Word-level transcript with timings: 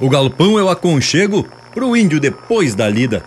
O 0.00 0.08
galpão 0.08 0.58
é 0.58 0.62
o 0.62 0.68
aconchego 0.68 1.46
pro 1.72 1.96
índio 1.96 2.20
depois 2.20 2.74
da 2.74 2.88
lida. 2.88 3.22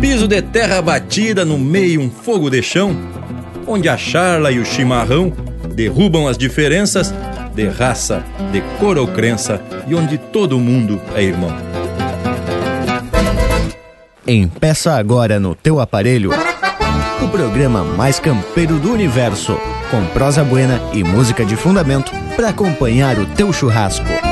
Piso 0.00 0.26
de 0.26 0.42
terra 0.42 0.82
batida, 0.82 1.44
no 1.44 1.58
meio 1.58 2.00
um 2.00 2.10
fogo 2.10 2.50
de 2.50 2.62
chão, 2.62 2.96
onde 3.66 3.88
a 3.88 3.96
charla 3.96 4.50
e 4.50 4.58
o 4.58 4.64
chimarrão 4.64 5.32
derrubam 5.74 6.26
as 6.26 6.36
diferenças 6.36 7.14
de 7.54 7.68
raça, 7.68 8.24
de 8.50 8.60
cor 8.78 8.98
ou 8.98 9.06
crença 9.06 9.60
e 9.86 9.94
onde 9.94 10.18
todo 10.18 10.58
mundo 10.58 11.00
é 11.14 11.22
irmão. 11.22 11.54
Empeça 14.26 14.94
agora 14.94 15.38
no 15.38 15.54
teu 15.54 15.80
aparelho 15.80 16.30
o 17.22 17.28
programa 17.28 17.84
mais 17.84 18.18
campeiro 18.18 18.78
do 18.78 18.92
universo, 18.92 19.56
com 19.90 20.04
prosa 20.06 20.42
buena 20.42 20.80
e 20.92 21.04
música 21.04 21.44
de 21.44 21.56
fundamento 21.56 22.12
para 22.34 22.48
acompanhar 22.48 23.18
o 23.18 23.26
teu 23.26 23.52
churrasco. 23.52 24.31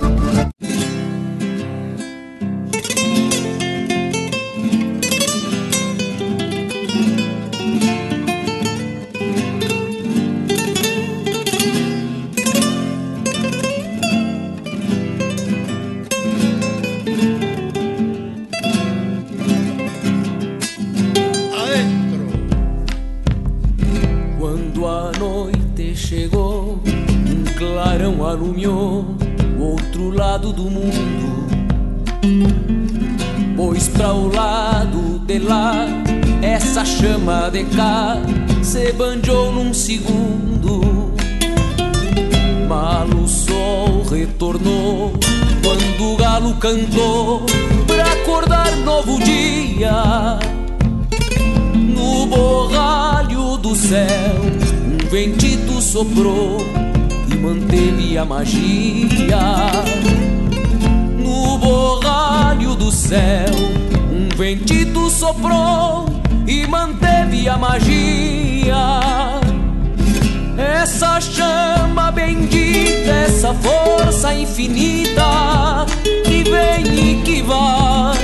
Força 73.53 74.33
infinita 74.33 75.85
que 76.25 76.43
vem 76.43 76.85
e 76.99 77.21
que 77.23 77.41
vai, 77.41 78.17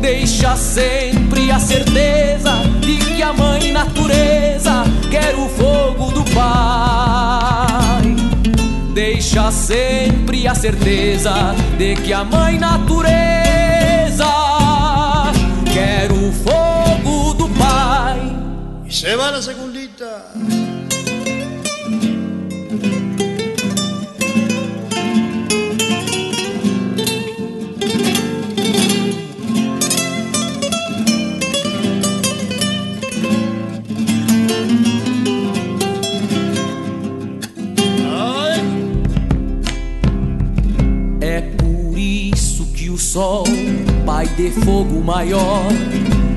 deixa 0.00 0.56
sempre 0.56 1.50
a 1.50 1.58
certeza 1.58 2.52
de 2.80 2.96
que 2.96 3.22
a 3.22 3.32
mãe 3.32 3.72
natureza 3.72 4.84
quer 5.10 5.34
o 5.34 5.48
fogo 5.48 6.10
do 6.12 6.24
pai. 6.32 8.16
Deixa 8.94 9.50
sempre 9.50 10.46
a 10.46 10.54
certeza 10.54 11.54
de 11.78 11.94
que 11.96 12.12
a 12.12 12.24
mãe 12.24 12.58
natureza 12.58 14.26
quer 15.72 16.10
o 16.12 16.32
fogo 16.32 16.70
se 19.00 19.16
va 19.16 19.30
la 19.30 19.40
segundita. 19.40 19.69
De 44.40 44.50
fogo 44.62 45.04
maior, 45.04 45.68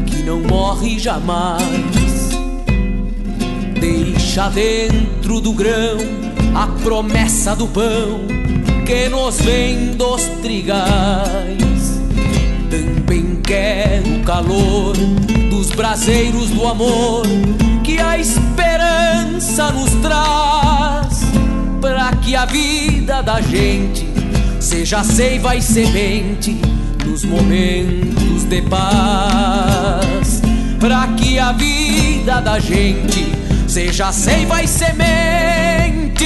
que 0.05 0.23
não 0.23 0.41
morre 0.41 0.99
jamais 0.99 1.63
Deixa 3.79 4.49
dentro 4.49 5.39
do 5.39 5.53
grão 5.53 5.97
a 6.53 6.67
promessa 6.83 7.55
do 7.55 7.65
pão 7.67 8.21
que 8.85 9.07
nos 9.07 9.39
vem 9.39 9.91
dos 9.91 10.23
trigais. 10.41 12.01
Também 12.69 13.41
quero 13.41 14.17
o 14.17 14.23
calor 14.23 14.93
dos 15.49 15.69
braseiros 15.71 16.49
do 16.49 16.67
amor 16.67 17.23
que 17.83 17.99
a 17.99 18.17
esperança 18.17 19.71
nos 19.71 19.91
traz, 20.01 21.21
para 21.79 22.11
que 22.17 22.35
a 22.35 22.45
vida 22.45 23.21
da 23.21 23.39
gente 23.39 24.05
seja 24.59 25.03
seiva 25.03 25.55
e 25.55 25.61
semente 25.61 26.72
nos 27.05 27.23
momentos 27.23 28.43
de 28.45 28.61
paz, 28.63 30.41
para 30.79 31.07
que 31.09 31.37
a 31.39 31.51
vida 31.51 32.41
da 32.41 32.59
gente 32.59 33.31
seja 33.67 34.11
seiva 34.11 34.63
e 34.63 34.67
semente 34.67 36.23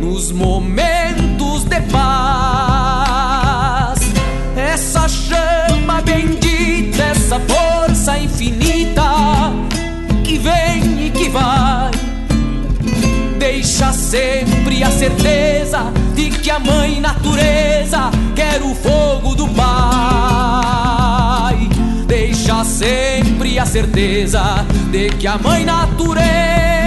nos 0.00 0.30
momentos 0.32 1.64
de 1.64 1.80
paz. 1.90 3.12
Essa 4.56 5.08
chama 5.08 6.00
bendita, 6.02 7.02
essa 7.02 7.40
força 7.40 8.18
infinita 8.18 9.02
que 10.24 10.38
vem 10.38 11.06
e 11.06 11.10
que 11.10 11.28
vai, 11.28 11.90
deixa 13.38 13.92
sempre 13.92 14.82
a 14.84 14.90
certeza 14.90 15.92
de 16.14 16.30
que 16.30 16.50
a 16.50 16.58
mãe 16.58 17.00
natureza 17.00 18.11
quer 18.42 18.60
o 18.62 18.74
fogo 18.74 19.36
do 19.36 19.46
pai. 19.48 19.68
Deixa 22.06 22.64
sempre 22.64 23.58
a 23.58 23.64
certeza 23.64 24.66
de 24.90 25.10
que 25.10 25.28
a 25.28 25.38
mãe 25.38 25.64
natureza 25.64 26.81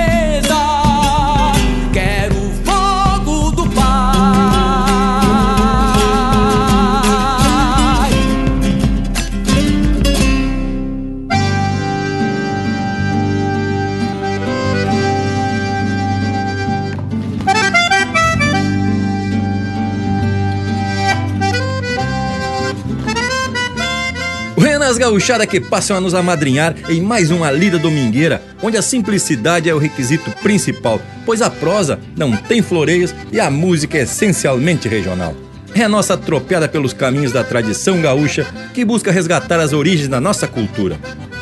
as 24.96 24.98
gauchadas 24.98 25.48
que 25.48 25.60
passam 25.60 25.98
a 25.98 26.00
nos 26.00 26.14
amadrinhar 26.14 26.74
em 26.88 27.02
mais 27.02 27.30
uma 27.30 27.52
lida 27.52 27.78
domingueira, 27.78 28.42
onde 28.64 28.78
a 28.78 28.82
simplicidade 28.82 29.70
é 29.70 29.76
o 29.76 29.78
requisito 29.78 30.32
principal, 30.42 31.02
pois 31.26 31.42
a 31.42 31.50
prosa 31.50 32.00
não 32.16 32.34
tem 32.38 32.62
floreios 32.62 33.14
e 33.30 33.38
a 33.38 33.52
música 33.52 33.98
é 33.98 34.04
essencialmente 34.04 34.88
regional. 34.88 35.36
É 35.74 35.84
a 35.84 35.90
nossa 35.90 36.16
tropeada 36.16 36.70
pelos 36.70 36.94
caminhos 36.94 37.34
da 37.34 37.44
tradição 37.44 38.02
gaúcha 38.02 38.48
que 38.74 38.86
busca 38.86 39.12
resgatar 39.12 39.60
as 39.60 39.74
origens 39.74 40.08
da 40.08 40.22
nossa 40.22 40.48
cultura. 40.48 40.98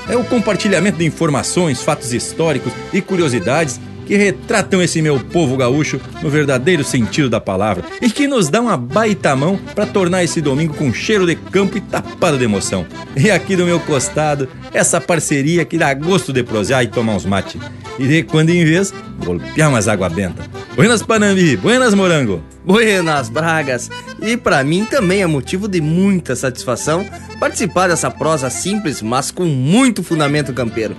É 0.10 0.18
o 0.18 0.24
compartilhamento 0.24 0.98
de 0.98 1.06
informações, 1.06 1.80
fatos 1.80 2.12
históricos 2.12 2.74
e 2.92 3.02
curiosidades 3.02 3.80
que 4.06 4.16
retratam 4.16 4.82
esse 4.82 5.02
meu 5.02 5.20
povo 5.20 5.58
gaúcho 5.58 6.00
no 6.22 6.30
verdadeiro 6.30 6.84
sentido 6.84 7.30
da 7.30 7.40
palavra 7.40 7.84
e 8.02 8.10
que 8.10 8.28
nos 8.28 8.50
dá 8.50 8.62
uma 8.62 8.78
baita 8.78 9.36
mão 9.36 9.60
para 9.74 9.86
tornar 9.86 10.24
esse 10.24 10.42
domingo 10.42 10.74
com 10.74 10.94
cheiro 10.94 11.26
de 11.26 11.36
campo 11.36 11.78
e 11.78 11.82
tapado 11.82 12.38
de 12.38 12.44
emoção. 12.44 12.86
E 13.16 13.30
aqui 13.30 13.56
do 13.56 13.66
meu 13.66 13.80
costado, 13.80 14.48
essa 14.74 15.00
parceria 15.00 15.66
que 15.66 15.78
dá 15.78 15.94
gosto 15.94 16.34
de 16.34 16.44
prosear 16.44 16.84
e 16.84 16.88
tomar 16.88 17.16
uns 17.16 17.26
mate. 17.26 17.60
E 18.00 18.08
de 18.08 18.24
quando 18.24 18.50
em 18.50 18.66
vez, 18.66 18.94
golpear 19.24 19.70
umas 19.70 19.88
água 19.88 20.10
benta. 20.10 20.44
Buenas 20.76 21.04
Panambi, 21.04 21.56
buenas 21.56 21.94
Morango. 21.94 22.42
Buenas 22.66 23.30
Bragas. 23.30 23.90
E 24.22 24.36
para 24.36 24.64
mim 24.64 24.86
também 24.86 25.22
é 25.22 25.28
motivo 25.28 25.68
de 25.68 25.80
muita 25.80 26.36
satisfação 26.36 27.06
participar 27.40 27.90
dessa 27.90 28.10
prosa 28.10 28.50
simples, 28.50 29.02
mas 29.02 29.30
com 29.30 29.46
muito 29.46 30.02
fundamento 30.02 30.54
campeiro. 30.54 30.96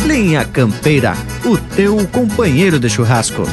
Linha 0.06 0.44
Campeira, 0.44 1.16
o 1.46 1.58
teu 1.58 2.06
companheiro 2.08 2.78
de 2.78 2.90
churrasco. 2.90 3.44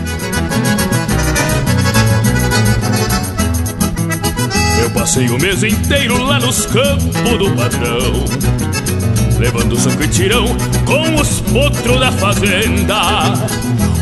Eu 4.83 4.91
passei 4.91 5.29
o 5.29 5.39
mês 5.39 5.63
inteiro 5.63 6.21
lá 6.25 6.41
nos 6.41 6.67
campos 6.67 7.39
do 7.39 7.53
padrão 7.53 8.68
Levando 9.39 9.77
sangue 9.77 10.05
e 10.05 10.09
tirão 10.09 10.47
com 10.85 11.15
os 11.15 11.41
potros 11.41 12.01
da 12.01 12.11
fazenda. 12.13 12.97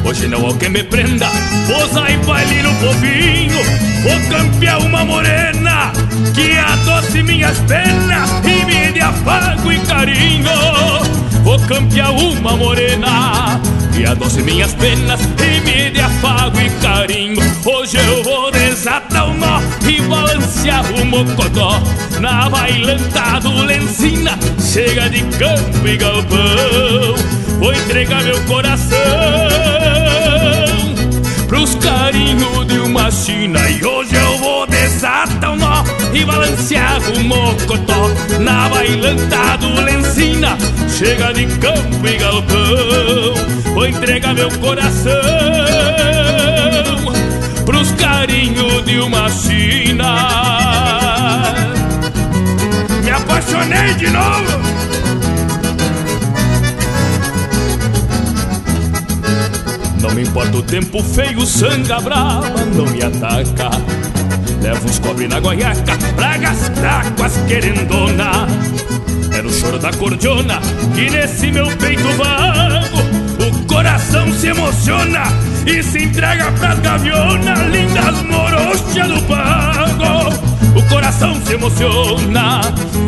Hoje 0.05 0.29
não 0.29 0.49
há 0.49 0.55
quem 0.55 0.71
me 0.71 0.83
prenda, 0.85 1.27
posa 1.67 2.09
e 2.09 2.17
baile 2.19 2.63
no 2.63 2.73
povinho 2.77 3.87
Vou 4.05 4.21
campear 4.31 4.79
uma 4.79 5.05
morena 5.05 5.93
que 6.33 6.57
adoce 6.57 7.25
minhas 7.25 7.59
penas 7.61 8.31
E 8.45 8.65
me 8.65 8.93
dê 8.93 9.01
afago 9.01 9.73
e 9.73 9.81
carinho. 9.81 10.49
Vou 11.43 11.59
campear 11.61 12.13
uma 12.13 12.57
morena 12.57 13.61
que 13.97 14.05
adoce 14.05 14.43
minhas 14.43 14.75
penas 14.75 15.21
e 15.21 15.61
me 15.61 15.91
dê 15.91 16.01
afago 16.01 16.61
e 16.61 16.69
carinho. 16.83 17.41
Hoje 17.65 17.97
eu 17.97 18.23
vou 18.23 18.51
desatar 18.51 19.31
o 19.31 19.35
nó 19.35 19.61
e 19.89 20.01
balancear 20.03 20.85
o 21.01 21.05
mocotó 21.05 21.81
Na 22.21 22.49
bailanta 22.51 23.41
do 23.41 23.65
Lencina, 23.65 24.39
chega 24.61 25.09
de 25.09 25.23
campo 25.39 25.87
e 25.87 25.97
galpão. 25.97 27.15
Vou 27.59 27.73
entregar 27.73 28.23
meu 28.23 28.39
coração 28.45 28.99
pros 31.49 31.75
carinhos 31.77 32.67
de 32.67 32.79
uma 32.79 33.11
china. 33.11 33.59
E 33.71 33.85
hoje 33.85 34.15
eu 34.15 34.26
e 36.17 36.25
balancear 36.25 37.01
o 37.13 37.21
mocotó 37.25 38.11
Na 38.41 38.69
bailanta 38.69 39.57
do 39.59 39.81
Lencina, 39.83 40.57
chega 40.89 41.33
de 41.33 41.47
campo 41.59 42.07
e 42.07 42.17
galpão 42.17 43.75
Vou 43.75 43.87
entregar 43.87 44.35
meu 44.35 44.51
coração 44.59 45.13
pros 47.67 47.91
carinhos 47.93 48.85
de 48.85 48.99
uma 49.01 49.29
china. 49.29 50.17
Me 53.03 53.11
apaixonei 53.11 53.95
de 53.95 54.09
novo. 54.09 54.67
Não 60.01 60.13
me 60.13 60.23
importa 60.23 60.57
o 60.57 60.63
tempo 60.63 61.03
feio, 61.03 61.45
sanga 61.45 62.01
brava 62.01 62.65
não 62.75 62.87
me 62.87 63.03
ataca 63.03 63.71
Levo 64.67 64.89
uns 64.89 64.99
cobre 64.99 65.29
na 65.29 65.39
goiaca 65.39 65.97
pra 66.17 66.37
gastar 66.39 67.05
querendona 67.47 68.49
É 69.33 69.41
no 69.41 69.49
choro 69.49 69.79
da 69.79 69.93
cordiona 69.93 70.61
que 70.93 71.09
nesse 71.09 71.53
meu 71.53 71.69
peito 71.77 72.03
vago 72.17 72.99
O 73.47 73.67
coração 73.67 74.33
se 74.33 74.49
emociona 74.49 75.23
e 75.65 75.81
se 75.85 76.03
entrega 76.03 76.51
pras 76.51 76.81
gavionas 76.81 77.61
Lindas 77.71 78.23
morochas 78.23 79.09
do 79.09 79.23
pago 79.29 80.57
o 80.77 80.83
coração 80.89 81.35
se 81.47 81.55
emociona 81.55 82.61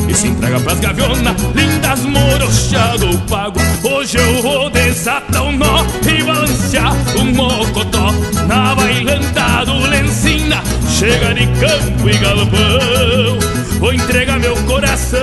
e 0.08 0.14
se 0.14 0.28
entrega 0.28 0.58
pras 0.58 0.80
gavionas, 0.80 1.36
lindas 1.54 2.00
morochas 2.00 2.98
do 2.98 3.18
pago. 3.26 3.60
Hoje 3.82 4.16
eu 4.16 4.42
vou 4.42 4.70
desatar 4.70 5.42
o 5.42 5.52
nó 5.52 5.84
e 6.10 6.22
balancear 6.22 6.94
o 7.18 7.24
mocotó 7.26 8.10
na 8.46 8.74
bailanta 8.74 9.66
do 9.66 9.86
Lencina. 9.86 10.62
Chega 10.98 11.32
de 11.32 11.46
campo 11.60 12.10
e 12.10 12.18
galpão, 12.18 13.38
vou 13.78 13.94
entregar 13.94 14.40
meu 14.40 14.56
coração 14.64 15.20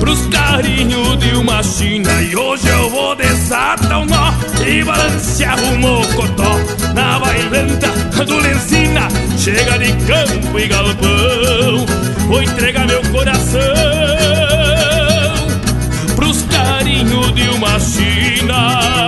pros 0.00 0.26
carinhos 0.28 1.18
de 1.18 1.34
uma 1.34 1.62
china. 1.62 2.22
E 2.22 2.34
hoje 2.34 2.66
eu 2.68 2.88
vou 2.88 3.14
desatar 3.14 4.00
o 4.00 4.06
nó 4.06 4.32
e 4.66 4.82
balancear 4.82 5.62
o 5.62 5.76
mocotó 5.76 6.56
na 6.94 7.18
bailanta 7.18 7.88
do 8.24 8.38
Lencina. 8.38 9.08
Chega 9.36 9.78
de 9.78 9.92
campo 10.06 10.58
e 10.58 10.66
galpão, 10.66 11.84
vou 12.28 12.42
entregar 12.42 12.86
meu 12.86 13.02
coração 13.12 13.60
pros 16.16 16.44
carinhos 16.44 17.34
de 17.34 17.46
uma 17.50 17.78
china. 17.78 19.07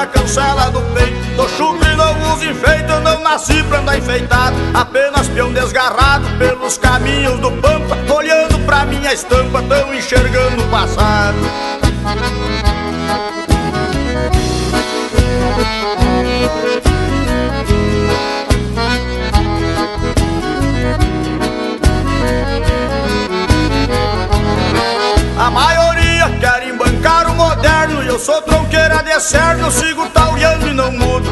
A 0.00 0.06
cancela 0.06 0.70
do 0.70 0.80
peito. 0.94 1.48
Chucro 1.56 1.88
e 1.88 1.96
não 1.96 2.32
uso 2.32 2.44
enfeito, 2.44 3.00
não 3.00 3.20
nasci 3.20 3.62
pra 3.64 3.80
andar 3.80 3.98
enfeitado. 3.98 4.56
Apenas 4.74 5.28
peão 5.28 5.52
desgarrado 5.52 6.26
pelos 6.38 6.78
caminhos 6.78 7.38
do 7.40 7.50
pampa 7.52 7.96
Olhando 8.12 8.58
pra 8.66 8.84
minha 8.84 9.12
estampa, 9.12 9.62
tão 9.62 9.94
enxergando 9.94 10.62
o 10.62 10.68
passado 10.68 11.36
sou 28.18 28.42
tronqueira 28.42 29.02
de 29.02 29.20
cerno, 29.20 29.70
sigo 29.70 30.06
tauriando 30.10 30.68
e 30.68 30.72
não 30.72 30.90
mudo. 30.90 31.30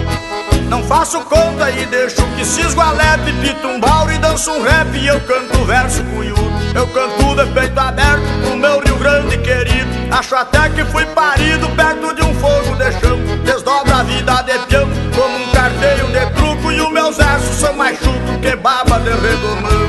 Não 0.69 0.85
faço 0.85 1.21
conta 1.23 1.71
e 1.71 1.87
deixo 1.87 2.23
que 2.37 2.45
cisgo 2.45 2.81
a 2.81 2.93
lepe, 2.93 3.33
pito 3.41 3.67
um 3.67 3.81
bauro 3.81 4.13
e 4.13 4.19
danço 4.19 4.53
um 4.53 4.63
rap 4.63 4.95
e 4.95 5.07
eu 5.07 5.21
canto 5.23 5.65
verso 5.65 6.05
cunhudo. 6.05 6.53
Eu 6.75 6.87
canto 6.89 7.35
de 7.35 7.47
peito 7.53 7.81
aberto 7.81 8.23
pro 8.43 8.57
meu 8.57 8.79
Rio 8.81 8.97
Grande 8.97 9.39
querido. 9.39 9.89
Acho 10.11 10.37
até 10.37 10.69
que 10.69 10.85
fui 10.85 11.07
parido 11.07 11.69
perto 11.71 12.15
de 12.15 12.23
um 12.23 12.35
fogo 12.35 12.77
de 12.77 12.93
chão. 13.01 13.19
Desdobra 13.45 13.97
a 13.97 14.03
vida 14.03 14.43
de 14.43 14.59
peão 14.67 14.89
como 15.17 15.39
um 15.39 15.51
carteio 15.51 16.07
de 16.09 16.27
truco 16.35 16.71
e 16.71 16.81
os 16.81 16.93
meus 16.93 17.17
versos 17.17 17.57
são 17.57 17.73
mais 17.73 17.99
chuto 17.99 18.39
que 18.43 18.55
baba 18.57 19.01
de 19.01 19.11
redomão. 19.11 19.89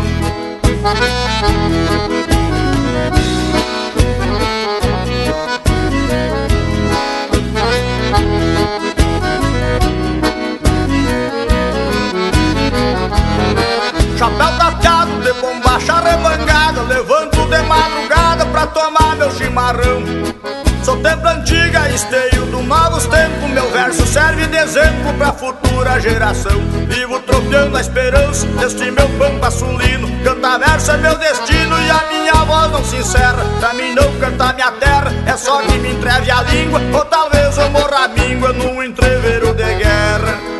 Chapéu 14.20 14.52
tapeado 14.58 15.22
de 15.22 15.32
bombacha 15.40 16.02
remangada 16.02 16.82
Levanto 16.82 17.38
de 17.46 17.62
madrugada 17.62 18.46
pra 18.48 18.68
tomar 18.68 19.16
meu 19.16 19.32
chimarrão. 19.32 20.04
Sou 20.84 20.98
tempo 20.98 21.26
antiga, 21.26 21.90
esteio 21.90 22.46
do 22.48 22.62
novos 22.62 23.06
tempos 23.06 23.50
Meu 23.50 23.72
verso 23.72 24.06
serve 24.06 24.46
de 24.48 24.58
exemplo 24.58 25.14
pra 25.18 25.32
futura 25.32 26.02
geração. 26.02 26.60
Vivo 26.90 27.18
tropeando 27.22 27.78
a 27.78 27.80
esperança 27.80 28.46
deste 28.60 28.92
meu 28.92 29.08
pampa 29.18 29.50
sulino 29.50 30.10
Cantar 30.22 30.60
verso 30.60 30.92
é 30.92 30.98
meu 30.98 31.18
destino 31.18 31.80
e 31.80 31.90
a 31.90 32.04
minha 32.12 32.44
voz 32.44 32.72
não 32.74 32.84
se 32.84 32.98
encerra. 32.98 33.46
Pra 33.62 33.74
mim 33.74 33.96
não 33.96 34.20
cantar 34.20 34.54
minha 34.54 34.72
terra 34.74 35.14
é 35.26 35.38
só 35.38 35.62
que 35.62 35.78
me 35.78 35.94
entreve 35.94 36.30
a 36.30 36.42
língua 36.42 36.82
Ou 36.94 37.06
talvez 37.06 37.58
eu 37.58 37.70
morra 37.70 38.10
míngua 38.10 38.52
num 38.52 38.84
entreveiro 38.84 39.54
de 39.54 39.76
guerra 39.76 40.60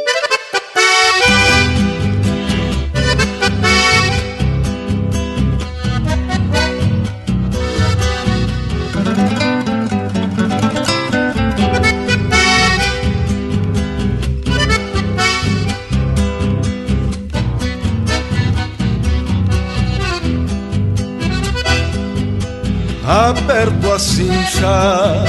Cincha 24.61 25.25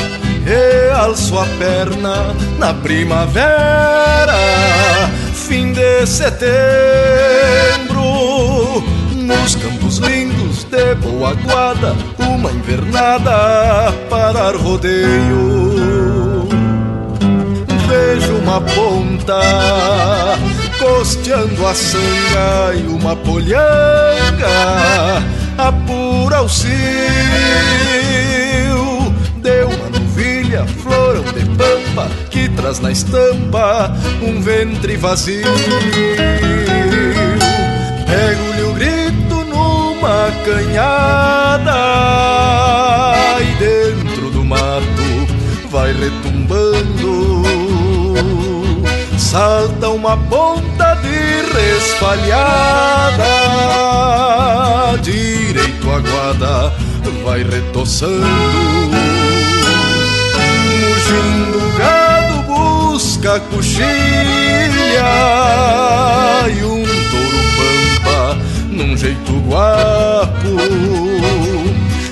e 0.47 0.91
alço 0.93 1.39
a 1.39 1.47
perna 1.59 2.35
na 2.59 2.75
primavera, 2.75 4.35
fim 5.33 5.73
de 5.73 6.07
setembro, 6.07 6.43
nos 9.15 9.55
campos 9.57 9.97
lindos 9.99 10.65
de 10.65 10.95
boa 10.97 11.33
guarda, 11.35 11.97
uma 12.19 12.51
invernada 12.51 13.93
para 14.11 14.55
rodeio. 14.57 16.49
Vejo 17.89 18.37
uma 18.37 18.61
ponta 18.61 19.41
costeando 20.79 21.67
a 21.67 21.75
sanga 21.75 22.75
e 22.75 22.87
uma 22.87 23.17
polhanga 23.17 23.63
apura 25.59 26.43
o 26.43 26.49
cio 26.49 26.73
novilha, 30.63 30.67
florão 30.67 31.25
de 31.25 31.45
pampa 31.57 32.09
que 32.31 32.49
traz 32.49 32.81
na 32.81 32.91
estampa 32.91 33.95
um 34.23 34.41
ventre 34.41 34.97
vazio. 34.97 35.53
Pego-lhe 38.07 38.63
o 38.63 38.73
grito 38.75 39.45
numa 39.45 40.31
canhada 40.45 41.75
e 43.41 43.55
dentro 43.59 44.31
do 44.31 44.45
mato 44.45 45.27
vai 45.71 45.93
retumbando. 45.93 47.43
Salta 49.19 49.89
uma 49.89 50.17
ponta 50.17 50.95
de 50.97 51.43
respalhada 51.59 52.53
direito 55.01 55.91
a 55.91 55.99
guarda 55.99 56.73
vai 57.25 57.43
retoçando. 57.43 58.27
Mugindo 61.13 61.59
o 61.59 61.73
gado 61.77 62.43
busca 62.45 63.39
coxilha 63.41 63.85
e 66.49 66.65
um 66.65 66.83
touro 67.11 67.43
pampa 67.59 68.39
num 68.71 68.97
jeito 68.97 69.33
guapo. 69.47 70.57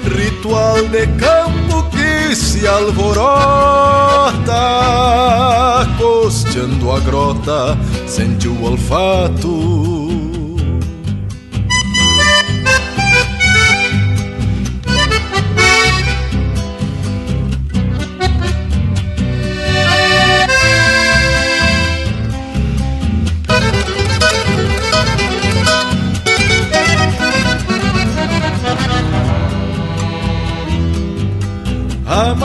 Ritual 0.05 0.87
de 0.89 1.07
campo 1.19 1.83
que 1.91 2.37
se 2.37 2.67
alvorota, 2.67 3.17
costeando 5.97 6.93
a 6.93 7.01
grota, 7.01 7.79
sente 8.07 8.49
o 8.49 8.65
olfato. 8.65 9.90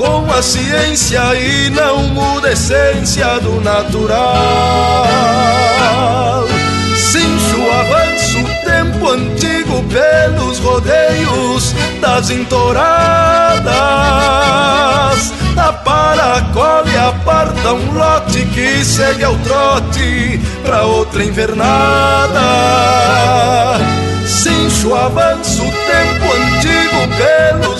com 0.00 0.32
a 0.32 0.40
ciência 0.40 1.20
e 1.34 1.68
não 1.68 2.04
muda 2.04 2.48
a 2.48 2.52
essência 2.52 3.38
do 3.40 3.60
natural. 3.60 5.06
Cincho 6.96 7.70
avanço 7.70 8.42
tempo 8.64 9.10
antigo 9.10 9.84
pelos 9.84 10.58
rodeios 10.60 11.74
das 12.00 12.30
entoradas. 12.30 12.80
A 15.54 15.72
paracola 15.84 16.88
e 16.90 16.96
aparta 16.96 17.74
um 17.74 17.92
lote 17.92 18.46
que 18.46 18.82
segue 18.82 19.24
ao 19.24 19.36
trote 19.36 20.40
pra 20.64 20.84
outra 20.84 21.22
invernada. 21.22 22.40
Cincho 24.26 24.94
avanço 24.94 25.60
tempo 25.60 26.24
antigo 26.32 27.06
pelos 27.18 27.79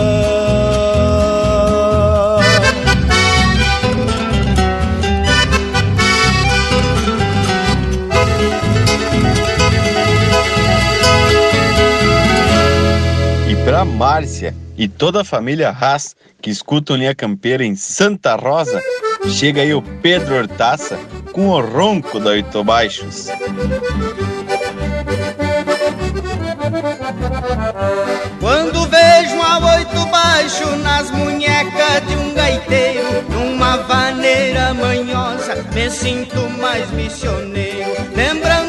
Márcia 14.01 14.55
e 14.75 14.87
toda 14.87 15.21
a 15.21 15.23
família 15.23 15.69
Haas 15.69 16.15
que 16.41 16.49
escutam 16.49 16.95
Linha 16.95 17.13
Campeira 17.13 17.63
em 17.63 17.75
Santa 17.75 18.35
Rosa, 18.35 18.81
chega 19.27 19.61
aí 19.61 19.75
o 19.75 19.81
Pedro 20.01 20.37
Hortaça 20.37 20.97
com 21.31 21.49
o 21.49 21.61
ronco 21.61 22.19
da 22.19 22.31
Oito 22.31 22.63
Baixos. 22.63 23.27
Quando 28.39 28.87
vejo 28.87 29.39
a 29.39 29.75
oito 29.75 30.05
baixo 30.07 30.75
nas 30.77 31.11
munhecas 31.11 32.07
de 32.07 32.15
um 32.15 32.33
gaiteiro, 32.33 33.21
numa 33.29 33.77
vaneira 33.83 34.73
manhosa, 34.73 35.63
me 35.75 35.91
sinto 35.91 36.49
mais 36.59 36.89
missioneiro. 36.89 37.91
Lembrando 38.15 38.60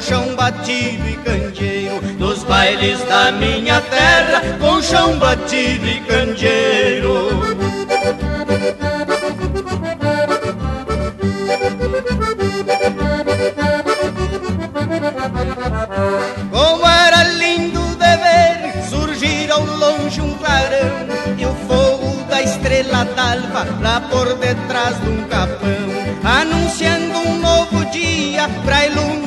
chão 0.00 0.34
batido 0.34 1.08
e 1.08 1.16
candeeiro. 1.16 2.00
Nos 2.18 2.42
bailes 2.44 2.98
da 3.04 3.30
minha 3.32 3.80
terra, 3.82 4.42
com 4.58 4.82
chão 4.82 5.18
batido 5.18 5.86
e 5.86 6.00
candeeiro. 6.00 7.30
Como 16.50 16.86
era 16.86 17.24
lindo 17.24 17.80
de 17.96 18.16
ver 18.16 18.88
surgir 18.88 19.50
ao 19.50 19.64
longe 19.64 20.20
um 20.20 20.34
clarão 20.34 21.06
e 21.38 21.46
o 21.46 21.54
fogo 21.66 22.24
da 22.24 22.42
estrela 22.42 23.04
d'alva 23.04 23.66
lá 23.80 24.00
por 24.00 24.34
detrás 24.36 25.00
de 25.00 25.08
um 25.08 25.24
capão, 25.24 25.68
anunciando 26.24 27.18
um 27.18 27.38
novo 27.38 27.84
dia 27.86 28.48
pra 28.64 28.86
iluminar 28.86 29.19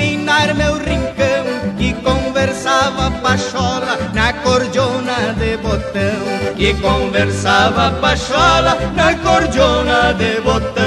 meu 0.51 0.77
rincão. 0.77 1.43
Que 1.77 1.93
conversava 1.95 3.12
pachola 3.21 3.97
na 4.13 4.33
cordiona 4.33 5.33
de 5.38 5.57
botão, 5.57 6.55
que 6.55 6.73
conversava 6.75 7.91
pachola 8.00 8.77
na 8.95 9.15
cordiona 9.15 10.13
de 10.13 10.41
botão. 10.41 10.83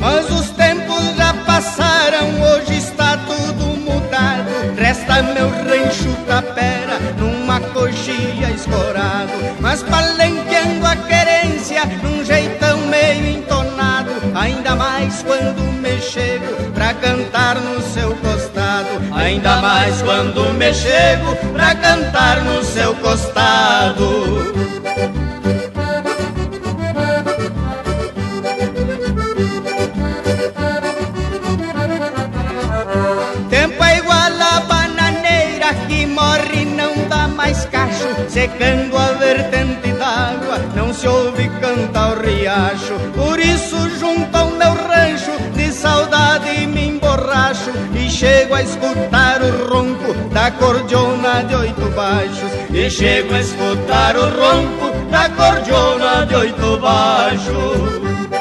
Mas 0.00 0.30
os 0.30 0.50
tempos 0.50 1.16
já 1.16 1.34
passaram, 1.44 2.40
hoje 2.42 2.78
está 2.78 3.18
tudo 3.18 3.64
mudado. 3.80 4.74
Resta 4.76 5.22
meu 5.22 5.48
rancho 5.48 6.16
escorado. 6.26 6.75
Mas 9.66 9.82
palenqueando 9.82 10.86
a 10.86 10.94
querência 10.94 11.84
num 12.00 12.24
jeitão 12.24 12.78
meio 12.86 13.36
entonado. 13.36 14.12
Ainda 14.32 14.76
mais 14.76 15.24
quando 15.24 15.60
me 15.82 16.00
chego 16.00 16.70
pra 16.70 16.94
cantar 16.94 17.56
no 17.56 17.82
seu 17.82 18.14
costado. 18.14 18.88
Ainda 19.12 19.56
mais 19.56 20.00
quando 20.02 20.52
me 20.54 20.72
chego 20.72 21.34
pra 21.52 21.74
cantar 21.74 22.44
no 22.44 22.62
seu 22.62 22.94
costado. 22.94 24.65
Secando 38.36 38.98
a 38.98 39.12
vertente 39.12 39.92
d'água, 39.92 40.58
não 40.74 40.92
se 40.92 41.08
ouve 41.08 41.48
cantar 41.58 42.18
o 42.18 42.20
riacho. 42.20 42.92
Por 43.14 43.40
isso 43.40 43.78
junto 43.98 44.36
ao 44.36 44.50
meu 44.50 44.74
rancho, 44.74 45.30
de 45.54 45.72
saudade 45.72 46.66
me 46.66 46.88
emborracho. 46.88 47.70
E 47.94 48.10
chego 48.10 48.54
a 48.54 48.60
escutar 48.60 49.40
o 49.40 49.70
ronco 49.70 50.12
da 50.34 50.50
cordiona 50.50 51.44
de 51.44 51.54
oito 51.54 51.90
baixos. 51.92 52.52
E 52.74 52.90
chego 52.90 53.32
a 53.32 53.40
escutar 53.40 54.14
o 54.18 54.24
ronco 54.24 55.10
da 55.10 55.30
cordiona 55.30 56.26
de 56.26 56.34
oito 56.34 56.76
baixos. 56.76 58.35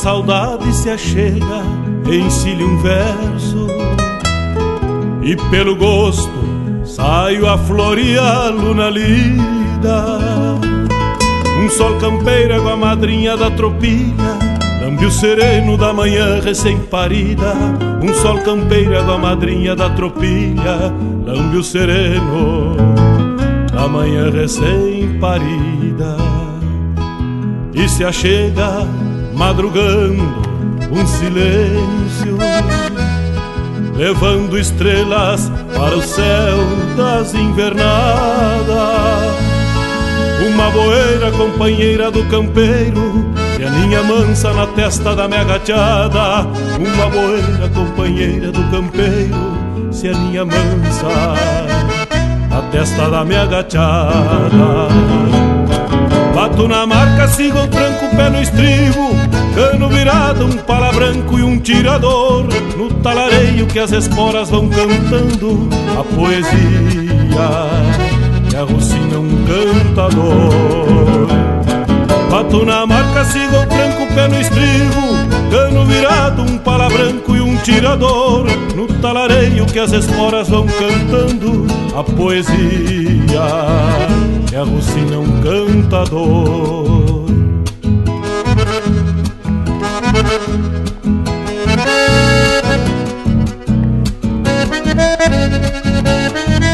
Saudade 0.00 0.72
se 0.74 0.88
achega, 0.88 1.62
ensile 2.10 2.64
um 2.64 2.78
verso. 2.78 3.66
E 5.22 5.36
pelo 5.50 5.76
gosto 5.76 6.30
saio 6.84 7.46
a 7.46 7.58
floreá-lo 7.58 8.74
na 8.74 8.88
lida. 8.88 10.18
Um 11.62 11.68
sol 11.68 11.98
campeiro 11.98 12.62
com 12.62 12.68
a 12.70 12.76
madrinha 12.76 13.36
da 13.36 13.50
tropilha 13.50 14.38
Lambe 14.80 15.04
o 15.04 15.10
sereno 15.10 15.76
da 15.76 15.92
manhã 15.92 16.40
recém-parida. 16.40 17.52
Um 18.02 18.14
sol 18.14 18.38
campeiro 18.38 19.04
com 19.04 19.12
a 19.12 19.18
madrinha 19.18 19.76
da 19.76 19.90
tropilha 19.90 20.90
Lambe 21.26 21.58
o 21.58 21.62
sereno 21.62 22.74
da 23.70 23.86
manhã 23.86 24.30
recém-parida. 24.30 26.16
E 27.74 27.86
se 27.88 28.02
achega 28.02 28.86
madrugando 29.40 30.22
um 30.92 31.06
silêncio, 31.06 32.36
levando 33.96 34.58
estrelas 34.58 35.50
para 35.74 35.96
o 35.96 36.02
céu 36.02 36.58
das 36.94 37.32
invernadas. 37.32 37.88
Uma 40.46 40.70
boeira 40.70 41.32
companheira 41.32 42.10
do 42.10 42.22
campeiro, 42.26 43.32
que 43.56 43.64
aninha 43.64 44.02
mansa 44.02 44.52
na 44.52 44.66
testa 44.66 45.16
da 45.16 45.26
minha 45.26 45.44
gateada. 45.44 46.46
Uma 46.78 47.08
boeira 47.08 47.68
companheira 47.74 48.52
do 48.52 48.62
campeiro, 48.70 49.90
se 49.90 50.08
aninha 50.08 50.44
mansa 50.44 51.08
na 52.50 52.60
testa 52.70 53.08
da 53.08 53.24
minha 53.24 53.46
gateada. 53.46 54.90
Bato 56.60 56.68
na 56.68 56.86
marca, 56.86 57.26
sigo 57.26 57.58
o 57.58 57.68
tranco, 57.68 58.14
pé 58.14 58.28
no 58.28 58.42
estribo. 58.42 59.16
Cano 59.54 59.88
virado, 59.88 60.44
um 60.44 60.58
pala 60.58 60.92
branco 60.92 61.38
e 61.38 61.42
um 61.42 61.58
tirador. 61.58 62.44
No 62.76 62.92
talareio 63.00 63.66
que 63.66 63.78
as 63.78 63.90
esporas 63.92 64.50
vão 64.50 64.68
cantando 64.68 65.70
A 65.98 66.04
poesia 66.14 66.50
que 68.50 68.56
arrucina 68.56 69.20
um 69.20 69.44
cantador. 69.46 71.28
Bato 72.30 72.66
na 72.66 72.84
marca, 72.84 73.24
sigo 73.24 73.56
o 73.56 73.66
tranco, 73.66 74.14
pé 74.14 74.28
no 74.28 74.38
estribo. 74.38 75.00
Cano 75.50 75.86
virado, 75.86 76.42
um 76.42 76.58
pala 76.58 76.90
branco 76.90 77.34
e 77.34 77.39
tirador 77.62 78.46
No 78.74 78.86
talareio 79.00 79.66
que 79.66 79.78
as 79.78 79.92
esporas 79.92 80.48
vão 80.48 80.66
cantando 80.66 81.66
A 81.94 82.02
poesia 82.02 83.40
que 84.50 84.56
arrucina 84.56 85.20
um 85.20 85.40
cantador. 85.42 87.30
O 96.52 96.69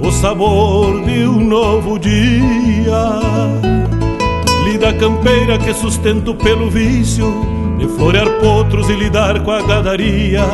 o 0.00 0.10
sabor 0.10 1.04
de 1.04 1.26
um 1.26 1.40
novo 1.40 1.98
dia. 1.98 3.20
Lida 4.64 4.92
campeira 4.94 5.58
que 5.58 5.72
sustento 5.74 6.34
pelo 6.34 6.70
vício 6.70 7.26
de 7.78 7.86
florear 7.88 8.28
potros 8.40 8.88
e 8.88 8.94
lidar 8.94 9.42
com 9.42 9.50
a 9.50 9.62
gadaria. 9.62 10.44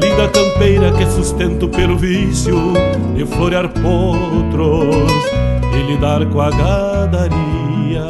Lida 0.00 0.28
campeira 0.28 0.92
que 0.92 1.06
sustento 1.06 1.68
pelo 1.68 1.96
vício 1.96 2.72
de 3.14 3.24
florear 3.26 3.68
potros 3.68 5.24
e 5.72 5.92
lidar 5.92 6.26
com 6.26 6.40
a 6.40 6.50
gadaria. 6.50 8.06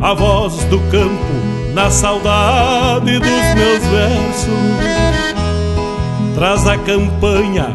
A 0.00 0.14
voz 0.14 0.64
do 0.64 0.78
campo 0.90 1.50
na 1.74 1.90
saudade 1.90 3.18
dos 3.18 3.54
meus 3.54 3.86
versos 3.86 5.10
traz 6.34 6.66
a 6.66 6.78
campanha 6.78 7.66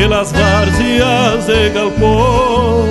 pelas 0.00 0.32
várzeas 0.32 1.46
e 1.46 1.68
galpões. 1.68 2.88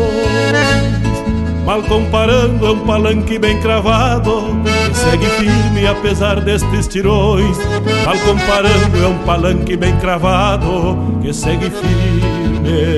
Mal 1.65 1.81
comparando, 1.83 2.67
é 2.67 2.69
um 2.69 2.85
palanque 2.85 3.39
bem 3.39 3.59
cravado 3.59 4.43
que 4.87 4.95
segue 4.95 5.25
firme 5.25 5.87
apesar 5.87 6.39
destes 6.39 6.87
tirões. 6.87 7.57
Mal 8.05 8.15
comparando, 8.19 9.03
é 9.03 9.07
um 9.07 9.17
palanque 9.25 9.75
bem 9.75 9.95
cravado 9.97 11.19
que 11.19 11.33
segue 11.33 11.71
firme 11.71 12.93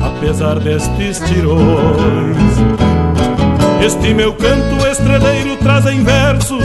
apesar 0.00 0.58
destes 0.58 1.20
tirões. 1.28 2.36
Este 3.84 4.14
meu 4.14 4.32
canto 4.32 4.86
estreleiro 4.86 5.54
traz 5.58 5.84
em 5.84 6.02
versos 6.02 6.64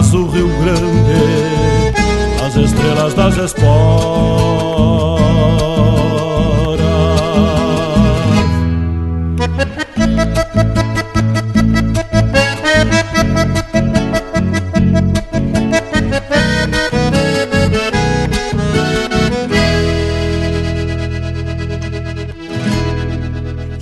traz 0.00 0.14
o 0.14 0.26
Rio 0.28 0.48
Grande, 0.62 0.80
as 2.42 2.56
estrelas 2.56 3.12
das 3.14 3.36
esporas. 3.36 4.40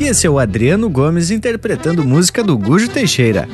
esse 0.00 0.26
é 0.26 0.30
o 0.30 0.38
Adriano 0.38 0.88
Gomes 0.88 1.30
interpretando 1.30 2.02
música 2.02 2.42
do 2.42 2.56
Gujo 2.56 2.88
Teixeira. 2.88 3.46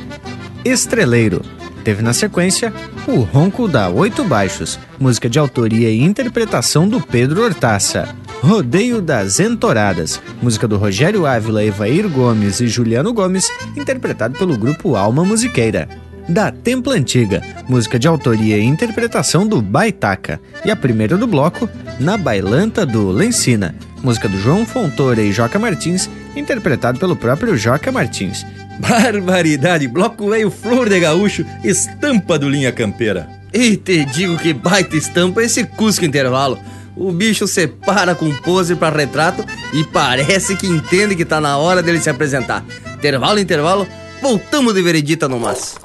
Estreleiro. 0.63 1.41
Teve 1.85 2.01
na 2.01 2.13
sequência 2.13 2.73
O 3.07 3.19
Ronco 3.19 3.67
da 3.67 3.89
Oito 3.89 4.23
Baixos, 4.23 4.79
música 4.99 5.29
de 5.29 5.37
autoria 5.37 5.91
e 5.91 6.01
interpretação 6.01 6.89
do 6.89 6.99
Pedro 6.99 7.43
Hortaça. 7.43 8.09
Rodeio 8.41 8.99
das 8.99 9.39
Entoradas, 9.39 10.19
música 10.41 10.67
do 10.67 10.77
Rogério 10.77 11.27
Ávila, 11.27 11.63
Evair 11.63 12.09
Gomes 12.09 12.59
e 12.59 12.67
Juliano 12.67 13.13
Gomes, 13.13 13.51
interpretado 13.77 14.35
pelo 14.35 14.57
grupo 14.57 14.95
Alma 14.95 15.23
Musiqueira. 15.23 15.87
Da 16.27 16.51
Templa 16.51 16.95
Antiga, 16.95 17.43
música 17.69 17.99
de 17.99 18.07
autoria 18.07 18.57
e 18.57 18.63
interpretação 18.63 19.45
do 19.45 19.61
Baitaca. 19.61 20.41
E 20.65 20.71
a 20.71 20.75
primeira 20.75 21.15
do 21.15 21.27
bloco, 21.27 21.69
Na 21.99 22.17
Bailanta 22.17 22.83
do 22.83 23.11
Lencina, 23.11 23.75
música 24.01 24.27
do 24.27 24.39
João 24.39 24.65
Fontoura 24.65 25.21
e 25.21 25.31
Joca 25.31 25.59
Martins, 25.59 26.09
interpretado 26.35 26.97
pelo 26.97 27.15
próprio 27.15 27.55
Joca 27.55 27.91
Martins. 27.91 28.43
Barbaridade! 28.79 29.87
Bloco 29.87 30.29
veio 30.29 30.51
Flor 30.51 30.89
de 30.89 30.99
Gaúcho, 30.99 31.45
estampa 31.63 32.37
do 32.37 32.49
Linha 32.49 32.71
Campeira. 32.71 33.29
E 33.53 33.77
te 33.77 34.05
digo 34.05 34.37
que 34.37 34.53
baita 34.53 34.97
estampa 34.97 35.41
esse 35.41 35.63
Cusco 35.63 36.05
Intervalo. 36.05 36.59
O 36.95 37.11
bicho 37.11 37.47
separa 37.47 38.15
com 38.15 38.33
pose 38.35 38.75
para 38.75 38.95
retrato 38.95 39.45
e 39.73 39.83
parece 39.83 40.55
que 40.55 40.67
entende 40.67 41.15
que 41.15 41.25
tá 41.25 41.41
na 41.41 41.57
hora 41.57 41.83
dele 41.83 41.99
se 41.99 42.09
apresentar. 42.09 42.63
Intervalo, 42.95 43.39
intervalo, 43.39 43.87
voltamos 44.21 44.73
de 44.73 44.81
veredita 44.81 45.27
no 45.27 45.39
mas. 45.39 45.75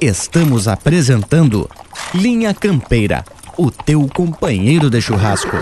Estamos 0.00 0.68
apresentando 0.68 1.68
Linha 2.14 2.54
Campeira, 2.54 3.24
o 3.56 3.70
teu 3.70 4.08
companheiro 4.12 4.90
de 4.90 5.00
churrasco. 5.00 5.56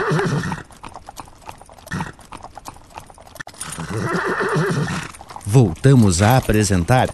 Voltamos 5.54 6.20
a 6.20 6.36
apresentar 6.36 7.08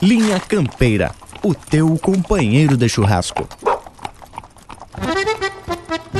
Linha 0.00 0.40
Campeira, 0.40 1.10
o 1.44 1.54
teu 1.54 1.98
companheiro 1.98 2.74
de 2.74 2.88
churrasco. 2.88 3.46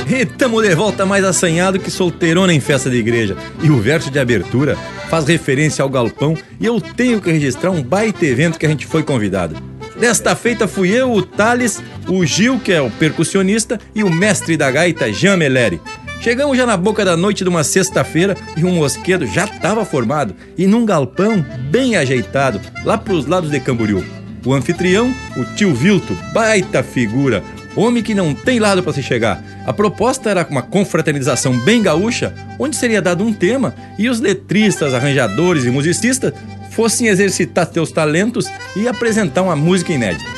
E 0.07 0.23
tamo 0.23 0.61
de 0.61 0.75
volta 0.75 1.03
mais 1.03 1.25
assanhado 1.25 1.79
que 1.79 1.89
solteirona 1.89 2.53
em 2.53 2.59
festa 2.59 2.91
de 2.91 2.97
igreja. 2.97 3.35
E 3.63 3.71
o 3.71 3.81
verso 3.81 4.11
de 4.11 4.19
abertura 4.19 4.75
faz 5.09 5.25
referência 5.25 5.81
ao 5.81 5.89
galpão 5.89 6.37
e 6.59 6.65
eu 6.67 6.79
tenho 6.79 7.19
que 7.19 7.31
registrar 7.31 7.71
um 7.71 7.81
baita 7.81 8.23
evento 8.23 8.59
que 8.59 8.67
a 8.67 8.69
gente 8.69 8.85
foi 8.85 9.01
convidado. 9.01 9.55
Desta 9.99 10.35
feita 10.35 10.67
fui 10.67 10.91
eu, 10.91 11.11
o 11.11 11.23
Thales, 11.23 11.81
o 12.07 12.23
Gil, 12.23 12.59
que 12.59 12.71
é 12.71 12.83
o 12.83 12.91
percussionista, 12.91 13.79
e 13.95 14.03
o 14.03 14.11
mestre 14.11 14.55
da 14.55 14.69
gaita, 14.69 15.11
Jean 15.11 15.37
Meleri. 15.37 15.81
Chegamos 16.23 16.55
já 16.57 16.65
na 16.65 16.77
boca 16.77 17.03
da 17.03 17.17
noite 17.17 17.43
de 17.43 17.49
uma 17.49 17.65
sexta-feira 17.65 18.37
e 18.55 18.63
um 18.63 18.75
mosquedo 18.75 19.27
já 19.27 19.43
estava 19.43 19.83
formado 19.83 20.33
e 20.57 20.65
num 20.65 20.85
galpão 20.85 21.45
bem 21.69 21.97
ajeitado, 21.97 22.61
lá 22.85 22.97
pros 22.97 23.25
lados 23.25 23.51
de 23.51 23.59
Camboriú. 23.59 24.01
O 24.45 24.53
anfitrião, 24.53 25.13
o 25.35 25.43
tio 25.43 25.75
Vilto, 25.75 26.17
baita 26.33 26.81
figura, 26.81 27.43
homem 27.75 28.01
que 28.01 28.15
não 28.15 28.33
tem 28.33 28.57
lado 28.57 28.81
para 28.81 28.93
se 28.93 29.03
chegar. 29.03 29.43
A 29.65 29.73
proposta 29.73 30.29
era 30.29 30.47
uma 30.49 30.61
confraternização 30.61 31.59
bem 31.59 31.81
gaúcha, 31.81 32.33
onde 32.57 32.77
seria 32.77 33.01
dado 33.01 33.21
um 33.21 33.33
tema 33.33 33.75
e 33.99 34.07
os 34.07 34.21
letristas, 34.21 34.93
arranjadores 34.93 35.65
e 35.65 35.69
musicistas 35.69 36.31
fossem 36.71 37.09
exercitar 37.09 37.69
seus 37.69 37.91
talentos 37.91 38.49
e 38.77 38.87
apresentar 38.87 39.41
uma 39.41 39.57
música 39.57 39.91
inédita. 39.91 40.31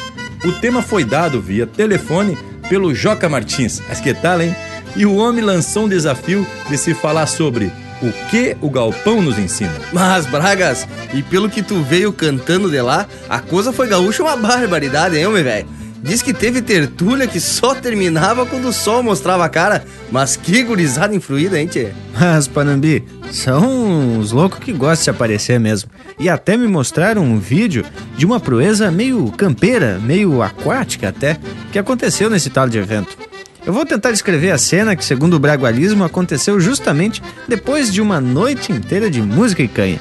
O 0.43 0.51
tema 0.53 0.81
foi 0.81 1.03
dado 1.03 1.39
via 1.39 1.67
telefone 1.67 2.35
pelo 2.67 2.93
Joca 2.95 3.29
Martins. 3.29 3.83
Mas 3.87 3.99
que 3.99 4.15
tal, 4.15 4.41
hein? 4.41 4.55
E 4.95 5.05
o 5.05 5.15
homem 5.15 5.43
lançou 5.43 5.85
um 5.85 5.89
desafio 5.89 6.45
de 6.69 6.77
se 6.77 6.93
falar 6.93 7.27
sobre 7.27 7.71
o 8.01 8.11
que 8.29 8.55
o 8.61 8.69
galpão 8.69 9.21
nos 9.21 9.37
ensina. 9.37 9.73
Mas, 9.91 10.25
Bragas, 10.25 10.87
e 11.13 11.21
pelo 11.21 11.49
que 11.49 11.61
tu 11.61 11.81
veio 11.81 12.13
cantando 12.13 12.69
de 12.69 12.81
lá, 12.81 13.07
a 13.29 13.39
coisa 13.39 13.73
foi 13.73 13.87
gaúcha 13.87 14.23
uma 14.23 14.37
barbaridade, 14.37 15.17
hein, 15.17 15.25
homem, 15.25 15.43
velho? 15.43 15.67
Diz 16.05 16.21
que 16.21 16.33
teve 16.33 16.61
tertúlia 16.61 17.25
que 17.25 17.39
só 17.39 17.73
terminava 17.73 18.45
quando 18.45 18.67
o 18.67 18.73
sol 18.73 19.01
mostrava 19.01 19.43
a 19.43 19.49
cara. 19.49 19.83
Mas 20.11 20.35
que 20.35 20.61
gurizada 20.61 21.15
influída, 21.15 21.59
hein, 21.59 21.65
tchê? 21.65 21.93
Mas, 22.13 22.47
Panambi, 22.47 23.03
são 23.31 24.19
uns 24.19 24.31
loucos 24.31 24.59
que 24.59 24.71
gostam 24.71 24.93
de 24.93 25.03
se 25.05 25.09
aparecer 25.09 25.59
mesmo. 25.59 25.89
E 26.19 26.29
até 26.29 26.55
me 26.55 26.67
mostraram 26.67 27.23
um 27.23 27.39
vídeo 27.39 27.83
de 28.15 28.23
uma 28.23 28.39
proeza 28.39 28.91
meio 28.91 29.31
campeira, 29.31 29.99
meio 29.99 30.43
aquática 30.43 31.09
até, 31.09 31.39
que 31.71 31.79
aconteceu 31.79 32.29
nesse 32.29 32.51
tal 32.51 32.69
de 32.69 32.77
evento. 32.77 33.17
Eu 33.65 33.73
vou 33.73 33.85
tentar 33.85 34.11
descrever 34.11 34.51
a 34.51 34.57
cena 34.57 34.95
que, 34.95 35.03
segundo 35.03 35.35
o 35.35 35.39
bragualismo, 35.39 36.03
aconteceu 36.03 36.59
justamente 36.59 37.21
depois 37.47 37.91
de 37.91 38.01
uma 38.01 38.21
noite 38.21 38.71
inteira 38.71 39.09
de 39.09 39.21
música 39.21 39.63
e 39.63 39.67
canha. 39.67 39.99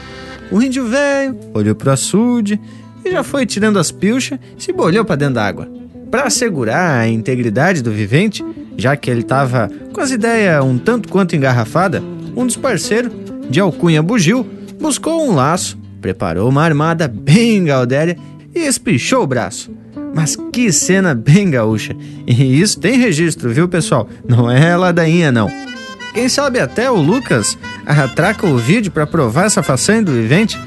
O 0.50 0.60
índio 0.60 0.86
velho 0.86 1.38
olhou 1.54 1.74
pro 1.74 1.90
açude 1.90 2.60
e 3.04 3.10
já 3.10 3.22
foi 3.22 3.46
tirando 3.46 3.78
as 3.78 3.90
pilchas 3.90 4.38
e 4.58 4.62
se 4.62 4.72
bolhou 4.72 5.04
para 5.04 5.16
dentro 5.16 5.34
da 5.34 5.46
água 5.46 5.84
para 6.14 6.28
assegurar 6.28 7.00
a 7.00 7.08
integridade 7.08 7.82
do 7.82 7.90
vivente, 7.90 8.44
já 8.76 8.94
que 8.94 9.10
ele 9.10 9.22
estava 9.22 9.68
com 9.92 10.00
as 10.00 10.12
ideias 10.12 10.62
um 10.62 10.78
tanto 10.78 11.08
quanto 11.08 11.34
engarrafada, 11.34 12.00
um 12.36 12.46
dos 12.46 12.56
parceiros, 12.56 13.10
de 13.50 13.58
alcunha 13.58 14.00
bugio, 14.00 14.46
buscou 14.80 15.28
um 15.28 15.34
laço, 15.34 15.76
preparou 16.00 16.48
uma 16.48 16.62
armada 16.62 17.08
bem 17.08 17.64
gaudéria 17.64 18.16
e 18.54 18.60
espichou 18.60 19.24
o 19.24 19.26
braço. 19.26 19.72
Mas 20.14 20.36
que 20.52 20.72
cena 20.72 21.14
bem 21.14 21.50
gaúcha! 21.50 21.96
E 22.26 22.60
isso 22.60 22.78
tem 22.78 22.98
registro, 22.98 23.50
viu, 23.50 23.68
pessoal? 23.68 24.08
Não 24.26 24.50
é 24.50 24.76
ladainha, 24.76 25.32
não. 25.32 25.50
Quem 26.14 26.28
sabe 26.28 26.60
até 26.60 26.90
o 26.90 26.94
Lucas 26.94 27.58
atraca 27.84 28.46
o 28.46 28.56
vídeo 28.56 28.92
para 28.92 29.06
provar 29.06 29.46
essa 29.46 29.62
façanha 29.62 30.02
do 30.02 30.12
vivente 30.12 30.58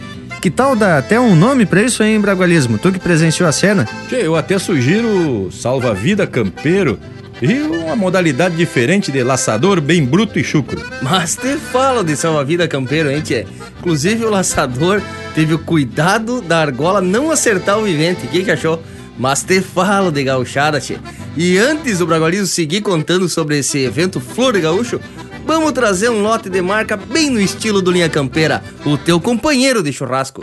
que 0.42 0.52
tal 0.52 0.76
dar 0.76 0.98
até 0.98 1.20
um 1.20 1.36
nome 1.36 1.66
para 1.66 1.82
isso 1.82 2.04
aí, 2.04 2.16
em 2.16 2.22
Bragualismo? 2.22 2.78
Tu 2.78 2.92
que 2.92 3.00
presenciou 3.00 3.50
a 3.50 3.52
cena? 3.52 3.88
Tchê, 4.08 4.18
eu 4.18 4.36
até 4.36 4.60
sugiro 4.60 5.50
Salva-Vida 5.52 6.28
Campeiro 6.28 7.00
E 7.42 7.54
uma 7.62 7.96
modalidade 7.96 8.56
diferente 8.56 9.12
de 9.12 9.24
laçador 9.24 9.80
bem 9.82 10.06
bruto 10.06 10.40
e 10.40 10.44
chucro. 10.44 10.82
Mas 11.02 11.36
te 11.36 11.56
falo 11.58 12.04
de 12.04 12.16
salva-vida 12.16 12.68
campeiro, 12.68 13.12
hein, 13.12 13.22
tchê? 13.22 13.46
Inclusive 13.80 14.26
o 14.26 14.30
laçador 14.30 15.02
teve 15.36 15.54
o 15.54 15.60
cuidado 15.60 16.42
da 16.42 16.60
argola 16.60 17.00
não 17.00 17.30
acertar 17.30 17.78
o 17.78 17.84
vivente. 17.84 18.26
O 18.26 18.30
que, 18.30 18.44
que 18.44 18.52
achou? 18.52 18.82
Mas 19.18 19.44
te 19.44 19.62
falo 19.62 20.12
de 20.12 20.24
gauchada, 20.24 20.80
tchê. 20.80 20.98
E 21.36 21.58
antes 21.58 22.00
do 22.00 22.06
Bragualismo 22.08 22.48
seguir 22.48 22.82
contando 22.82 23.28
sobre 23.28 23.60
esse 23.60 23.80
evento 23.80 24.20
Flor 24.20 24.54
de 24.54 24.62
Gaúcho, 24.62 25.00
vamos 25.46 25.72
trazer 25.72 26.10
um 26.10 26.22
lote 26.22 26.50
de 26.50 26.62
marca 26.62 26.96
bem 26.96 27.30
no 27.30 27.42
estilo 27.42 27.82
do 27.82 27.92
Linha 27.92 28.10
Campeira, 28.10 28.64
o 28.86 28.98
teu 28.98 29.20
companheiro 29.20 29.82
de 29.82 29.92
churrasco. 29.92 30.42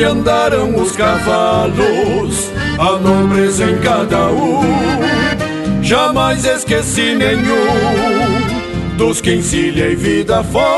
Onde 0.00 0.08
andaram 0.08 0.74
os 0.76 0.92
cavalos, 0.92 2.50
a 2.78 2.92
nobreza 2.92 3.66
em 3.70 3.76
cada 3.80 4.28
um. 4.28 4.62
Jamais 5.82 6.42
esqueci 6.46 7.14
nenhum 7.14 8.96
dos 8.96 9.20
que 9.20 9.34
encilhei 9.34 9.94
vida 9.94 10.42
fora. 10.44 10.70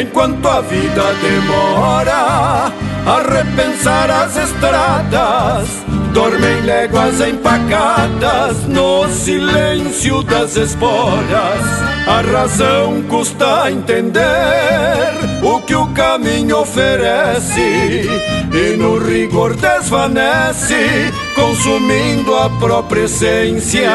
Enquanto 0.00 0.48
a 0.48 0.62
vida 0.62 1.02
demora 1.20 2.72
a 3.04 3.22
repensar 3.28 4.10
as 4.10 4.34
estradas, 4.34 5.68
dormem 6.14 6.62
léguas 6.62 7.20
empacadas 7.20 8.56
no 8.68 9.06
silêncio 9.08 10.22
das 10.22 10.56
esporas. 10.56 11.92
A 12.06 12.22
razão 12.32 13.02
custa 13.02 13.70
entender 13.70 15.12
o 15.42 15.60
que 15.72 15.76
o 15.76 15.86
caminho 15.94 16.58
oferece 16.58 18.06
e 18.52 18.76
no 18.76 18.98
rigor 18.98 19.56
desvanece, 19.56 21.10
consumindo 21.34 22.34
a 22.34 22.50
própria 22.50 23.04
essência. 23.04 23.90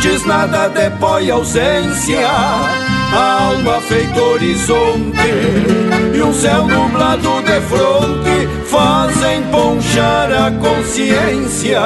Diz 0.00 0.24
nada 0.24 0.68
depõe 0.68 1.28
ausência, 1.28 2.24
a 2.24 3.46
alma 3.48 3.80
feito 3.80 4.20
horizonte 4.20 5.28
e 6.14 6.22
um 6.22 6.32
céu 6.32 6.68
nublado 6.68 7.42
de 7.42 7.60
fronte 7.62 8.48
fazem 8.70 9.42
ponchar 9.50 10.30
a 10.30 10.52
consciência. 10.52 11.80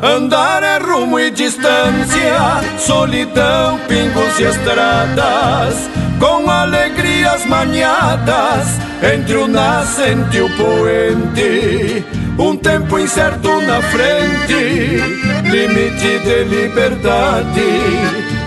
Andar 0.00 0.62
é 0.62 0.78
rumo 0.78 1.18
e 1.18 1.32
distância, 1.32 2.62
solidão, 2.78 3.80
pingos 3.88 4.38
e 4.38 4.44
estradas, 4.44 5.90
com 6.22 6.48
alegrias 6.48 7.44
maniadas 7.46 8.78
entre 9.02 9.34
o 9.34 9.48
nascente 9.48 10.36
e 10.36 10.40
o 10.40 10.48
poente. 10.56 12.04
Um 12.38 12.56
tempo 12.56 12.96
incerto 12.96 13.60
na 13.62 13.82
frente, 13.82 15.02
limite 15.50 16.20
de 16.20 16.44
liberdade 16.44 17.80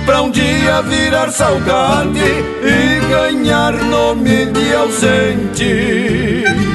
pra 0.05 0.21
um 0.21 0.31
dia 0.31 0.81
virar 0.83 1.29
saudade 1.31 2.23
e 2.63 3.09
ganhar 3.09 3.73
nome 3.73 4.45
de 4.45 4.73
ausente. 4.73 6.74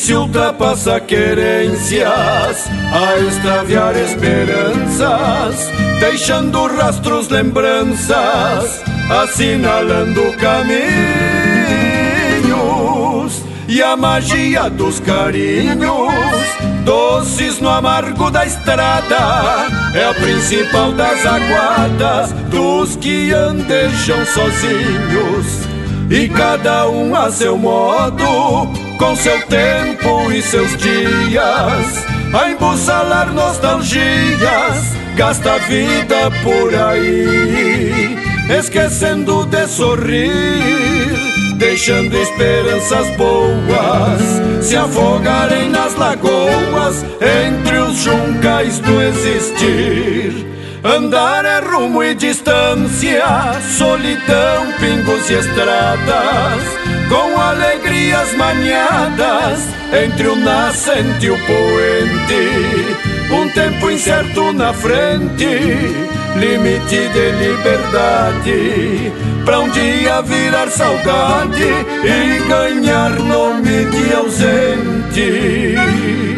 Se 0.00 0.14
ultrapassa 0.14 0.98
querências 0.98 2.08
a 2.08 3.18
extraviar 3.18 3.94
esperanças, 3.96 5.68
deixando 6.00 6.66
rastros, 6.74 7.28
lembranças, 7.28 8.82
assinalando 9.10 10.22
caminhos 10.38 10.80
e 13.68 13.82
a 13.82 13.94
magia 13.94 14.70
dos 14.70 15.00
carinhos, 15.00 16.14
doces 16.82 17.60
no 17.60 17.68
amargo 17.68 18.30
da 18.30 18.46
estrada, 18.46 19.66
é 19.92 20.04
a 20.04 20.14
principal 20.14 20.92
das 20.92 21.26
aguadas 21.26 22.32
dos 22.48 22.96
que 22.96 23.32
andejam 23.32 24.24
sozinhos. 24.24 25.68
E 26.08 26.26
cada 26.30 26.88
um 26.88 27.14
a 27.14 27.30
seu 27.30 27.58
modo, 27.58 28.89
com 29.00 29.16
seu 29.16 29.40
tempo 29.46 30.30
e 30.30 30.42
seus 30.42 30.76
dias, 30.76 32.04
a 32.34 32.50
embussalar 32.50 33.32
nostalgias, 33.32 34.94
gasta 35.16 35.54
a 35.54 35.58
vida 35.58 36.30
por 36.44 36.74
aí, 36.74 38.18
esquecendo 38.58 39.46
de 39.46 39.66
sorrir, 39.68 41.56
deixando 41.56 42.14
esperanças 42.14 43.08
boas 43.16 44.20
se 44.62 44.76
afogarem 44.76 45.70
nas 45.70 45.94
lagoas 45.94 47.02
entre 47.46 47.78
os 47.78 47.96
juncais 47.96 48.80
do 48.80 49.00
existir. 49.00 50.49
Andar 50.82 51.44
é 51.44 51.60
rumo 51.60 52.02
e 52.02 52.14
distância, 52.14 53.22
solidão, 53.76 54.72
pingos 54.80 55.28
e 55.28 55.34
estradas, 55.34 56.62
com 57.06 57.38
alegrias 57.38 58.34
maniadas 58.34 59.60
entre 59.92 60.28
o 60.28 60.36
nascente 60.36 61.26
e 61.26 61.30
o 61.30 61.36
poente. 61.36 62.96
Um 63.30 63.46
tempo 63.50 63.90
incerto 63.90 64.54
na 64.54 64.72
frente, 64.72 65.44
limite 66.36 67.08
de 67.08 67.30
liberdade, 67.32 69.12
pra 69.44 69.60
um 69.60 69.68
dia 69.68 70.22
virar 70.22 70.70
saudade 70.70 71.62
e 71.62 72.38
ganhar 72.48 73.10
nome 73.10 73.84
de 73.84 74.14
ausente. 74.14 76.29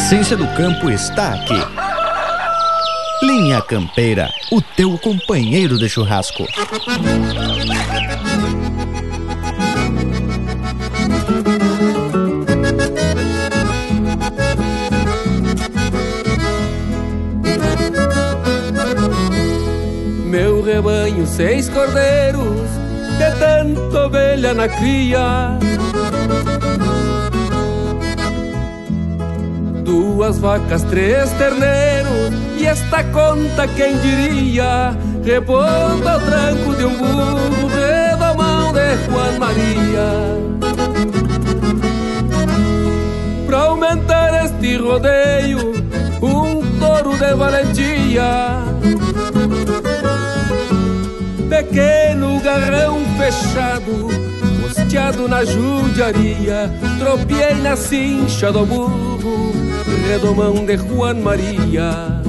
Essência 0.00 0.34
do 0.34 0.46
campo 0.54 0.90
está 0.90 1.34
aqui. 1.34 1.60
Linha 3.22 3.60
Campeira, 3.60 4.30
o 4.50 4.62
teu 4.62 4.98
companheiro 4.98 5.78
de 5.78 5.88
churrasco. 5.90 6.46
Meu 20.24 20.62
rebanho, 20.62 21.26
seis 21.26 21.68
cordeiros, 21.68 22.70
de 23.18 23.38
tanta 23.38 24.06
ovelha 24.06 24.54
na 24.54 24.66
cria. 24.66 25.58
Duas 29.90 30.38
vacas, 30.38 30.84
três 30.84 31.28
terneiros, 31.32 32.32
e 32.56 32.64
esta 32.64 33.02
conta 33.02 33.66
quem 33.66 33.98
diria? 33.98 34.96
Repondo 35.24 36.08
ao 36.08 36.20
tranco 36.20 36.76
de 36.76 36.84
um 36.84 36.96
burro, 36.96 37.66
redomão 37.66 38.72
de 38.72 38.96
Juan 39.06 39.38
Maria. 39.40 40.10
Pra 43.48 43.62
aumentar 43.62 44.44
este 44.44 44.76
rodeio, 44.76 45.72
um 46.22 46.78
touro 46.78 47.18
de 47.18 47.34
valentia 47.34 48.60
pequeno 51.48 52.40
garrão 52.40 53.00
fechado, 53.18 54.08
costeado 54.62 55.26
na 55.26 55.44
judiaria, 55.44 56.70
tropiei 57.00 57.54
na 57.56 57.74
cincha 57.74 58.52
do 58.52 58.64
burro, 58.64 59.52
redomão 60.08 60.64
de 60.64 60.76
Juan 60.76 61.14
Maria. 61.14 62.20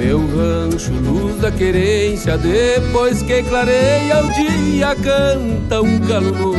Meu 0.00 0.20
rancho, 0.20 0.92
luz 0.92 1.40
da 1.40 1.50
querência, 1.50 2.38
depois 2.38 3.22
que 3.22 3.42
clareia 3.42 4.24
o 4.24 4.32
dia, 4.32 4.94
canta 4.96 5.82
um 5.82 5.98
galo 6.00 6.32
no. 6.32 6.58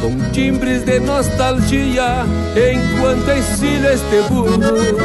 Com 0.00 0.30
timbres 0.32 0.84
de 0.84 0.98
nostalgia, 0.98 2.24
enquanto 2.56 3.30
ensina 3.30 3.92
este 3.92 4.22
burro. 4.28 4.96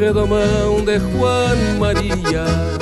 Redomão 0.00 0.82
de 0.84 0.98
Juan 0.98 1.56
Maria. 1.78 2.77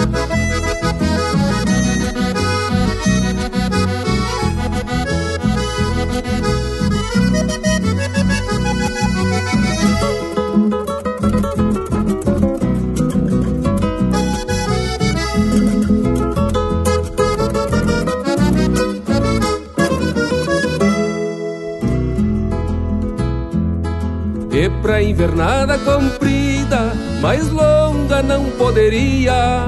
Invernada 25.27 25.77
comprida, 25.79 26.93
mais 27.21 27.51
longa 27.51 28.23
não 28.23 28.45
poderia. 28.53 29.65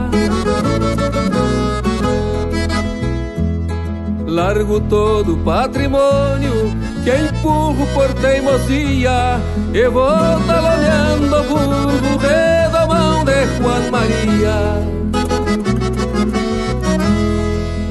Largo 4.27 4.81
todo 4.81 5.35
o 5.35 5.39
patrimônio 5.39 6.73
que 7.03 7.11
empurro 7.11 7.87
por 7.93 8.13
teimosia 8.15 9.41
e 9.75 9.89
vou 9.89 10.41
talonhando 10.47 11.37
o 11.37 11.45
burro 11.45 12.19
redomão 12.19 13.25
de 13.25 13.47
Juan 13.59 13.91
Maria. 13.91 14.99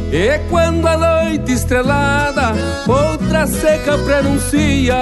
E 0.10 0.40
quando 0.50 0.88
a 0.88 0.98
noite 0.98 1.52
estrelada 1.52 2.54
outra 2.88 3.46
seca 3.46 3.98
prenuncia, 3.98 4.96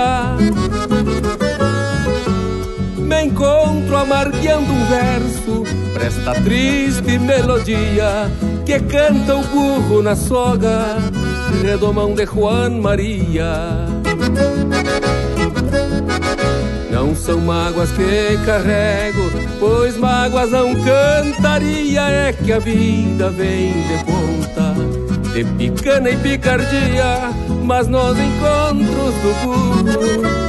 me 3.16 3.24
encontro 3.24 3.96
amargueando 3.96 4.72
um 4.72 4.86
verso. 4.86 5.64
Pra 5.94 6.06
esta 6.06 6.34
triste 6.42 7.18
melodia 7.18 8.30
que 8.66 8.80
canta 8.80 9.36
o 9.36 9.44
burro 9.44 10.02
na 10.02 10.16
soga, 10.16 10.98
redomão 11.64 12.14
de 12.14 12.26
Juan 12.26 12.82
Maria. 12.82 13.88
Não 16.92 17.16
são 17.16 17.40
mágoas 17.40 17.92
que 17.92 18.38
carrego, 18.46 19.32
pois 19.60 19.98
mágoas 19.98 20.52
não 20.52 20.74
cantaria, 20.76 22.02
é 22.02 22.34
que 22.34 22.52
a 22.52 22.60
vida 22.60 23.30
vem 23.30 23.74
de 23.74 24.04
ponta, 24.06 24.74
de 25.34 25.44
picana 25.44 26.10
e 26.10 26.18
picardia, 26.18 27.32
mas 27.64 27.88
nos 27.88 28.18
encontros 28.18 29.14
do 29.16 29.34
burro 29.44 30.45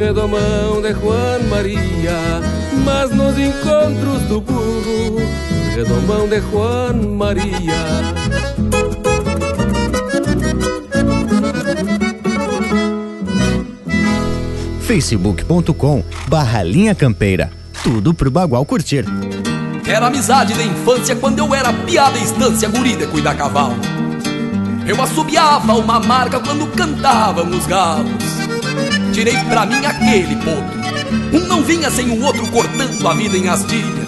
redomão 0.00 0.80
de 0.80 0.94
Juan 0.94 1.40
Maria, 1.50 2.40
mas 2.82 3.10
nos 3.10 3.38
encontros 3.38 4.22
do 4.22 4.40
burro, 4.40 5.20
redomão 5.74 6.26
de 6.26 6.40
Juan 6.40 6.94
Maria. 7.16 8.00
facebook.com 14.86 16.02
barra 16.26 16.62
linha 16.64 16.94
campeira. 16.94 17.52
Tudo 17.82 18.12
pro 18.12 18.30
Bagual 18.30 18.64
curtir. 18.64 19.04
Era 19.86 20.06
amizade 20.06 20.54
da 20.54 20.64
infância 20.64 21.14
quando 21.14 21.38
eu 21.38 21.54
era 21.54 21.72
piada 21.72 22.18
estância 22.18 22.68
guri 22.68 22.96
de 22.96 23.06
cuidar 23.06 23.36
cavalo. 23.36 23.76
Eu 24.86 25.00
assobiava 25.00 25.74
uma 25.74 26.00
marca 26.00 26.40
quando 26.40 26.66
cantavam 26.74 27.48
os 27.50 27.66
galos. 27.66 28.19
Tirei 29.12 29.36
pra 29.48 29.66
mim 29.66 29.84
aquele 29.84 30.36
potro. 30.36 30.80
Um 31.32 31.46
não 31.46 31.62
vinha 31.62 31.90
sem 31.90 32.10
o 32.10 32.22
outro 32.22 32.46
cortando 32.48 33.06
a 33.06 33.14
vida 33.14 33.36
em 33.36 33.48
astilha. 33.48 34.06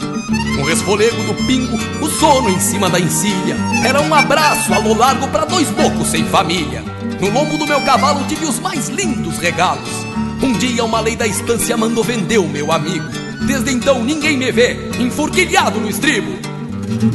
Um 0.59 0.65
resfolego 0.65 1.23
do 1.25 1.35
pingo, 1.47 1.77
o 2.01 2.09
sono 2.09 2.49
em 2.49 2.61
cima 2.61 2.88
da 2.88 3.01
encilha. 3.01 3.57
Era 3.85 4.01
um 4.01 4.15
abraço 4.15 4.73
a 4.73 4.79
lo 4.79 4.95
largo 4.95 5.27
pra 5.29 5.45
dois 5.45 5.69
bocos 5.71 6.09
sem 6.09 6.25
família. 6.25 6.85
No 7.21 7.31
lombo 7.31 7.59
do 7.59 7.67
meu 7.67 7.81
cavalo 7.81 8.25
tive 8.29 8.47
os 8.47 8.59
mais 8.61 8.88
lindos 8.88 9.38
regalos. 9.38 9.88
Um 10.43 10.53
dia 10.53 10.85
uma 10.85 11.01
lei 11.01 11.17
da 11.17 11.27
estância 11.27 11.77
mandou 11.77 12.05
vender 12.05 12.38
o 12.38 12.49
meu 12.49 12.71
amigo. 12.71 13.09
Desde 13.47 13.73
então 13.73 14.03
ninguém 14.03 14.37
me 14.37 14.51
vê 14.53 14.91
enfurquilhado 14.99 15.81
no 15.81 15.88
estribo. 15.88 16.33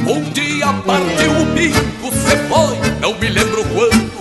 Um 0.06 0.22
dia 0.30 0.66
partiu 0.84 1.32
o 1.32 1.46
pingo, 1.54 2.12
cê 2.12 2.36
foi, 2.48 2.76
não 3.00 3.18
me 3.18 3.28
lembro 3.28 3.64
quando. 3.64 4.18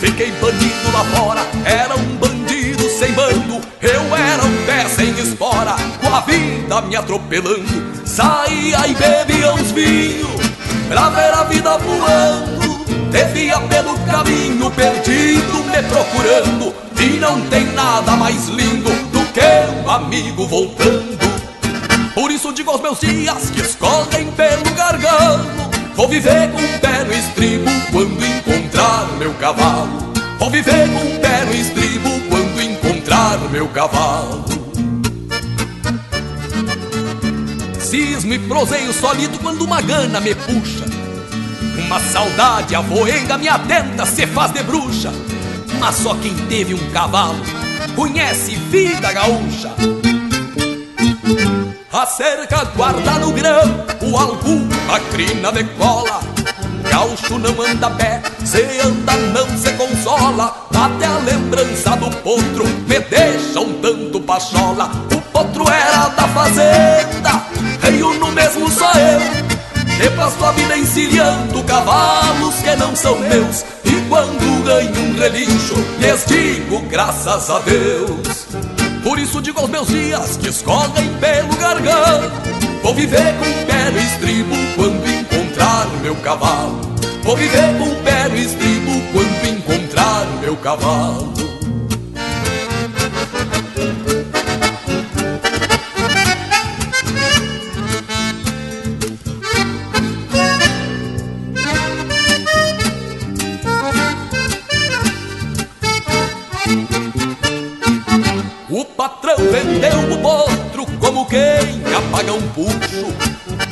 Fiquei 0.00 0.32
bandido 0.32 0.92
lá 0.92 1.04
fora, 1.04 1.46
era 1.64 1.94
sem 3.00 3.12
bando. 3.12 3.62
Eu 3.80 4.14
era 4.14 4.44
um 4.44 4.66
pé 4.66 4.86
sem 4.86 5.18
espora, 5.18 5.74
com 6.02 6.14
a 6.14 6.20
vida 6.20 6.82
me 6.82 6.96
atropelando. 6.96 7.96
Saía 8.04 8.86
e 8.86 8.94
bebia 8.94 9.54
uns 9.54 9.70
vinhos, 9.70 10.28
pra 10.86 11.08
ver 11.08 11.32
a 11.32 11.44
vida 11.44 11.78
voando. 11.78 12.84
Devia 13.10 13.58
pelo 13.58 13.98
caminho 14.00 14.70
perdido, 14.72 15.64
me 15.64 15.82
procurando. 15.88 16.74
E 17.00 17.18
não 17.18 17.40
tem 17.46 17.64
nada 17.72 18.12
mais 18.16 18.48
lindo 18.48 18.90
do 19.10 19.24
que 19.32 19.82
um 19.82 19.90
amigo 19.90 20.46
voltando. 20.46 21.18
Por 22.14 22.30
isso 22.30 22.52
digo 22.52 22.70
aos 22.70 22.82
meus 22.82 23.00
dias 23.00 23.48
que 23.50 23.62
escorrem 23.62 24.30
pelo 24.32 24.74
gargalo. 24.76 25.46
Vou 25.94 26.06
viver 26.06 26.50
com 26.50 26.58
o 26.58 26.78
pé 26.80 27.04
no 27.04 27.14
estribo 27.14 27.70
quando 27.90 28.22
encontrar 28.22 29.08
meu 29.18 29.32
cavalo. 29.34 30.12
Vou 30.38 30.50
viver 30.50 30.86
com 30.90 31.16
o 31.16 31.20
pé 31.20 31.44
no 31.46 31.54
estribo 31.54 31.79
o 33.12 33.48
meu 33.50 33.68
cavalo. 33.68 34.44
Cismo 37.80 38.32
e 38.34 38.38
proseio 38.38 38.92
solido 38.92 39.36
quando 39.40 39.62
uma 39.62 39.80
gana 39.80 40.20
me 40.20 40.32
puxa. 40.34 40.84
Uma 41.86 41.98
saudade 41.98 42.74
avoenga 42.74 43.36
me 43.36 43.48
atenta, 43.48 44.06
se 44.06 44.26
faz 44.28 44.52
de 44.52 44.62
bruxa. 44.62 45.12
Mas 45.80 45.96
só 45.96 46.14
quem 46.14 46.34
teve 46.46 46.74
um 46.74 46.90
cavalo 46.92 47.40
conhece 47.96 48.54
vida 48.54 49.12
gaúcha. 49.12 49.74
A 51.92 52.06
cerca 52.06 52.64
guarda 52.76 53.18
no 53.18 53.32
grão, 53.32 53.86
o 54.02 54.16
algu, 54.16 54.68
a 54.88 55.00
crina 55.12 55.50
decola. 55.50 56.29
Gaúcho 56.90 57.38
não 57.38 57.62
anda 57.62 57.86
a 57.86 57.90
pé, 57.90 58.20
se 58.44 58.62
anda 58.80 59.16
não 59.16 59.46
se 59.56 59.70
consola. 59.74 60.66
Até 60.74 61.06
a 61.06 61.18
lembrança 61.18 61.90
do 61.96 62.10
potro 62.18 62.66
me 62.88 62.98
deixa 63.00 63.60
um 63.60 63.72
tanto 63.80 64.20
pachola. 64.20 64.90
O 65.14 65.20
potro 65.32 65.64
era 65.68 66.08
da 66.08 66.26
fazenda, 66.28 67.46
reio 67.80 68.14
no 68.14 68.32
mesmo 68.32 68.70
só 68.70 68.90
eu. 68.92 70.04
E 70.04 70.10
passo 70.16 70.44
a 70.44 70.52
vida 70.52 70.76
encilhando 70.76 71.62
cavalos 71.64 72.56
que 72.56 72.74
não 72.76 72.96
são 72.96 73.18
meus. 73.18 73.64
E 73.84 74.08
quando 74.08 74.64
ganho 74.64 75.10
um 75.10 75.18
relincho, 75.18 75.74
lhes 75.98 76.24
digo 76.26 76.80
graças 76.88 77.50
a 77.50 77.58
Deus. 77.60 78.46
Por 79.04 79.18
isso 79.18 79.40
digo 79.40 79.60
aos 79.60 79.70
meus 79.70 79.88
dias 79.88 80.36
que 80.36 80.48
escorrem 80.48 81.08
pelo 81.20 81.54
gargalo 81.56 82.59
Vou 82.82 82.94
viver 82.94 83.34
com 83.38 83.44
o 83.44 83.66
pé 83.66 83.90
no 83.90 83.98
estribo 83.98 84.54
quando 84.74 85.06
encontrar 85.06 85.86
o 85.86 85.98
meu 85.98 86.16
cavalo. 86.16 86.80
Vou 87.22 87.36
viver 87.36 87.78
com 87.78 87.84
o 87.84 87.96
pé 88.02 88.28
no 88.28 88.36
estribo 88.36 88.90
quando 89.12 89.46
encontrar 89.46 90.26
o 90.26 90.40
meu 90.40 90.56
cavalo. 90.56 91.32
O 108.70 108.84
patrão 108.84 109.36
vendeu 109.36 110.14
o 110.14 110.18
potro 110.22 110.86
como 110.98 111.26
quem 111.26 111.79
apaga 112.00 112.32
um 112.32 112.42
puxo. 112.48 113.06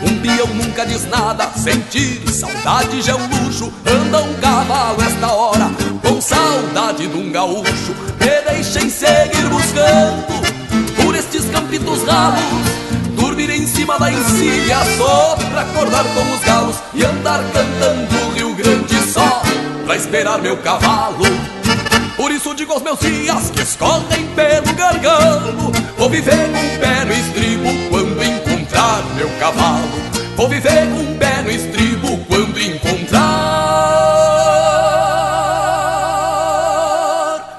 Um 0.02 0.20
peão 0.20 0.46
nunca 0.54 0.86
diz 0.86 1.08
nada, 1.08 1.50
sentir 1.56 2.20
saudade 2.30 3.02
já 3.02 3.12
é 3.12 3.14
um 3.16 3.44
luxo. 3.44 3.72
Anda 3.86 4.22
um 4.22 4.34
cavalo 4.34 5.02
esta 5.02 5.32
hora, 5.32 5.70
com 6.02 6.20
saudade 6.20 7.06
de 7.06 7.16
um 7.16 7.32
gaúcho. 7.32 7.94
Me 8.20 8.52
deixem 8.52 8.88
seguir 8.90 9.48
buscando 9.48 10.24
por 11.02 11.14
estes 11.14 11.44
campitos 11.46 12.02
ralos. 12.04 12.78
Dormir 13.16 13.50
em 13.50 13.66
cima 13.66 13.98
da 13.98 14.12
encilha 14.12 14.78
só 14.96 15.36
pra 15.50 15.62
acordar 15.62 16.04
com 16.04 16.34
os 16.34 16.40
galos 16.44 16.76
e 16.94 17.04
andar 17.04 17.42
cantando 17.52 18.26
o 18.26 18.30
Rio 18.32 18.54
Grande 18.54 18.94
só 19.12 19.42
pra 19.84 19.96
esperar 19.96 20.38
meu 20.38 20.56
cavalo. 20.58 21.24
Por 22.18 22.32
isso 22.32 22.52
digo 22.52 22.72
aos 22.74 22.82
meus 22.82 22.98
dias 22.98 23.50
que 23.50 23.62
escolhem 23.62 24.26
pelo 24.34 24.74
gargalo 24.74 25.72
Vou 25.96 26.10
viver 26.10 26.50
com 26.52 26.58
um 26.58 26.78
pé 26.78 27.04
no 27.04 27.12
estribo 27.12 27.68
quando 27.90 28.22
encontrar 28.22 29.04
meu 29.14 29.28
cavalo. 29.38 29.88
Vou 30.36 30.48
viver 30.48 30.88
com 30.90 31.00
um 31.00 31.18
pé 31.18 31.42
no 31.42 31.50
estribo 31.50 32.18
quando 32.26 32.60
encontrar 32.60 33.24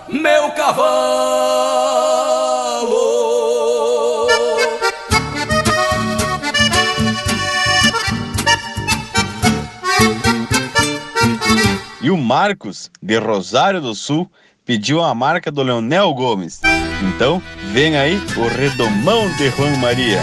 meu 0.10 0.52
cavalo. 0.52 1.20
E 12.02 12.10
o 12.10 12.18
Marcos, 12.18 12.90
de 13.04 13.18
Rosário 13.18 13.82
do 13.82 13.94
Sul, 13.94 14.32
pediu 14.70 15.04
a 15.04 15.16
marca 15.16 15.52
do 15.52 15.64
Leonel 15.64 16.14
Gomes. 16.14 16.62
Então, 17.02 17.42
vem 17.74 17.98
aí 17.98 18.22
o 18.38 18.48
Redomão 18.48 19.28
de 19.36 19.50
Juan 19.50 19.76
Maria. 19.78 20.22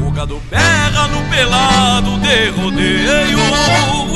O 0.00 0.40
berra 0.48 1.08
no 1.08 1.28
pelado 1.28 2.18
de 2.20 2.50
rodeio 2.50 3.44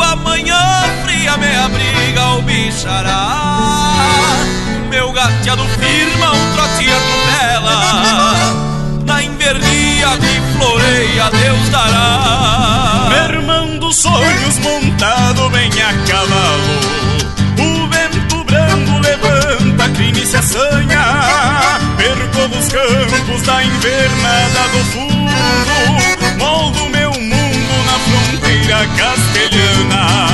Amanhã 0.01 1.08
fria 1.19 1.37
me 1.37 1.57
abriga 1.57 2.25
o 2.37 2.43
bichará 2.43 4.37
Meu 4.89 5.13
gateado 5.13 5.65
firma 5.81 6.33
um 6.33 6.53
trote 6.55 6.87
atropela 6.91 7.77
Na 9.05 9.23
invernia 9.23 10.09
que 10.19 10.41
floreia 10.57 11.31
Deus 11.31 11.69
dará. 11.71 12.19
Dos 13.81 13.97
sonhos 14.03 14.59
montado 14.59 15.49
bem 15.49 15.71
a 15.81 15.95
cavalo. 16.07 16.79
O 17.59 17.89
vento 17.89 18.45
branco 18.45 18.99
levanta 19.01 19.89
crime 19.95 20.27
se 20.27 20.37
assanha. 20.37 21.05
Percorro 21.97 22.59
os 22.59 22.69
campos 22.69 23.43
da 23.47 23.65
invernada 23.65 24.69
do 24.73 24.85
fundo. 24.93 25.33
Moldo 26.37 26.91
meu 26.91 27.13
mundo 27.13 27.85
na 27.87 27.99
fronteira 27.99 28.87
castelhana 28.99 30.28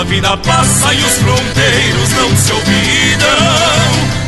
A 0.00 0.02
vida 0.02 0.34
passa 0.38 0.94
e 0.94 1.04
os 1.04 1.18
fronteiros 1.18 2.10
não 2.12 2.34
se 2.34 2.52
olvidam. 2.52 3.28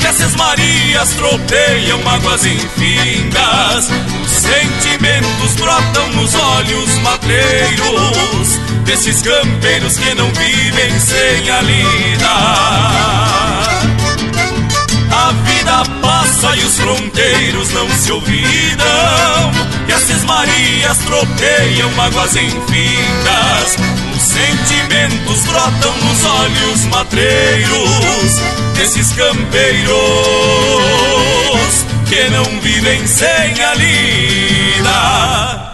Que 0.01 0.07
essas 0.07 0.37
marias 0.37 1.09
tropeiam 1.15 1.99
mágoas 2.03 2.45
infindas. 2.45 3.89
Os 4.23 4.31
sentimentos 4.31 5.55
brotam 5.57 6.09
nos 6.11 6.35
olhos 6.35 6.99
matreiros 6.99 8.59
Desses 8.85 9.23
campeiros 9.23 9.97
que 9.97 10.15
não 10.15 10.31
vivem 10.35 11.01
sem 11.01 11.51
a 11.51 11.63
lida. 11.63 12.29
A 15.11 15.33
vida 15.47 15.85
passa 16.03 16.55
e 16.55 16.65
os 16.65 16.77
fronteiros 16.77 17.73
não 17.73 17.89
se 17.89 18.13
olvidam. 18.13 19.51
E 19.89 19.93
as 19.95 20.03
cismarias 20.03 20.99
tropeiam 20.99 21.91
mágoas 21.93 22.37
infindas 22.37 24.12
sentimentos 24.33 25.45
brotam 25.45 25.97
nos 25.99 26.25
olhos 26.25 26.85
matreiros 26.87 28.33
Desses 28.75 29.13
campeiros 29.13 29.93
que 32.09 32.31
não 32.31 32.61
vivem 32.61 33.07
sem 33.07 33.63
a 33.63 33.75
lida 33.75 35.72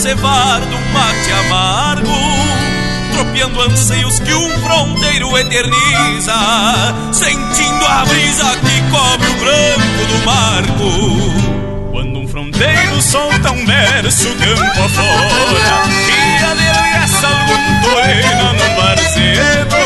no 0.00 0.02
cevar 0.02 0.60
do 0.60 0.78
mate 0.92 1.32
amargo 1.32 2.10
Tropeando 3.12 3.60
anseios 3.60 4.18
que 4.20 4.32
um 4.32 4.48
fronteiro 4.60 5.36
eterniza 5.36 6.32
Sentindo 7.12 7.86
a 7.86 8.04
brisa 8.06 8.56
que 8.56 8.80
cobre 8.90 9.28
o 9.28 9.34
branco 9.34 10.06
do 10.08 10.24
marco. 10.24 11.90
Quando 11.90 12.18
um 12.20 12.28
fronteiro 12.28 13.02
solta 13.02 13.52
um 13.52 13.66
verso 13.66 14.28
campo 14.36 14.82
afora 14.82 15.82
E 16.08 16.44
adereça 16.44 17.26
algum 17.26 17.80
torena 17.82 18.52
num 18.54 18.76
barzedo 18.76 19.76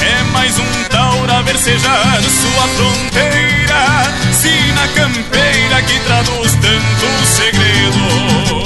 É 0.00 0.22
mais 0.32 0.58
um 0.58 0.84
taura 0.90 1.42
versejar 1.42 2.20
sua 2.22 2.68
fronteira 2.76 4.12
Sina 4.32 4.88
campeira 4.94 5.82
que 5.82 6.00
traduz 6.00 6.52
tantos 6.54 7.28
segredos 7.28 8.63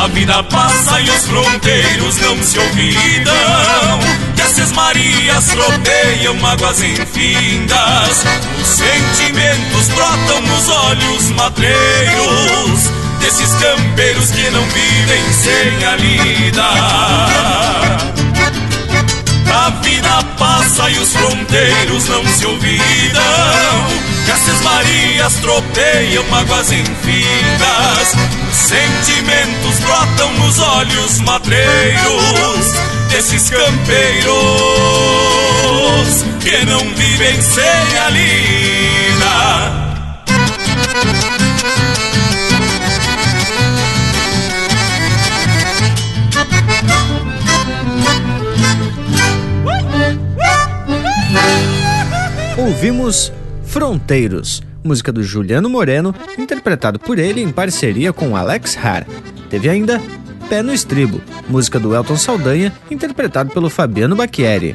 A 0.00 0.06
vida 0.06 0.42
passa 0.44 0.98
e 0.98 1.10
os 1.10 1.26
fronteiros 1.26 2.16
não 2.22 2.42
se 2.42 2.58
olvidam. 2.58 3.34
Que 4.34 4.40
essas 4.40 4.72
marias 4.72 5.44
tropeiam 5.48 6.34
mágoas 6.36 6.82
infindas. 6.82 8.24
Os 8.62 8.66
sentimentos 8.66 9.88
brotam 9.88 10.40
nos 10.40 10.68
olhos 10.70 11.30
matreiros 11.32 12.90
Desses 13.20 13.52
campeiros 13.56 14.30
que 14.30 14.48
não 14.48 14.64
vivem 14.70 15.32
sem 15.34 15.84
a 15.84 15.96
lida. 15.96 16.64
A 19.52 19.70
vida 19.82 20.22
passa 20.38 20.88
e 20.88 20.98
os 20.98 21.12
fronteiros 21.12 22.08
não 22.08 22.26
se 22.26 22.46
olvidam 22.46 24.19
Essas 24.32 24.60
marias 24.62 25.34
tropeiam 25.40 26.24
mágoas 26.30 26.72
infindas 26.72 28.14
Os 28.50 28.56
sentimentos 28.56 29.78
brotam 29.80 30.32
nos 30.34 30.58
olhos 30.58 31.20
matreiros 31.20 32.66
Desses 33.10 33.50
campeiros 33.50 34.30
que 36.40 36.64
não 36.64 36.80
vivem 36.94 37.40
sem 37.42 37.98
a 37.98 38.08
lida. 38.08 39.80
Ouvimos 52.56 53.32
Fronteiros, 53.70 54.60
música 54.82 55.12
do 55.12 55.22
Juliano 55.22 55.70
Moreno, 55.70 56.12
interpretado 56.36 56.98
por 56.98 57.20
ele 57.20 57.40
em 57.40 57.52
parceria 57.52 58.12
com 58.12 58.36
Alex 58.36 58.76
Har. 58.76 59.06
Teve 59.48 59.68
ainda 59.68 60.02
Pé 60.48 60.60
no 60.60 60.74
Estribo, 60.74 61.20
música 61.48 61.78
do 61.78 61.94
Elton 61.94 62.16
Saldanha, 62.16 62.72
interpretado 62.90 63.50
pelo 63.50 63.70
Fabiano 63.70 64.16
Bacchieri. 64.16 64.74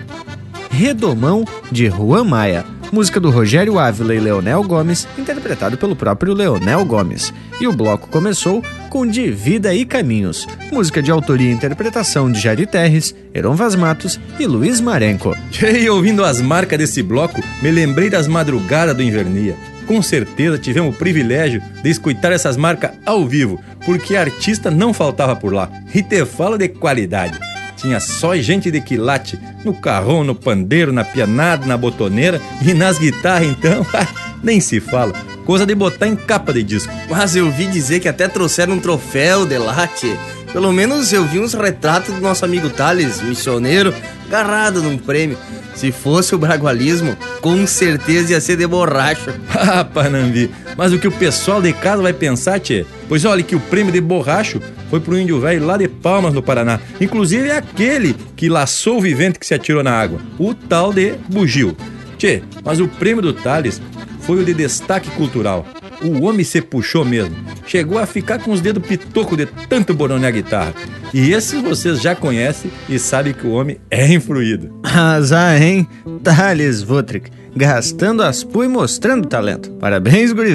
Redomão, 0.71 1.43
de 1.69 1.89
Juan 1.89 2.23
Maia, 2.23 2.65
música 2.91 3.19
do 3.19 3.29
Rogério 3.29 3.79
Ávila 3.79 4.13
e 4.15 4.19
Leonel 4.19 4.63
Gomes, 4.63 5.07
interpretado 5.17 5.77
pelo 5.77 5.95
próprio 5.95 6.33
Leonel 6.33 6.83
Gomes. 6.85 7.33
E 7.59 7.67
o 7.67 7.71
bloco 7.71 8.07
começou 8.07 8.63
com 8.89 9.05
De 9.05 9.31
Vida 9.31 9.73
e 9.73 9.85
Caminhos, 9.85 10.47
música 10.71 11.01
de 11.01 11.11
autoria 11.11 11.49
e 11.49 11.53
interpretação 11.53 12.31
de 12.31 12.39
Jari 12.39 12.65
Terres, 12.65 13.15
Heron 13.33 13.55
Vaz 13.55 13.75
Matos 13.75 14.19
e 14.39 14.45
Luiz 14.45 14.79
Marenco. 14.79 15.35
E 15.61 15.89
ouvindo 15.89 16.23
as 16.23 16.41
marcas 16.41 16.77
desse 16.77 17.03
bloco, 17.03 17.41
me 17.61 17.71
lembrei 17.71 18.09
das 18.09 18.27
madrugadas 18.27 18.95
do 18.95 19.03
Invernia. 19.03 19.55
Com 19.85 20.01
certeza 20.01 20.57
tivemos 20.57 20.95
o 20.95 20.97
privilégio 20.97 21.61
de 21.83 21.89
escutar 21.89 22.31
essas 22.31 22.57
marcas 22.57 22.91
ao 23.05 23.27
vivo, 23.27 23.61
porque 23.85 24.15
artista 24.15 24.71
não 24.71 24.93
faltava 24.93 25.35
por 25.35 25.53
lá. 25.53 25.69
E 25.93 26.01
te 26.01 26.25
falo 26.25 26.57
de 26.57 26.69
qualidade. 26.69 27.37
Tinha 27.75 27.99
só 27.99 28.35
gente 28.37 28.71
de 28.71 28.81
quilate, 28.81 29.39
no 29.63 29.73
carrão, 29.73 30.23
no 30.23 30.33
pandeiro, 30.33 30.93
na 30.93 31.03
pianada, 31.03 31.65
na 31.65 31.77
botoneira 31.77 32.41
e 32.61 32.73
nas 32.73 32.97
guitarras, 32.97 33.47
então, 33.47 33.85
nem 34.43 34.59
se 34.59 34.79
fala. 34.79 35.13
Coisa 35.45 35.65
de 35.65 35.75
botar 35.75 36.07
em 36.07 36.15
capa 36.15 36.53
de 36.53 36.63
disco. 36.63 36.91
Mas 37.09 37.35
eu 37.35 37.51
vi 37.51 37.67
dizer 37.67 37.99
que 37.99 38.07
até 38.07 38.27
trouxeram 38.27 38.73
um 38.73 38.79
troféu 38.79 39.45
de 39.45 39.57
late. 39.57 40.17
Pelo 40.55 40.71
menos 40.71 41.11
eu 41.11 41.25
vi 41.25 41.37
uns 41.37 41.53
retratos 41.53 42.15
do 42.15 42.21
nosso 42.21 42.45
amigo 42.45 42.69
Thales, 42.69 43.21
missioneiro, 43.21 43.93
agarrado 44.25 44.81
num 44.81 44.97
prêmio. 44.97 45.37
Se 45.75 45.91
fosse 45.91 46.33
o 46.33 46.37
bragualismo, 46.37 47.17
com 47.41 47.67
certeza 47.67 48.31
ia 48.31 48.39
ser 48.39 48.55
de 48.55 48.65
borracha. 48.65 49.35
ah, 49.53 49.83
Panambi, 49.83 50.49
mas 50.77 50.93
o 50.93 50.97
que 50.97 51.09
o 51.09 51.11
pessoal 51.11 51.61
de 51.61 51.73
casa 51.73 52.01
vai 52.01 52.13
pensar, 52.13 52.57
tchê? 52.61 52.85
Pois 53.09 53.25
olha 53.25 53.43
que 53.43 53.53
o 53.53 53.59
prêmio 53.59 53.91
de 53.91 53.99
borracho 53.99 54.61
foi 54.89 55.01
pro 55.01 55.19
índio 55.19 55.41
velho 55.41 55.65
lá 55.65 55.75
de 55.75 55.89
Palmas, 55.89 56.33
no 56.33 56.41
Paraná. 56.41 56.79
Inclusive 57.01 57.49
é 57.49 57.57
aquele 57.57 58.15
que 58.37 58.47
laçou 58.47 58.99
o 58.99 59.01
vivente 59.01 59.37
que 59.37 59.45
se 59.45 59.53
atirou 59.53 59.83
na 59.83 59.91
água, 59.91 60.21
o 60.39 60.53
tal 60.53 60.93
de 60.93 61.15
bugio. 61.27 61.75
Tchê, 62.17 62.41
mas 62.63 62.79
o 62.79 62.87
prêmio 62.87 63.21
do 63.21 63.33
Thales 63.33 63.81
foi 64.21 64.39
o 64.39 64.45
de 64.45 64.53
destaque 64.53 65.09
cultural. 65.11 65.67
O 66.05 66.23
homem 66.23 66.45
se 66.45 66.61
puxou 66.61 67.03
mesmo. 67.03 67.35
Chegou 67.65 67.97
a 67.97 68.05
ficar 68.05 68.37
com 68.37 68.51
os 68.51 68.61
dedos 68.61 68.85
pitocos 68.85 69.35
de 69.35 69.47
tanto 69.67 69.91
boronear 69.91 70.31
guitarra. 70.31 70.73
E 71.11 71.31
esse 71.33 71.55
vocês 71.57 71.99
já 71.99 72.15
conhecem 72.15 72.69
e 72.87 72.99
sabem 72.99 73.33
que 73.33 73.47
o 73.47 73.53
homem 73.53 73.79
é 73.89 74.13
influído. 74.13 74.71
Azar, 74.83 75.59
hein? 75.59 75.87
Thales 76.23 76.83
Votrick, 76.83 77.31
gastando 77.55 78.21
as 78.21 78.43
pu 78.43 78.63
e 78.63 78.67
mostrando 78.67 79.27
talento. 79.27 79.71
Parabéns, 79.79 80.31
guri. 80.31 80.53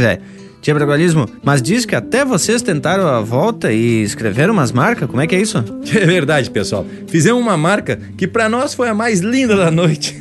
Tia 0.61 0.75
Bragualismo, 0.75 1.27
mas 1.43 1.63
diz 1.63 1.87
que 1.87 1.95
até 1.95 2.25
vocês 2.25 2.61
tentaram 2.61 3.07
a 3.07 3.21
volta 3.21 3.73
e 3.73 4.03
escreveram 4.03 4.53
umas 4.53 4.71
marcas? 4.71 5.09
Como 5.09 5.21
é 5.21 5.27
que 5.27 5.35
é 5.35 5.41
isso? 5.41 5.59
É 6.01 6.07
verdade, 6.07 6.51
pessoal. 6.51 6.87
Fizemos 7.09 7.43
uma 7.43 7.57
marca 7.57 7.99
que 8.17 8.27
para 8.27 8.49
nós 8.49 8.75
foi 8.75 8.89
a 8.89 8.95
mais 8.95 9.21
linda 9.21 9.57
da 9.57 9.71
noite. 9.71 10.17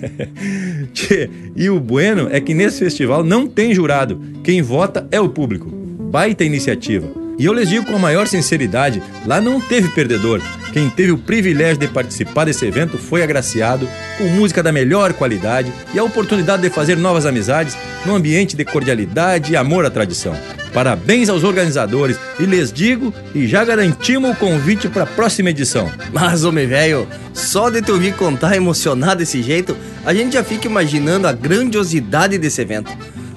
e 1.56 1.70
o 1.70 1.80
bueno 1.80 2.28
é 2.32 2.40
que 2.40 2.54
nesse 2.54 2.80
festival 2.80 3.24
não 3.24 3.48
tem 3.48 3.74
jurado. 3.74 4.20
Quem 4.44 4.62
vota 4.62 5.08
é 5.12 5.20
o 5.22 5.30
público. 5.30 5.70
Baita 5.70 6.44
iniciativa. 6.44 7.08
E 7.38 7.46
eu 7.46 7.54
lhes 7.54 7.70
digo 7.70 7.86
com 7.86 7.96
a 7.96 8.00
maior 8.00 8.28
sinceridade, 8.28 9.02
lá 9.26 9.40
não 9.40 9.62
teve 9.62 9.88
perdedor. 9.90 10.42
Quem 10.72 10.90
teve 10.90 11.12
o 11.12 11.18
privilégio 11.18 11.78
de 11.78 11.88
participar 11.88 12.46
desse 12.46 12.66
evento 12.66 12.98
foi 12.98 13.24
agraciado 13.24 13.88
com 14.18 14.26
música 14.26 14.62
da 14.62 14.72
melhor 14.72 15.14
qualidade 15.14 15.74
e 15.94 16.00
a 16.00 16.04
oportunidade 16.04 16.62
de 16.62 16.70
fazer 16.70 16.96
novas 16.96 17.26
amizades 17.26 17.76
num 18.06 18.16
ambiente 18.16 18.56
de 18.56 18.64
cordialidade 18.64 19.52
e 19.52 19.56
amor 19.56 19.86
à 19.86 19.90
tradição. 19.90 20.36
Parabéns 20.72 21.30
aos 21.30 21.44
organizadores 21.44 22.20
e 22.40 22.46
lhes 22.46 22.72
digo 22.72 23.12
e 23.34 23.48
já 23.48 23.66
garantimos 23.66 24.32
o 24.32 24.36
convite 24.36 24.88
para 24.88 25.04
a 25.04 25.08
próxima 25.08 25.50
edição. 25.50 25.92
Mas, 26.14 26.44
homem 26.44 26.68
velho, 26.68 27.08
só 27.34 27.72
de 27.72 27.82
te 27.82 27.92
ouvir 27.92 28.14
contar 28.16 28.56
emocionado 28.56 29.18
desse 29.18 29.42
jeito, 29.42 29.76
a 30.06 30.14
gente 30.14 30.34
já 30.34 30.44
fica 30.44 30.68
imaginando 30.68 31.28
a 31.28 31.32
grandiosidade 31.32 32.38
desse 32.38 32.62
evento. 32.62 32.92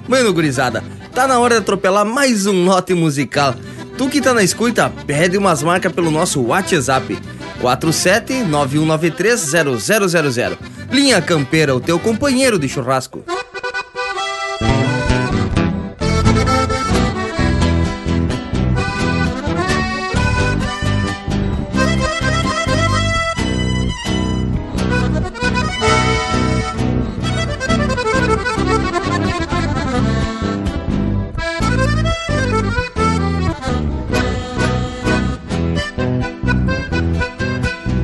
Mano, 0.07 0.31
gurizada, 0.31 0.83
tá 1.13 1.27
na 1.27 1.39
hora 1.39 1.55
de 1.55 1.61
atropelar 1.61 2.05
mais 2.05 2.45
um 2.45 2.53
note 2.53 2.93
musical. 2.93 3.55
Tu 3.97 4.09
que 4.09 4.21
tá 4.21 4.33
na 4.33 4.43
escuta, 4.43 4.91
pede 5.05 5.37
umas 5.37 5.61
marcas 5.61 5.93
pelo 5.93 6.09
nosso 6.09 6.41
WhatsApp 6.41 7.15
4791930000. 7.61 10.57
Linha 10.91 11.21
Campeira, 11.21 11.75
o 11.75 11.79
teu 11.79 11.99
companheiro 11.99 12.57
de 12.57 12.67
churrasco. 12.67 13.23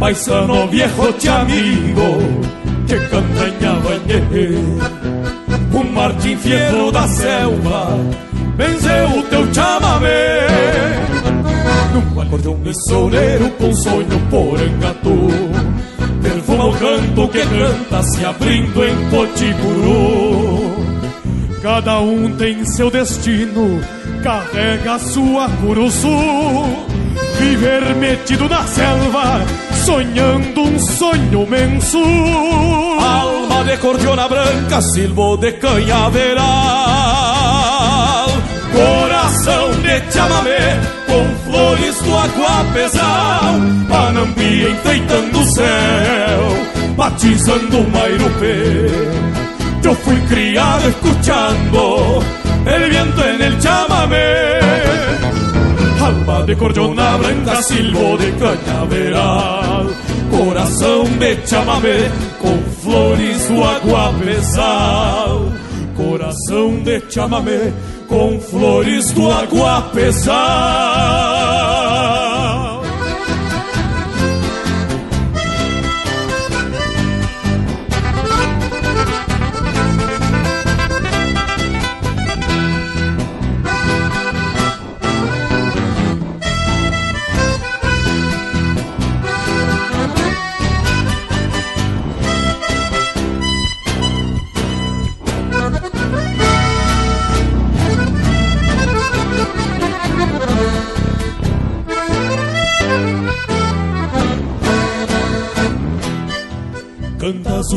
Paisano 0.09 0.67
viejo 0.67 1.13
te 1.19 1.29
amigo 1.29 2.17
que 2.87 2.95
canta 3.09 3.47
em 3.47 3.65
Avanhê. 3.67 4.57
O 5.71 5.83
Martim 5.83 6.35
Fierro 6.35 6.91
da 6.91 7.07
selva 7.07 7.95
benzeu 8.55 9.19
o 9.19 9.23
teu 9.23 9.53
chamamé. 9.53 10.47
Num 11.93 12.21
acordeão 12.21 12.57
missioneiro 12.57 13.51
com 13.51 13.71
sonho 13.71 14.19
por 14.31 14.59
engatu. 14.59 15.27
Perfuma 16.23 16.65
o 16.65 16.73
canto 16.73 17.27
que 17.27 17.45
canta 17.45 18.03
se 18.03 18.25
abrindo 18.25 18.83
em 18.83 19.09
Coticuru. 19.11 20.79
Cada 21.61 21.99
um 21.99 22.35
tem 22.35 22.65
seu 22.65 22.89
destino, 22.89 23.79
carrega 24.23 24.97
sua 24.97 25.47
curuçu. 25.61 26.07
Viver 27.37 27.95
metido 27.95 28.49
na 28.49 28.65
selva 28.65 29.68
sonhando 29.89 30.61
um 30.61 30.79
sonho 30.79 31.47
menso. 31.47 31.97
Alma 31.97 33.63
de 33.63 33.77
cordiona 33.77 34.27
branca, 34.27 34.81
silbo 34.81 35.35
de 35.37 35.51
canhaveral. 35.53 36.45
Coração 38.71 39.71
de 39.81 40.13
chamamé, 40.13 40.79
com 41.07 41.25
flores 41.49 41.95
do 42.03 42.15
aguapesal. 42.15 43.55
Panambi 43.89 44.69
enfeitando 44.69 45.39
o 45.39 45.45
céu, 45.45 46.93
batizando 46.95 47.79
o 47.79 47.89
mairupé. 47.89 48.85
Eu 49.83 49.95
fui 49.95 50.21
criado 50.27 50.87
escuchando 50.87 52.23
el 52.67 52.89
viento 52.91 53.25
en 53.25 53.41
el 53.41 53.59
chamamé 53.59 55.08
alma 56.29 56.43
de 56.45 56.55
cordiona 56.55 57.17
branca, 57.17 57.61
silbo 57.63 58.17
de 58.17 58.31
cañaveral, 58.33 59.87
coração 60.29 61.03
de 61.17 61.47
chamamé, 61.47 62.11
com 62.39 62.57
flores 62.81 63.47
do 63.47 63.63
aguapesal. 63.63 65.51
Coração 65.95 66.81
de 66.83 67.01
chamamé, 67.09 67.73
com 68.07 68.39
flores 68.39 69.11
do 69.11 69.29
aguapesal. 69.29 70.37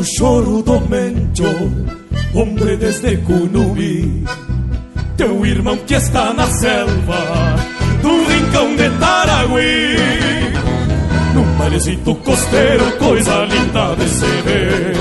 O 0.03 0.05
choro 0.05 0.63
do 0.65 0.81
mencho, 0.89 1.45
hombre 2.35 2.77
desde 2.77 3.19
Cunubi. 3.19 4.25
Teu 5.17 5.47
irmão 5.47 5.77
que 5.77 5.95
está 5.95 6.35
na 6.35 6.45
selva, 6.45 7.55
do 8.03 8.09
rincão 8.25 8.75
de 8.75 8.91
Taragüi. 8.99 9.97
Num 11.35 11.57
bailecito 11.57 12.17
costeiro, 12.17 12.91
coisa 12.99 13.45
linda 13.45 13.95
de 13.95 14.09
se 14.09 14.27
ver. 14.43 14.97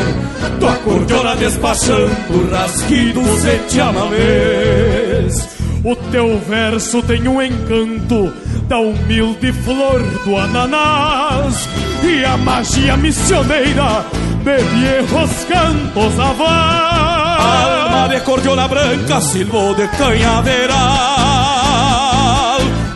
Tua 0.60 0.76
cordiona 0.76 1.36
despachando 1.36 2.52
rasquidos 2.52 3.44
e 3.46 3.74
chamamés. 3.74 5.50
O 5.84 5.96
teu 6.12 6.40
verso 6.42 7.02
tem 7.02 7.28
um 7.28 7.42
encanto 7.42 8.32
da 8.72 8.80
humilde 8.80 9.52
flor 9.52 10.02
do 10.24 10.38
ananás 10.38 11.68
e 12.06 12.24
a 12.24 12.38
magia 12.38 12.96
missioneira 12.96 14.06
de 14.46 14.64
viejos 14.64 15.30
cantos 15.44 16.18
avaz. 16.18 17.84
Alma 17.84 18.08
de 18.08 18.22
cordiona 18.22 18.70
branca, 18.70 19.20
silbo 19.20 19.76
de 19.76 19.90
canhaveral. 19.90 20.78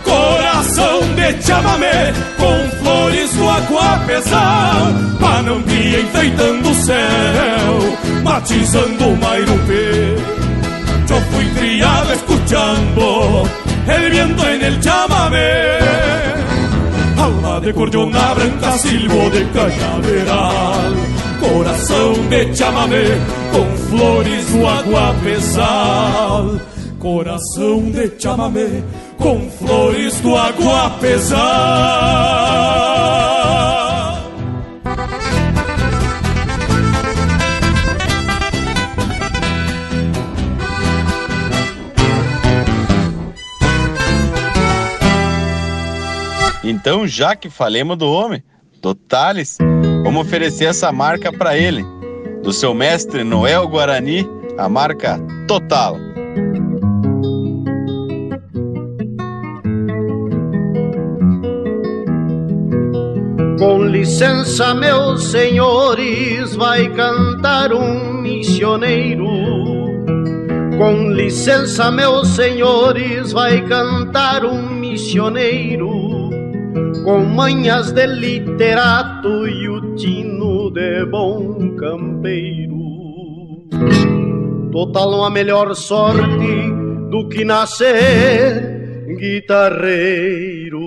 Coração 0.05 1.01
de 1.13 1.43
chamamé, 1.45 2.13
com 2.37 2.77
flores 2.81 3.33
do 3.33 3.49
aguapesal. 3.49 4.93
Panambi 5.19 5.99
enfeitando 5.99 6.69
o 6.69 6.75
céu, 6.75 8.23
batizando 8.23 9.09
o 9.09 9.17
mairupé. 9.17 10.15
Yo 11.09 11.21
fui 11.31 11.45
criado 11.49 12.13
escuchando 12.13 13.64
el 13.87 14.09
viento 14.11 14.47
en 14.47 14.63
el 14.63 14.79
chamamé. 14.79 15.79
Alma 17.17 17.59
de 17.59 17.73
cordiona 17.73 18.33
branca, 18.33 18.77
silbo 18.77 19.29
de 19.29 19.45
cañaveral. 19.51 20.93
Coração 21.39 22.13
de 22.29 22.55
chamamé, 22.55 23.05
com 23.51 23.65
flores 23.89 24.51
do 24.51 24.67
aguapesal. 24.67 26.51
Coração 26.99 27.91
de 27.91 28.11
chamamé 28.19 28.83
com 29.17 29.49
flores 29.51 30.19
do 30.21 30.35
aguapesal. 30.35 31.35
Então, 46.67 47.07
já 47.07 47.35
que 47.35 47.47
falemos 47.47 47.95
do 47.95 48.11
homem, 48.11 48.43
do 48.81 48.95
Thales, 48.95 49.59
vamos 50.03 50.25
oferecer 50.25 50.65
essa 50.65 50.91
marca 50.91 51.31
para 51.31 51.55
ele, 51.55 51.85
do 52.41 52.51
seu 52.51 52.73
mestre 52.73 53.23
Noel 53.23 53.67
Guarani, 53.67 54.27
a 54.57 54.67
marca 54.67 55.19
Total. 55.47 55.95
Com 63.59 63.83
licença, 63.83 64.73
meus 64.73 65.25
senhores, 65.25 66.55
vai 66.55 66.89
cantar 66.89 67.73
um 67.73 68.11
missioneiro. 68.23 69.27
Com 70.79 71.11
licença, 71.11 71.91
meus 71.91 72.29
senhores, 72.29 73.31
vai 73.31 73.61
cantar 73.61 74.43
um 74.43 74.67
missioneiro. 74.67 75.94
Com 77.03 77.25
manhas 77.25 77.91
de 77.91 78.05
literato 78.07 79.47
e 79.47 79.67
o 79.69 79.95
tino 79.95 80.71
de 80.71 81.05
bom 81.05 81.75
campeiro. 81.75 82.75
Total 84.71 85.09
uma 85.09 85.29
melhor 85.29 85.75
sorte 85.75 86.71
do 87.09 87.27
que 87.29 87.45
nascer 87.45 88.75
guitarreiro. 89.17 90.84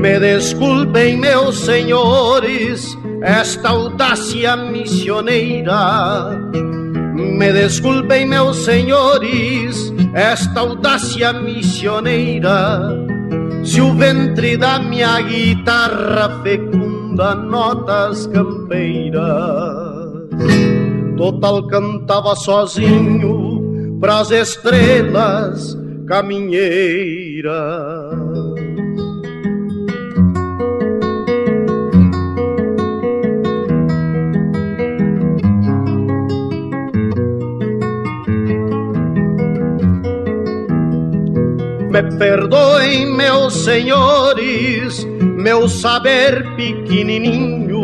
Me 0.00 0.18
desculpem, 0.18 1.18
meus 1.18 1.58
senhores, 1.58 2.96
esta 3.22 3.68
audácia 3.68 4.56
missioneira. 4.56 6.40
Me 7.14 7.52
desculpem, 7.52 8.26
meus 8.26 8.64
senhores, 8.64 9.92
esta 10.14 10.60
audácia 10.60 11.34
missioneira. 11.34 12.96
Se 13.62 13.82
o 13.82 13.92
ventre 13.92 14.56
da 14.56 14.78
minha 14.78 15.20
guitarra 15.20 16.40
fecunda 16.42 17.34
notas 17.34 18.26
campeiras, 18.28 19.20
total 21.18 21.66
cantava 21.66 22.34
sozinho 22.36 23.98
pras 24.00 24.30
estrelas 24.30 25.76
caminheiras. 26.08 28.49
Me 41.90 42.02
perdoem, 42.18 43.16
meus 43.16 43.64
senhores, 43.64 45.04
meu 45.20 45.68
saber 45.68 46.54
pequenininho. 46.54 47.80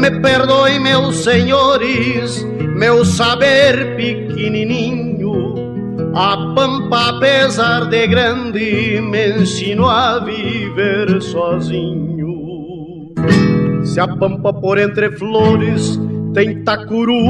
Me 0.00 0.08
perdoem, 0.20 0.78
meus 0.78 1.16
senhores, 1.24 2.46
meu 2.76 3.04
saber 3.04 3.96
pequenininho. 3.96 5.12
A 6.14 6.36
pampa, 6.54 7.16
apesar 7.16 7.88
de 7.88 8.06
grande, 8.06 9.00
me 9.00 9.40
ensinou 9.40 9.90
a 9.90 10.20
viver 10.20 11.20
sozinho. 11.20 13.12
Se 13.82 13.98
a 13.98 14.06
pampa 14.06 14.52
por 14.52 14.78
entre 14.78 15.10
flores 15.10 15.98
tem 16.32 16.62
tacuru 16.62 17.28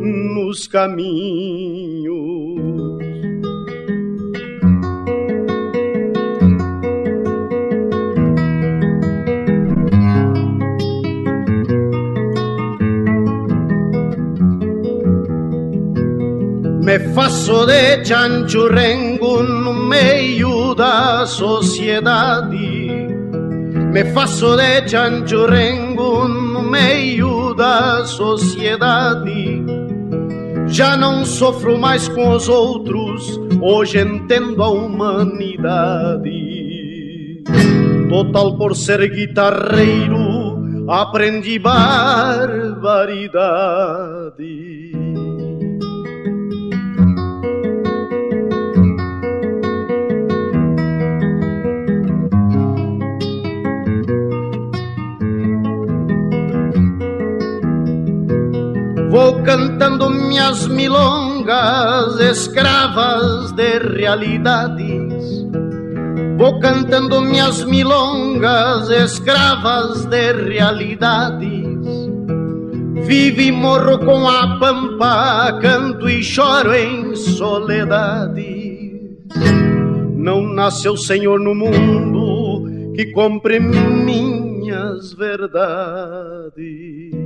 nos 0.00 0.68
caminhos. 0.68 1.77
Me 16.88 16.98
faço 17.12 17.66
de 17.66 18.02
chanchurrengo 18.02 19.42
no 19.42 19.74
meio 19.74 20.74
da 20.74 21.26
sociedade. 21.26 22.88
Me 23.92 24.06
faço 24.14 24.56
de 24.56 24.88
chanchurrengo 24.88 26.26
no 26.26 26.62
meio 26.62 27.52
da 27.52 28.06
sociedade. 28.06 29.62
Já 30.68 30.96
não 30.96 31.26
sofro 31.26 31.76
mais 31.76 32.08
com 32.08 32.30
os 32.30 32.48
outros, 32.48 33.38
hoje 33.60 34.00
entendo 34.00 34.62
a 34.62 34.70
humanidade. 34.70 36.32
Total 38.08 38.56
por 38.56 38.74
ser 38.74 39.06
guitarreiro, 39.10 40.88
aprendi 40.88 41.58
barbaridade. 41.58 42.58
Vou 59.10 59.42
cantando 59.42 60.10
minhas 60.10 60.66
milongas, 60.66 62.20
escravas 62.20 63.52
de 63.52 63.78
realidades. 63.78 65.46
Vou 66.36 66.60
cantando 66.60 67.22
minhas 67.22 67.64
milongas, 67.64 68.90
escravas 68.90 70.04
de 70.04 70.32
realidades. 70.32 71.78
Vivo 73.06 73.40
e 73.40 73.50
morro 73.50 73.98
com 74.00 74.28
a 74.28 74.58
pampa, 74.58 75.58
canto 75.62 76.08
e 76.08 76.22
choro 76.22 76.74
em 76.74 77.16
soledade. 77.16 78.92
Não 80.14 80.42
nasceu 80.42 80.96
Senhor 80.96 81.40
no 81.40 81.54
mundo 81.54 82.92
que 82.94 83.06
compre 83.06 83.58
minhas 83.58 85.14
verdades. 85.14 87.17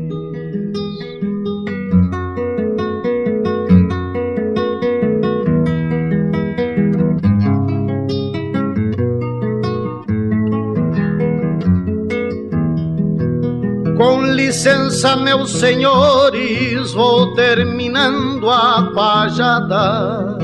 Com 14.02 14.20
licença, 14.32 15.14
meus 15.14 15.52
senhores, 15.52 16.92
vou 16.92 17.34
terminando 17.34 18.50
a 18.50 18.90
pajada. 18.92 20.38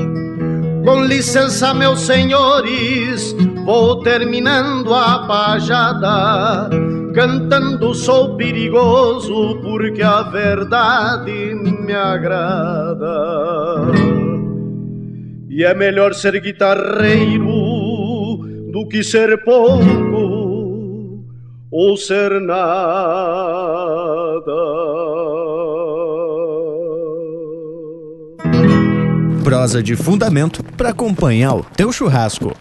Com 0.85 1.03
licença, 1.03 1.73
meus 1.73 1.99
senhores, 1.99 3.35
vou 3.65 4.01
terminando 4.01 4.93
a 4.93 5.27
pajada. 5.27 6.69
Cantando 7.13 7.93
sou 7.93 8.37
perigoso 8.37 9.59
porque 9.61 10.03
a 10.03 10.21
verdade 10.21 11.53
me 11.53 11.93
agrada. 11.93 13.11
E 15.49 15.65
é 15.65 15.73
melhor 15.73 16.13
ser 16.13 16.39
guitarreiro 16.39 17.43
do 18.71 18.87
que 18.87 19.03
ser 19.03 19.43
pouco 19.43 20.08
ou 21.71 21.95
ser 21.95 22.39
nada. 22.41 22.59
Prosa 29.43 29.81
de 29.81 29.95
fundamento 29.95 30.63
para 30.77 30.89
acompanhar 30.89 31.55
o 31.55 31.63
teu 31.63 31.91
churrasco. 31.91 32.55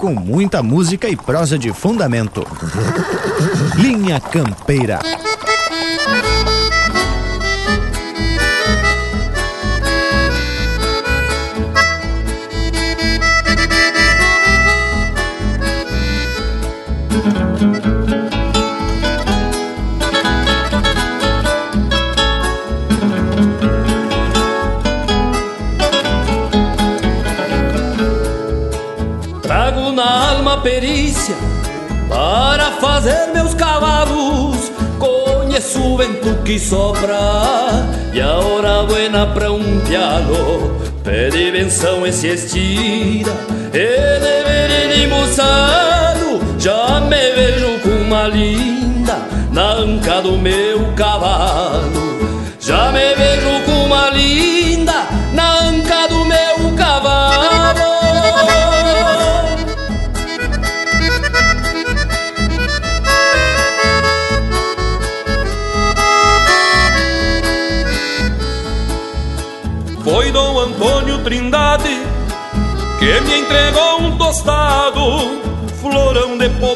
Com 0.00 0.14
muita 0.14 0.62
música 0.62 1.10
e 1.10 1.14
prosa 1.14 1.58
de 1.58 1.74
fundamento. 1.74 2.42
Linha 3.76 4.18
Campeira. 4.18 4.98
Fazer 32.80 33.28
meus 33.32 33.54
cavalos. 33.54 34.72
Conheço 34.98 35.80
o 35.82 35.96
vento 35.96 36.42
que 36.44 36.58
sopra 36.58 37.18
e 38.12 38.20
a 38.20 38.38
hora 38.38 38.82
buena 38.84 39.26
pra 39.26 39.52
um 39.52 39.80
pialo. 39.80 40.80
Pede 41.04 41.50
benção 41.50 42.06
e 42.06 42.12
se 42.12 42.28
estira 42.28 43.32
e 43.72 44.18
de 44.20 44.44
ver 44.44 45.08
moçado. 45.08 46.40
Já 46.58 47.00
me 47.00 47.32
vejo 47.32 47.78
com 47.80 48.02
uma 48.06 48.26
linda 48.28 49.18
na 49.52 49.72
anca 49.72 50.20
do 50.20 50.32
meu 50.38 50.92
cavalo. 50.94 52.20
Já 52.60 52.92
me 52.92 53.14
vejo 53.14 53.64
com 53.64 53.84
uma 53.84 54.09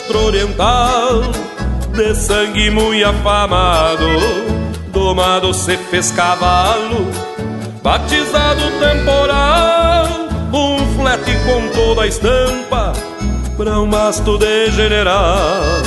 potro 0.07 0.26
oriental, 0.26 1.22
de 1.92 2.14
sangue 2.14 2.70
muito 2.70 3.05
afamado, 3.07 4.07
domado 4.88 5.52
se 5.55 5.76
fez 5.76 6.11
cavalo, 6.11 7.11
batizado 7.82 8.62
temporal, 8.80 10.07
um 10.52 10.78
flete 10.96 11.36
com 11.44 11.68
toda 11.68 12.02
a 12.02 12.07
estampa, 12.07 12.92
pra 13.57 13.80
um 13.80 13.88
basto 13.88 14.38
de 14.38 14.70
general. 14.72 15.82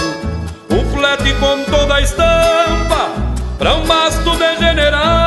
Um 0.70 0.86
flete 0.92 1.34
com 1.40 1.64
toda 1.72 1.96
a 1.96 2.02
estampa, 2.02 3.12
pra 3.58 3.76
um 3.76 3.86
basto 3.86 4.32
de 4.32 4.58
general. 4.58 5.27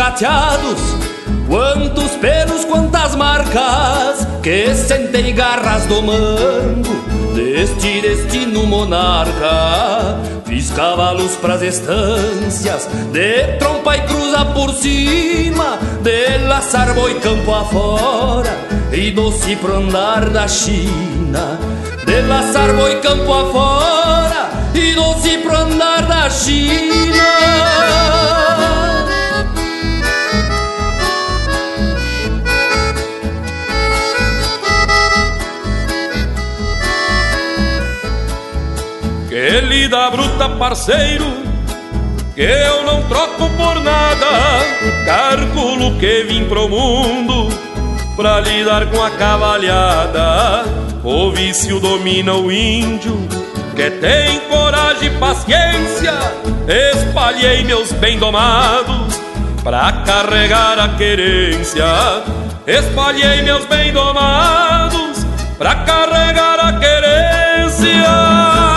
Gateados, 0.00 0.80
quantos 1.46 2.12
pelos, 2.12 2.64
quantas 2.64 3.14
marcas 3.14 4.26
que 4.42 4.74
sentei 4.74 5.30
garras 5.30 5.84
do 5.84 6.00
mango 6.00 7.34
deste 7.34 8.00
destino 8.00 8.64
monarca. 8.64 10.18
Fiz 10.46 10.70
cavalos 10.70 11.32
pras 11.32 11.60
estâncias, 11.60 12.88
de 13.12 13.58
trompa 13.58 13.94
e 13.94 14.00
cruza 14.06 14.46
por 14.46 14.72
cima, 14.72 15.78
de 16.00 16.38
laçar 16.48 16.94
boi 16.94 17.20
campo 17.20 17.54
afora 17.54 18.56
e 18.90 19.10
doce 19.10 19.54
pro 19.56 19.76
andar 19.76 20.30
da 20.30 20.48
China. 20.48 21.58
De 22.06 22.22
laçar 22.22 22.72
boi 22.72 22.98
campo 23.02 23.34
afora 23.34 24.48
e 24.72 24.94
doce 24.94 25.36
pro 25.36 25.54
andar 25.54 26.06
da 26.06 26.30
China. 26.30 27.20
Lida 39.36 40.10
bruta, 40.10 40.48
parceiro, 40.48 41.24
que 42.34 42.42
eu 42.42 42.82
não 42.84 43.02
troco 43.04 43.48
por 43.50 43.80
nada. 43.80 44.26
Cálculo 45.04 45.98
que 45.98 46.24
vim 46.24 46.44
pro 46.46 46.68
mundo 46.68 47.48
pra 48.16 48.40
lidar 48.40 48.86
com 48.86 49.02
a 49.02 49.10
cavalhada. 49.10 50.64
O 51.04 51.30
vício 51.30 51.78
domina 51.80 52.34
o 52.34 52.50
índio, 52.50 53.16
que 53.76 53.90
tem 53.90 54.40
coragem 54.48 55.08
e 55.08 55.18
paciência. 55.18 56.12
Espalhei 56.92 57.64
meus 57.64 57.92
bem 57.92 58.18
domados 58.18 59.20
pra 59.62 59.92
carregar 60.04 60.78
a 60.78 60.88
querência. 60.88 61.84
Espalhei 62.66 63.42
meus 63.42 63.64
bem 63.66 63.92
domados 63.92 65.24
pra 65.56 65.76
carregar 65.76 66.58
a 66.60 66.72
querência. 66.74 68.69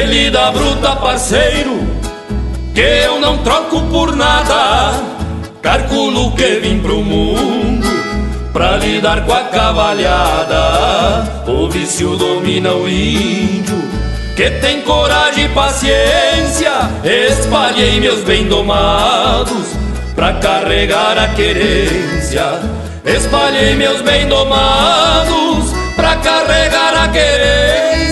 Que 0.00 0.06
lida 0.06 0.50
bruta, 0.50 0.96
parceiro, 0.96 1.86
que 2.74 2.80
eu 2.80 3.20
não 3.20 3.36
troco 3.44 3.82
por 3.90 4.16
nada. 4.16 4.94
Calculo 5.60 6.32
que 6.32 6.58
vim 6.60 6.80
pro 6.80 7.02
mundo 7.02 7.86
pra 8.50 8.78
lidar 8.78 9.26
com 9.26 9.34
a 9.34 9.40
cavalhada. 9.40 11.42
O 11.46 11.68
vício 11.68 12.16
domina 12.16 12.72
o 12.72 12.88
índio, 12.88 13.76
que 14.36 14.48
tem 14.52 14.80
coragem 14.80 15.44
e 15.44 15.48
paciência. 15.50 16.72
Espalhei 17.04 18.00
meus 18.00 18.24
bem 18.24 18.46
domados 18.46 19.76
pra 20.14 20.32
carregar 20.32 21.18
a 21.18 21.28
querência. 21.34 22.58
Espalhei 23.04 23.74
meus 23.74 24.00
bem 24.00 24.26
domados 24.26 25.74
pra 25.94 26.16
carregar 26.16 27.04
a 27.04 27.08
querência. 27.08 28.09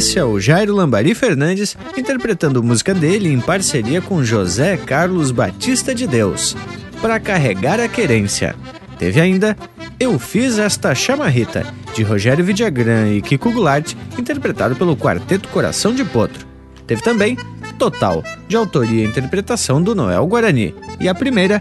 Esse 0.00 0.18
é 0.18 0.24
o 0.24 0.40
Jairo 0.40 0.74
Lambari 0.74 1.14
Fernandes 1.14 1.76
interpretando 1.94 2.62
música 2.62 2.94
dele 2.94 3.28
em 3.30 3.38
parceria 3.38 4.00
com 4.00 4.24
José 4.24 4.78
Carlos 4.78 5.30
Batista 5.30 5.94
de 5.94 6.06
Deus, 6.06 6.56
para 7.02 7.20
carregar 7.20 7.78
a 7.78 7.86
querência. 7.86 8.56
Teve 8.98 9.20
ainda 9.20 9.54
Eu 10.00 10.18
Fiz 10.18 10.58
Esta 10.58 10.94
Chamarrita, 10.94 11.66
de 11.94 12.02
Rogério 12.02 12.42
Vidagrã 12.42 13.10
e 13.10 13.20
Kiko 13.20 13.52
Goulart, 13.52 13.92
interpretado 14.18 14.74
pelo 14.74 14.96
Quarteto 14.96 15.50
Coração 15.50 15.94
de 15.94 16.02
Potro. 16.02 16.46
Teve 16.86 17.02
também 17.02 17.36
Total, 17.78 18.24
de 18.48 18.56
autoria 18.56 19.04
e 19.04 19.06
interpretação 19.06 19.82
do 19.82 19.94
Noel 19.94 20.26
Guarani. 20.26 20.74
E 20.98 21.10
a 21.10 21.14
primeira, 21.14 21.60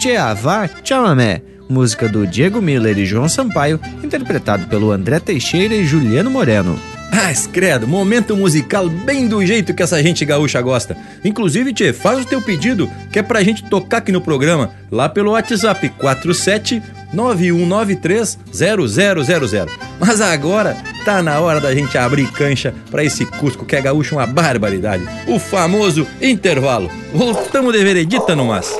Tcheavá 0.00 0.68
Chamamé, 0.82 1.42
música 1.68 2.08
do 2.08 2.26
Diego 2.26 2.60
Miller 2.60 2.98
e 2.98 3.06
João 3.06 3.28
Sampaio, 3.28 3.78
interpretado 4.02 4.66
pelo 4.66 4.90
André 4.90 5.20
Teixeira 5.20 5.76
e 5.76 5.84
Juliano 5.84 6.28
Moreno. 6.28 6.76
Ah, 7.10 7.32
credo, 7.52 7.88
momento 7.88 8.36
musical 8.36 8.88
bem 8.88 9.26
do 9.26 9.44
jeito 9.44 9.74
que 9.74 9.82
essa 9.82 10.00
gente 10.02 10.24
gaúcha 10.24 10.60
gosta. 10.60 10.96
Inclusive, 11.24 11.72
Tchê, 11.72 11.92
faz 11.92 12.20
o 12.20 12.24
teu 12.24 12.40
pedido 12.40 12.88
que 13.10 13.18
é 13.18 13.22
pra 13.22 13.42
gente 13.42 13.64
tocar 13.64 13.96
aqui 13.98 14.12
no 14.12 14.20
programa, 14.20 14.70
lá 14.90 15.08
pelo 15.08 15.32
WhatsApp 15.32 15.88
47 15.98 16.82
91930000. 17.14 19.68
Mas 19.98 20.20
agora 20.20 20.76
tá 21.04 21.22
na 21.22 21.40
hora 21.40 21.60
da 21.60 21.74
gente 21.74 21.96
abrir 21.96 22.30
cancha 22.30 22.74
para 22.90 23.02
esse 23.02 23.24
Cusco 23.24 23.64
que 23.64 23.76
é 23.76 23.80
gaúcho 23.80 24.16
uma 24.16 24.26
barbaridade. 24.26 25.08
O 25.26 25.38
famoso 25.38 26.06
intervalo. 26.20 26.90
Voltamos 27.12 27.72
de 27.72 27.82
veredita 27.82 28.36
no 28.36 28.44
mas. 28.46 28.78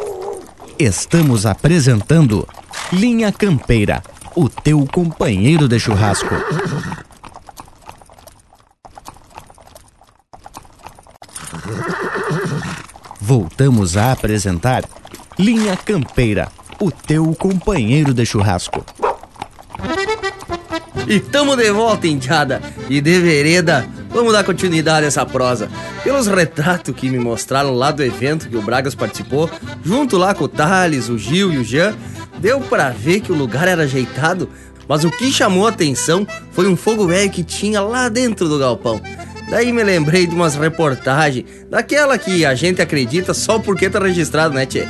Estamos 0.78 1.46
apresentando 1.46 2.46
Linha 2.92 3.32
Campeira, 3.32 4.02
o 4.36 4.48
teu 4.48 4.86
companheiro 4.86 5.66
de 5.66 5.80
churrasco. 5.80 6.34
Voltamos 13.28 13.94
a 13.94 14.12
apresentar 14.12 14.84
Linha 15.38 15.76
Campeira, 15.76 16.48
o 16.80 16.90
teu 16.90 17.34
companheiro 17.34 18.14
de 18.14 18.24
churrasco. 18.24 18.82
E 21.06 21.20
tamo 21.20 21.54
de 21.54 21.70
volta, 21.70 22.06
indiada. 22.06 22.62
E 22.88 23.02
de 23.02 23.20
vereda, 23.20 23.86
vamos 24.08 24.32
dar 24.32 24.44
continuidade 24.44 25.04
a 25.04 25.08
essa 25.08 25.26
prosa. 25.26 25.68
Pelos 26.02 26.26
retratos 26.26 26.94
que 26.94 27.10
me 27.10 27.18
mostraram 27.18 27.74
lá 27.74 27.90
do 27.90 28.02
evento 28.02 28.48
que 28.48 28.56
o 28.56 28.62
Bragas 28.62 28.94
participou, 28.94 29.50
junto 29.84 30.16
lá 30.16 30.34
com 30.34 30.44
o 30.44 30.48
Thales, 30.48 31.10
o 31.10 31.18
Gil 31.18 31.52
e 31.52 31.58
o 31.58 31.64
Jean, 31.64 31.94
deu 32.38 32.62
para 32.62 32.88
ver 32.88 33.20
que 33.20 33.30
o 33.30 33.36
lugar 33.36 33.68
era 33.68 33.82
ajeitado, 33.82 34.48
mas 34.88 35.04
o 35.04 35.10
que 35.10 35.30
chamou 35.30 35.66
a 35.66 35.68
atenção 35.68 36.26
foi 36.50 36.66
um 36.66 36.74
fogo 36.74 37.06
velho 37.06 37.30
que 37.30 37.44
tinha 37.44 37.82
lá 37.82 38.08
dentro 38.08 38.48
do 38.48 38.58
galpão. 38.58 38.98
Daí 39.50 39.72
me 39.72 39.82
lembrei 39.82 40.26
de 40.26 40.34
umas 40.34 40.54
reportagens, 40.54 41.46
daquela 41.70 42.18
que 42.18 42.44
a 42.44 42.54
gente 42.54 42.82
acredita 42.82 43.32
só 43.32 43.58
porque 43.58 43.88
tá 43.88 43.98
registrado, 43.98 44.54
né, 44.54 44.66
tchê? 44.66 44.86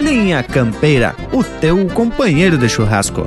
Linha 0.00 0.42
Campeira, 0.42 1.14
o 1.32 1.42
teu 1.42 1.86
companheiro 1.86 2.58
de 2.58 2.68
churrasco. 2.68 3.26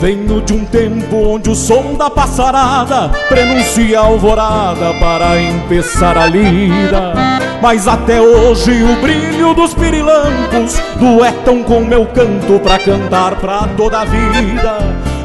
Venho 0.00 0.42
de 0.42 0.52
um 0.52 0.64
tempo 0.64 1.16
onde 1.16 1.50
o 1.50 1.54
som 1.54 1.94
da 1.94 2.10
passarada 2.10 3.08
prenuncia 3.28 3.98
a 3.98 4.04
alvorada 4.04 4.92
para 5.00 5.40
empeçar 5.40 6.18
a 6.18 6.26
lida. 6.26 7.14
Mas 7.62 7.88
até 7.88 8.20
hoje 8.20 8.82
o 8.82 9.00
brilho 9.00 9.54
dos 9.54 9.72
pirilampos 9.72 10.78
duetam 11.00 11.62
com 11.62 11.80
meu 11.80 12.04
canto 12.06 12.60
pra 12.62 12.78
cantar 12.78 13.36
pra 13.36 13.66
toda 13.76 14.00
a 14.00 14.04
vida. 14.04 14.78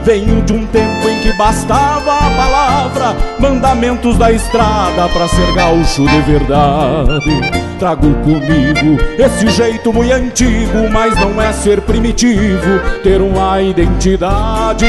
Venho 0.03 0.41
de 0.41 0.53
um 0.53 0.65
tempo 0.65 1.07
em 1.07 1.19
que 1.19 1.33
bastava 1.33 2.13
a 2.13 2.29
palavra, 2.31 3.15
mandamentos 3.39 4.17
da 4.17 4.31
estrada 4.31 5.07
para 5.09 5.27
ser 5.27 5.53
gaúcho 5.53 6.07
de 6.07 6.21
verdade. 6.21 7.70
Trago 7.81 8.13
comigo 8.23 9.01
esse 9.17 9.49
jeito 9.49 9.91
muito 9.91 10.13
antigo, 10.13 10.87
mas 10.91 11.19
não 11.19 11.41
é 11.41 11.51
ser 11.51 11.81
primitivo, 11.81 12.79
ter 13.01 13.19
uma 13.19 13.59
identidade. 13.59 14.85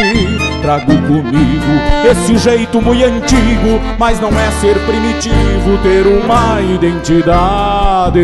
Trago 0.60 0.92
comigo 1.06 1.72
esse 2.04 2.36
jeito 2.36 2.82
muito 2.82 3.02
antigo, 3.02 3.80
mas 3.98 4.20
não 4.20 4.28
é 4.38 4.50
ser 4.60 4.78
primitivo, 4.80 5.78
ter 5.82 6.06
uma 6.06 6.60
identidade. 6.60 8.20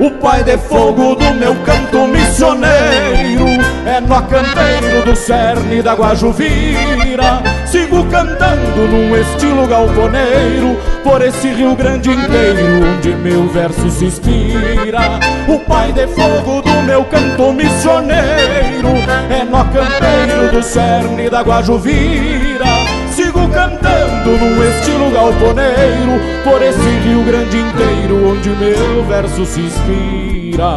O 0.00 0.10
pai 0.12 0.42
de 0.42 0.56
fogo 0.56 1.16
do 1.16 1.34
meu 1.34 1.54
canto 1.64 2.06
missioneiro 2.06 3.46
É 3.86 4.00
nó 4.00 4.20
campeiro 4.22 5.04
do 5.04 5.16
cerne 5.16 5.80
da 5.80 5.94
Guajuvira 5.94 7.42
Sigo 7.96 8.10
cantando 8.10 8.88
num 8.90 9.16
estilo 9.16 9.66
galponeiro 9.66 10.76
Por 11.02 11.22
esse 11.22 11.48
Rio 11.48 11.74
Grande 11.74 12.10
inteiro 12.10 12.94
Onde 12.94 13.14
meu 13.14 13.48
verso 13.48 13.88
se 13.88 14.04
inspira. 14.04 15.18
O 15.48 15.58
pai 15.60 15.92
de 15.92 16.06
fogo 16.08 16.60
do 16.60 16.82
meu 16.82 17.02
canto 17.06 17.54
missioneiro 17.54 18.88
É 19.30 19.44
nó 19.44 19.64
campeiro 19.64 20.52
do 20.52 20.62
cerne 20.62 21.30
da 21.30 21.40
Guajuvira 21.40 22.66
Sigo 23.12 23.48
cantando 23.48 24.30
num 24.30 24.62
estilo 24.68 25.10
galponeiro 25.10 26.20
Por 26.44 26.60
esse 26.60 26.98
Rio 27.02 27.24
Grande 27.24 27.56
inteiro 27.56 28.28
Onde 28.28 28.50
meu 28.50 29.04
verso 29.04 29.46
se 29.46 29.60
inspira 29.60 30.76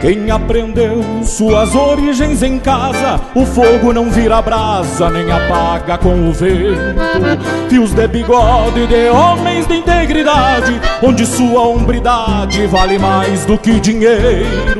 Quem 0.00 0.30
aprendeu 0.30 1.04
suas 1.22 1.74
origens 1.74 2.42
em 2.42 2.58
casa, 2.58 3.20
o 3.34 3.44
fogo 3.44 3.92
não 3.92 4.10
vira 4.10 4.40
brasa, 4.40 5.10
nem 5.10 5.30
apaga 5.30 5.98
com 5.98 6.26
o 6.26 6.32
vento. 6.32 6.98
Fios 7.68 7.92
de 7.92 8.08
bigode 8.08 8.86
de 8.86 9.10
homens 9.10 9.66
de 9.66 9.76
integridade, 9.76 10.80
onde 11.02 11.26
sua 11.26 11.68
hombridade 11.68 12.66
vale 12.66 12.98
mais 12.98 13.44
do 13.44 13.58
que 13.58 13.78
dinheiro. 13.78 14.79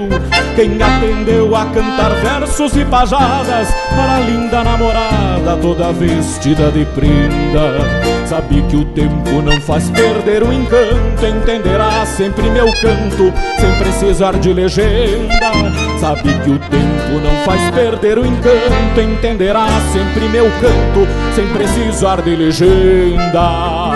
Quem 0.57 0.83
aprendeu 0.83 1.55
a 1.57 1.65
cantar 1.67 2.11
versos 2.17 2.77
e 2.77 2.85
pajadas 2.85 3.69
para 3.91 4.17
a 4.17 4.21
linda 4.21 4.63
namorada, 4.63 5.57
toda 5.61 5.93
vestida 5.93 6.71
de 6.71 6.85
prenda. 6.87 7.79
Sabe 8.27 8.63
que 8.63 8.77
o 8.77 8.85
tempo 8.87 9.43
não 9.43 9.61
faz 9.61 9.89
perder 9.91 10.43
o 10.43 10.53
encanto, 10.53 11.25
entenderá 11.27 12.05
sempre 12.05 12.51
meu 12.51 12.67
canto, 12.67 13.33
sem 13.59 13.79
precisar 13.79 14.39
de 14.39 14.53
legenda. 14.53 15.53
Sabe 15.99 16.33
que 16.45 16.51
o 16.51 16.59
tempo 16.59 17.21
não 17.23 17.45
faz 17.45 17.71
perder 17.71 18.19
o 18.19 18.27
encanto, 18.27 19.01
entenderá 19.01 19.67
sempre 19.93 20.29
meu 20.29 20.45
canto, 20.61 21.09
sem 21.35 21.47
precisar 21.49 22.23
de 22.23 22.37
legenda. 22.37 23.90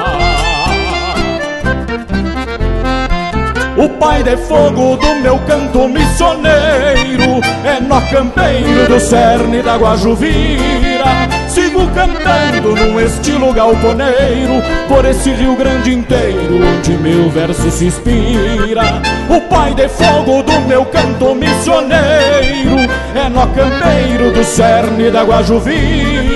O 3.77 3.89
pai 3.89 4.22
de 4.22 4.37
fogo 4.37 4.97
do 4.97 5.14
meu 5.16 5.37
canto 5.41 5.89
missioneiro 5.89 7.41
É 7.64 7.81
nó 7.81 8.01
campeiro 8.03 8.87
do 8.89 9.01
cerne 9.01 9.62
da 9.62 9.77
Guajuvira 9.77 11.29
Sigo 11.49 11.89
cantando 11.89 12.77
num 12.77 13.01
estilo 13.01 13.53
galponeiro 13.53 14.62
Por 14.87 15.05
esse 15.05 15.31
Rio 15.31 15.57
Grande 15.57 15.93
inteiro 15.93 16.61
Onde 16.64 16.93
meu 16.99 17.29
verso 17.31 17.68
se 17.70 17.87
inspira. 17.87 19.03
O 19.29 19.41
pai 19.49 19.75
de 19.75 19.89
fogo 19.89 20.45
do 20.45 20.61
meu 20.68 20.85
canto 20.87 21.35
missioneiro 21.35 22.77
É 23.12 23.29
nó 23.29 23.47
campeiro 23.49 24.31
do 24.31 24.45
cerne 24.45 25.11
da 25.11 25.25
Guajuvira 25.25 26.34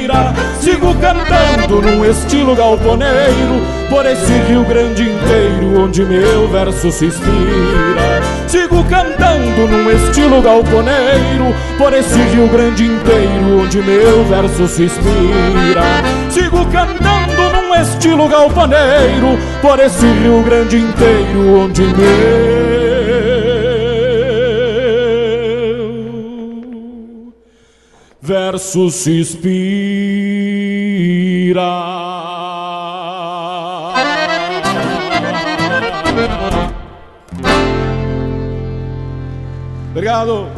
Sigo 0.59 0.94
cantando 0.94 1.82
num 1.82 2.02
estilo 2.02 2.56
galponeiro 2.56 3.61
Por 3.90 4.06
esse 4.06 4.32
Rio 4.48 4.64
Grande 4.64 5.02
inteiro 5.02 5.84
Onde 5.84 6.02
meu 6.02 6.48
verso 6.48 6.90
se 6.90 7.06
inspira. 7.06 8.22
Sigo 8.46 8.82
cantando 8.84 9.68
num 9.68 9.90
estilo 9.90 10.40
galponeiro 10.40 11.54
Por 11.76 11.92
esse 11.92 12.18
Rio 12.18 12.48
Grande 12.48 12.86
inteiro 12.86 13.62
Onde 13.62 13.82
meu 13.82 14.24
verso 14.24 14.66
se 14.66 14.84
inspira. 14.84 15.82
Sigo 16.30 16.64
cantando 16.72 17.52
num 17.52 17.74
estilo 17.74 18.28
galponeiro 18.28 19.38
Por 19.61 19.78
esse 19.78 20.06
Rio 20.06 20.42
Grande 20.42 20.78
inteiro 20.78 21.64
Onde 21.64 21.82
meu 21.82 22.47
verso 28.29 28.91
se 28.91 29.20
inspira 29.20 29.89
Obrigado. 39.91 40.49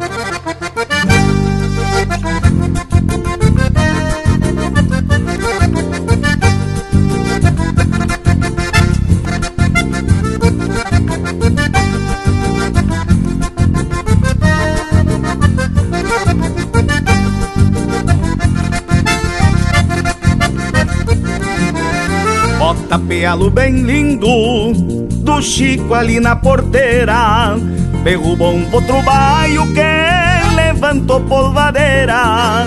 Bota 22.71 22.97
pealo 22.99 23.49
bem 23.49 23.83
lindo 23.83 24.71
do 24.71 25.41
Chico 25.41 25.93
ali 25.93 26.21
na 26.21 26.37
porteira. 26.37 27.57
Derrubou 28.01 28.55
um 28.55 28.63
potro 28.69 29.01
baio 29.01 29.67
que 29.73 30.55
levantou 30.55 31.19
polvadeira. 31.19 32.65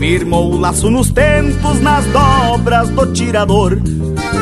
Firmou 0.00 0.52
o 0.52 0.58
laço 0.58 0.90
nos 0.90 1.12
tentos, 1.12 1.80
nas 1.80 2.04
dobras 2.06 2.88
do 2.88 3.06
tirador. 3.12 3.78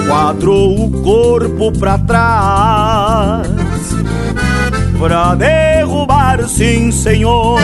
Quadrou 0.09 0.87
o 0.87 0.91
corpo 1.03 1.71
pra 1.79 1.99
trás. 1.99 3.47
Pra 4.99 5.35
derrubar, 5.35 6.49
sim 6.49 6.91
senhor. 6.91 7.61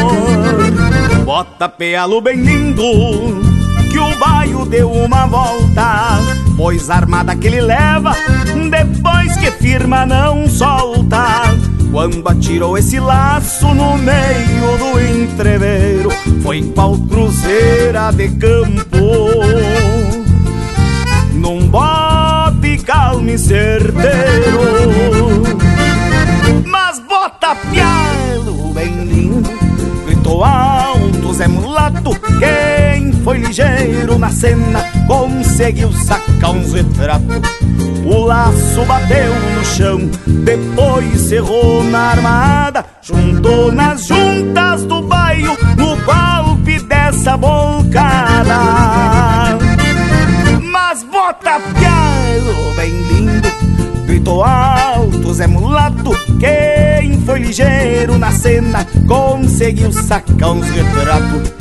Bota 1.24 1.70
pealo 1.70 2.20
bem 2.20 2.42
lindo 2.42 3.49
Que 3.90 3.98
o 3.98 4.16
baio 4.18 4.64
deu 4.64 4.90
uma 4.90 5.26
volta. 5.26 6.20
Pois 6.56 6.88
a 6.90 6.96
armada 6.96 7.34
que 7.34 7.46
ele 7.46 7.62
leva 7.62 8.14
Depois 8.70 9.36
que 9.36 9.50
firma 9.50 10.06
não 10.06 10.48
solta. 10.48 11.56
Quando 11.90 12.28
atirou 12.28 12.78
esse 12.78 13.00
laço 13.00 13.66
no 13.74 13.98
meio 13.98 14.78
do 14.78 15.00
entreveiro 15.00 16.10
Foi 16.42 16.62
qual 16.74 16.96
cruzeira 16.98 18.12
de 18.12 18.28
campo. 18.36 18.96
Num 21.32 21.66
bote 21.66 22.78
calmo 22.84 23.28
e 23.28 23.38
certeiro 23.38 24.60
Mas 26.66 27.00
bota 27.00 27.56
pialo 27.72 28.72
bem 28.72 29.04
lindo. 29.04 29.50
Gritou 30.06 30.44
alto 30.44 31.32
Zé 31.34 31.48
Mulato 31.48 32.10
Quem 32.38 32.79
foi 33.22 33.38
ligeiro 33.38 34.18
na 34.18 34.30
cena 34.30 34.84
Conseguiu 35.06 35.92
sacar 35.92 36.50
uns 36.50 36.72
retratos 36.72 37.40
o 38.04 38.24
laço 38.24 38.84
bateu 38.86 39.34
no 39.54 39.64
chão, 39.64 40.10
depois 40.44 41.20
cerrou 41.20 41.84
na 41.84 42.10
armada, 42.10 42.84
juntou 43.02 43.70
nas 43.70 44.06
juntas 44.06 44.84
do 44.84 45.02
baio 45.02 45.56
no 45.76 45.96
golpe 45.98 46.80
dessa 46.80 47.36
bolcada. 47.36 48.58
Mas 50.72 51.04
bota 51.04 51.60
pialo 51.60 52.74
bem 52.74 52.90
lindo, 52.90 53.48
gritou 54.06 54.42
alto 54.42 54.89
altos 55.30 55.40
é 55.40 55.46
mulato. 55.46 56.10
Quem 56.38 57.20
foi 57.22 57.38
ligeiro 57.38 58.18
na 58.18 58.32
cena 58.32 58.84
conseguiu 59.06 59.92
sacar 59.92 60.50
uns 60.50 60.68
retratos. 60.70 61.52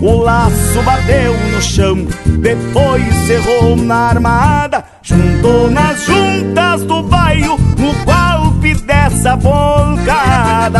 O 0.00 0.22
laço 0.22 0.82
bateu 0.84 1.34
no 1.52 1.60
chão, 1.60 2.06
depois 2.40 3.04
cerrou 3.26 3.76
na 3.76 4.08
armada. 4.08 4.84
Juntou 5.02 5.70
nas 5.70 6.02
juntas 6.04 6.82
do 6.84 7.02
bairro 7.02 7.58
no 7.76 7.92
golpe 8.04 8.74
dessa 8.74 9.36
volcada. 9.36 10.78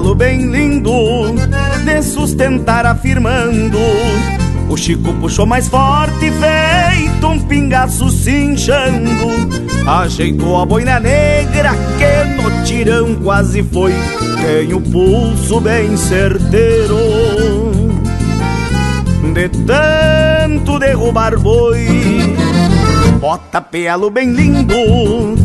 Pealo 0.00 0.14
bem 0.14 0.46
lindo, 0.46 0.90
de 1.84 2.02
sustentar 2.02 2.86
afirmando. 2.86 3.76
O 4.66 4.74
Chico 4.74 5.12
puxou 5.20 5.44
mais 5.44 5.68
forte, 5.68 6.32
feito 6.32 7.26
um 7.26 7.38
pingaço 7.38 8.08
cinchando. 8.08 9.10
Ajeitou 9.86 10.58
a 10.58 10.64
boina 10.64 10.98
negra 10.98 11.72
que 11.98 12.42
no 12.42 12.64
tirão 12.64 13.14
quase 13.16 13.62
foi. 13.62 13.92
Tem 14.40 14.72
o 14.72 14.80
pulso 14.80 15.60
bem 15.60 15.94
certeiro. 15.98 16.96
De 19.34 19.50
tanto 19.50 20.78
derrubar 20.78 21.38
boi, 21.38 22.34
bota 23.20 23.60
pealo 23.60 24.08
bem 24.08 24.32
lindo, 24.32 25.36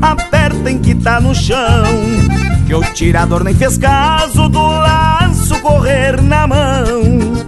aperta 0.00 0.70
em 0.70 0.78
que 0.78 0.94
tá 0.94 1.20
no 1.20 1.34
chão. 1.34 2.23
Que 2.66 2.74
o 2.74 2.80
tirador 2.94 3.44
nem 3.44 3.54
fez 3.54 3.76
caso 3.76 4.48
do 4.48 4.62
laço 4.62 5.60
correr 5.60 6.22
na 6.22 6.46
mão. 6.46 7.44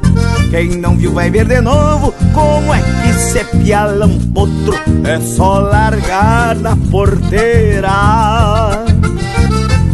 Quem 0.50 0.76
não 0.76 0.96
viu 0.96 1.12
vai 1.12 1.30
ver 1.30 1.46
de 1.46 1.60
novo 1.60 2.14
como 2.34 2.72
é 2.74 2.80
que 2.80 3.12
se 3.14 3.44
piala 3.44 4.06
um 4.06 4.18
potro. 4.30 4.74
É 5.04 5.18
só 5.20 5.58
largar 5.58 6.54
na 6.56 6.76
porteira. 6.90 7.90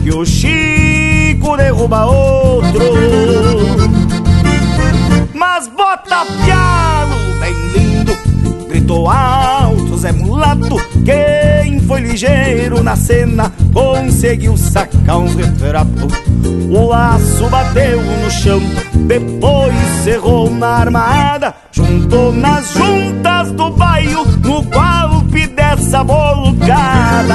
Que 0.03 0.13
o 0.13 0.25
Chico 0.25 1.57
derruba 1.57 2.05
outro. 2.07 2.83
Mas 5.33 5.69
bota 5.69 6.25
pialo 6.45 7.17
bem 7.39 7.55
lindo, 7.75 8.19
gritou 8.69 9.09
alto 9.09 9.97
Zé 9.97 10.11
Mulato. 10.11 10.82
Quem 11.05 11.81
foi 11.81 12.01
ligeiro 12.01 12.83
na 12.83 12.95
cena 12.95 13.53
conseguiu 13.73 14.57
sacar 14.57 15.19
uns 15.19 15.35
retratos. 15.35 16.13
O 16.71 16.87
laço 16.87 17.49
bateu 17.49 18.01
no 18.01 18.31
chão, 18.31 18.61
depois 19.07 19.75
cerrou 20.05 20.49
na 20.51 20.69
armada. 20.69 21.55
Juntou 21.73 22.33
nas 22.33 22.73
juntas 22.73 23.53
do 23.53 23.71
bairro 23.71 24.25
no 24.39 24.63
golpe 24.63 25.47
dessa 25.49 26.03
volcada. 26.05 27.35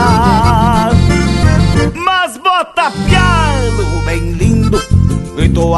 Mas 1.94 2.38
bota 2.38 2.92
pialo 2.92 4.02
bem 4.06 4.32
lindo, 4.32 4.82
gritou 5.36 5.76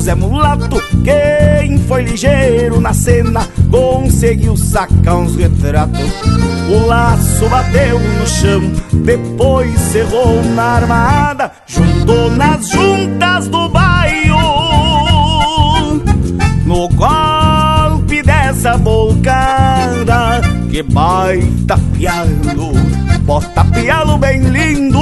Zé 0.00 0.14
Mulato. 0.14 0.80
Quem 1.04 1.78
foi 1.80 2.02
ligeiro 2.04 2.80
na 2.80 2.92
cena 2.92 3.46
conseguiu 3.70 4.56
sacar 4.56 5.16
uns 5.16 5.36
retratos. 5.36 6.00
O 6.68 6.86
laço 6.86 7.48
bateu 7.48 7.98
no 7.98 8.26
chão, 8.26 8.62
depois 9.04 9.78
cerrou 9.92 10.42
na 10.54 10.62
armada. 10.62 11.52
Juntou 11.66 12.30
nas 12.30 12.68
juntas 12.68 13.48
do 13.48 13.68
bairro. 13.68 14.40
No 16.64 16.88
golpe 16.90 18.22
dessa 18.22 18.78
bolcada, 18.78 20.40
que 20.70 20.82
baita 20.84 21.76
pialo, 21.94 22.72
bota 23.22 23.64
pialo 23.64 24.16
bem 24.18 24.40
lindo, 24.40 25.00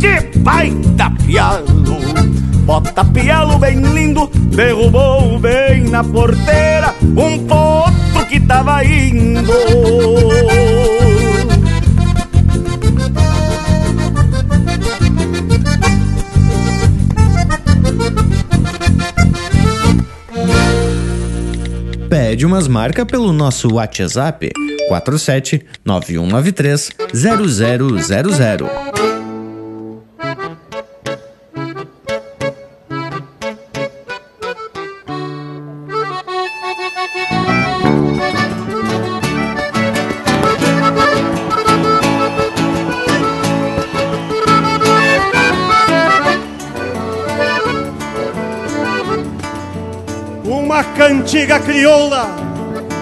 que 0.00 0.38
baita 0.38 1.10
pialo. 1.26 2.00
Bota 2.64 3.04
pialo 3.04 3.58
bem 3.58 3.80
lindo, 3.80 4.30
derrubou 4.54 5.38
bem 5.38 5.82
na 5.84 6.04
porteira 6.04 6.94
um 7.02 7.46
potro 7.46 8.26
que 8.28 8.40
tava 8.40 8.84
indo. 8.84 9.52
Pede 22.08 22.46
umas 22.46 22.66
marcas 22.66 23.04
pelo 23.04 23.32
nosso 23.32 23.74
WhatsApp 23.74 24.50
47 24.88 25.64
9193 25.84 26.90
0000. 27.12 29.09
Crioula, 51.60 52.28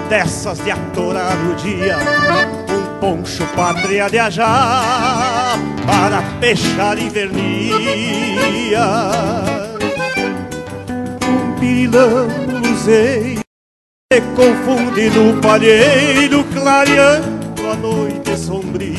dessas 0.08 0.58
de 0.58 0.70
atorar 0.70 1.36
o 1.50 1.54
dia, 1.56 1.98
um 2.68 2.98
poncho 3.00 3.46
pátria 3.54 4.08
de 4.08 4.18
ajá, 4.18 5.54
para 5.86 6.22
peixar 6.40 6.98
invernia. 6.98 7.78
Um 11.26 11.60
pirilão 11.60 12.28
luzeiro, 12.62 13.40
se 14.12 14.20
confunde 14.34 15.10
no 15.10 15.40
palheiro, 15.40 16.44
clareando 16.44 17.70
a 17.70 17.74
noite 17.76 18.36
sombria. 18.36 18.98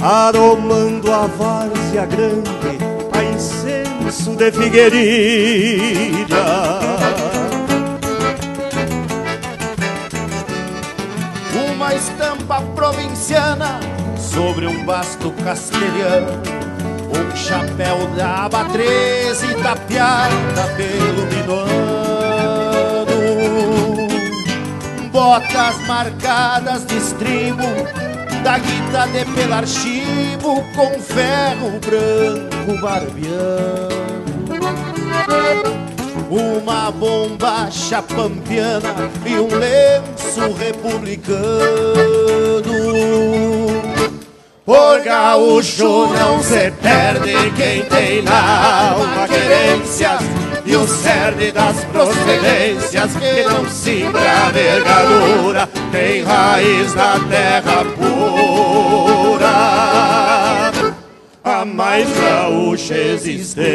Aromando 0.00 1.12
a 1.12 1.26
várzea 1.26 2.06
grande, 2.06 2.87
incenso 4.08 4.34
de 4.36 4.50
figueirilha. 4.50 6.26
Uma 11.74 11.94
estampa 11.94 12.60
provinciana 12.74 13.80
sobre 14.16 14.66
um 14.66 14.84
basto 14.84 15.30
castelhano. 15.44 16.42
Um 17.08 17.36
chapéu 17.36 18.06
da 18.16 18.46
aba 18.46 18.64
13 18.66 19.54
tapeada 19.62 20.68
pelo 20.76 21.26
minuano. 21.26 21.68
Botas 25.10 25.78
marcadas 25.86 26.86
de 26.86 26.96
estribo 26.96 27.62
da 28.42 28.58
guita 28.58 29.06
de 29.08 29.24
pelarchivo 29.34 30.62
com 30.74 30.98
ferro 31.00 31.78
branco 31.80 32.80
barbeando. 32.80 33.97
Uma 36.30 36.90
bombacha 36.90 38.02
pampiana 38.02 39.10
e 39.24 39.34
um 39.34 39.48
lenço 39.48 40.52
republicano. 40.58 41.38
Por 44.64 45.00
gaúcho 45.00 46.08
não 46.08 46.42
se 46.42 46.70
perde 46.72 47.50
quem 47.56 47.82
tem 47.84 48.22
na 48.22 48.90
alma 48.90 49.26
querências 49.26 50.20
e 50.66 50.76
o 50.76 50.86
cerne 50.86 51.50
das 51.50 51.82
procedências 51.86 53.16
que 53.16 53.42
não 53.44 53.64
a 54.14 54.50
vergadura 54.50 55.66
tem 55.90 56.22
raiz 56.22 56.94
na 56.94 57.18
terra 57.20 57.86
pura 57.96 59.97
a 61.48 61.64
mais 61.64 62.06
gaúcha 62.20 62.94
existência. 62.94 63.68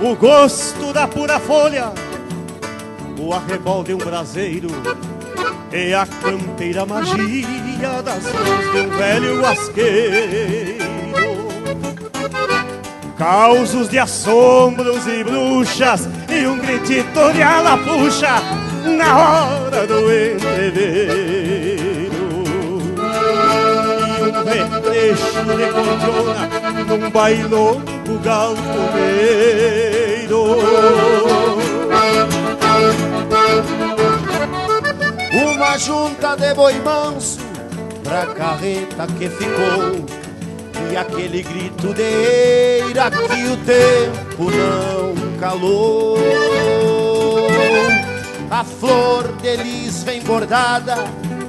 O 0.00 0.14
gosto 0.16 0.92
da 0.92 1.06
pura 1.08 1.38
folha 1.40 1.92
o 3.20 3.34
arrebol 3.34 3.84
de 3.84 3.92
um 3.94 3.98
braseiro 3.98 4.68
e 5.70 5.92
a 5.94 6.06
campeira 6.06 6.86
magia 6.86 8.02
das 8.02 8.24
mãos 8.24 8.72
de 8.72 8.80
um 8.80 8.90
velho 8.96 9.46
asqueiro. 9.46 10.80
Causos 13.18 13.88
de 13.90 13.98
assombros 13.98 15.06
e 15.06 15.22
bruxas 15.22 16.08
e 16.30 16.46
um 16.46 16.58
gritito 16.58 17.32
de 17.34 17.42
alapuxa 17.42 18.40
na 18.96 19.18
hora 19.18 19.86
do 19.86 20.10
entreveiro. 20.10 21.20
E 24.16 24.22
um 24.22 24.32
retrecho 24.42 25.44
de 25.44 25.66
cordiona 25.72 26.48
num 26.88 27.10
bailão 27.10 27.74
do 28.04 28.18
galponeiro. 28.20 29.60
Uma 35.32 35.78
junta 35.78 36.36
de 36.36 36.54
boi 36.54 36.74
manso 36.80 37.38
pra 38.02 38.26
carreta 38.26 39.06
que 39.06 39.28
ficou. 39.28 40.04
E 40.90 40.96
aquele 40.96 41.42
grito 41.42 41.94
de 41.94 42.02
eira 42.02 43.10
que 43.10 43.46
o 43.46 43.56
tempo 43.58 44.50
não 44.50 45.38
calou. 45.38 46.18
A 48.50 48.64
flor 48.64 49.28
de 49.40 49.56
lis 49.56 50.02
vem 50.02 50.20
bordada 50.22 50.96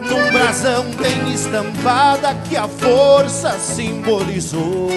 num 0.02 0.32
brasão 0.32 0.84
bem 0.92 1.34
estampada 1.34 2.36
que 2.48 2.56
a 2.56 2.68
força 2.68 3.58
simbolizou. 3.58 4.90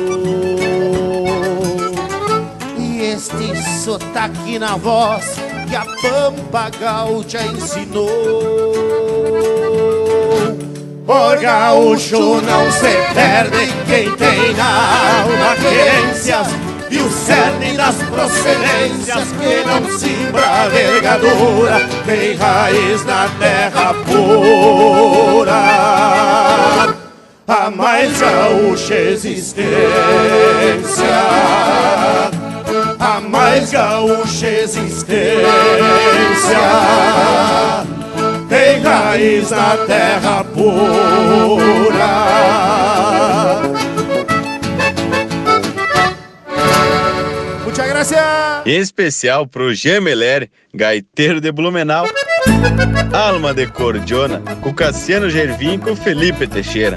E 2.78 3.00
este 3.00 3.56
sotaque 3.82 4.58
na 4.58 4.76
voz 4.76 5.36
que 5.74 5.76
a 5.76 5.84
pampa 5.84 6.70
gaúcha 6.80 7.42
ensinou. 7.42 8.08
Por 11.04 11.36
gaúcho 11.40 12.40
não 12.42 12.70
se 12.70 12.96
perde 13.12 13.72
quem 13.88 14.08
tem 14.12 14.54
na 14.54 15.20
alma 15.22 15.56
querências 15.56 16.46
e 16.88 16.98
o 16.98 17.10
cerne 17.10 17.76
das 17.76 17.96
procedências 17.96 19.32
que 19.32 19.64
não 19.66 19.98
simbra 19.98 20.68
vergadura 20.68 21.80
tem 22.06 22.36
raiz 22.36 23.04
na 23.04 23.28
terra 23.40 23.94
pura. 24.04 25.54
A 27.48 27.70
mais 27.70 28.20
gaúcha 28.20 28.94
existência 28.94 29.64
a 33.04 33.20
mais 33.20 33.70
gaúcha 33.70 34.48
existência. 34.48 35.12
Tem 38.48 38.80
raiz 38.80 39.50
na 39.50 39.76
terra 39.86 40.42
pura. 40.44 41.84
Muchas 47.64 47.88
gracias. 47.88 48.24
Especial 48.64 49.46
pro 49.46 49.74
Gemeler, 49.74 50.48
gaiteiro 50.72 51.42
de 51.42 51.52
Blumenau. 51.52 52.06
Alma 53.12 53.52
de 53.52 53.66
Cordiona, 53.66 54.40
com 54.62 54.72
Cassiano 54.72 55.28
Gervim 55.28 55.74
e 55.74 55.78
com 55.78 55.94
Felipe 55.94 56.46
Teixeira. 56.46 56.96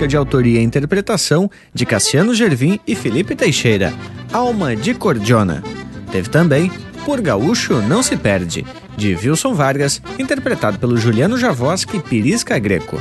Música 0.00 0.08
de 0.08 0.16
autoria 0.16 0.60
e 0.60 0.64
interpretação 0.64 1.50
de 1.74 1.84
Cassiano 1.84 2.34
Gervim 2.34 2.80
e 2.86 2.94
Felipe 2.94 3.36
Teixeira, 3.36 3.92
Alma 4.32 4.74
de 4.74 4.94
Cordiona. 4.94 5.62
Teve 6.10 6.30
também 6.30 6.72
Por 7.04 7.20
Gaúcho 7.20 7.82
Não 7.82 8.02
Se 8.02 8.16
Perde, 8.16 8.64
de 8.96 9.14
Wilson 9.14 9.52
Vargas, 9.52 10.00
interpretado 10.18 10.78
pelo 10.78 10.96
Juliano 10.96 11.36
Javoski 11.36 11.98
e 11.98 12.00
Pirisca 12.00 12.58
Greco. 12.58 12.98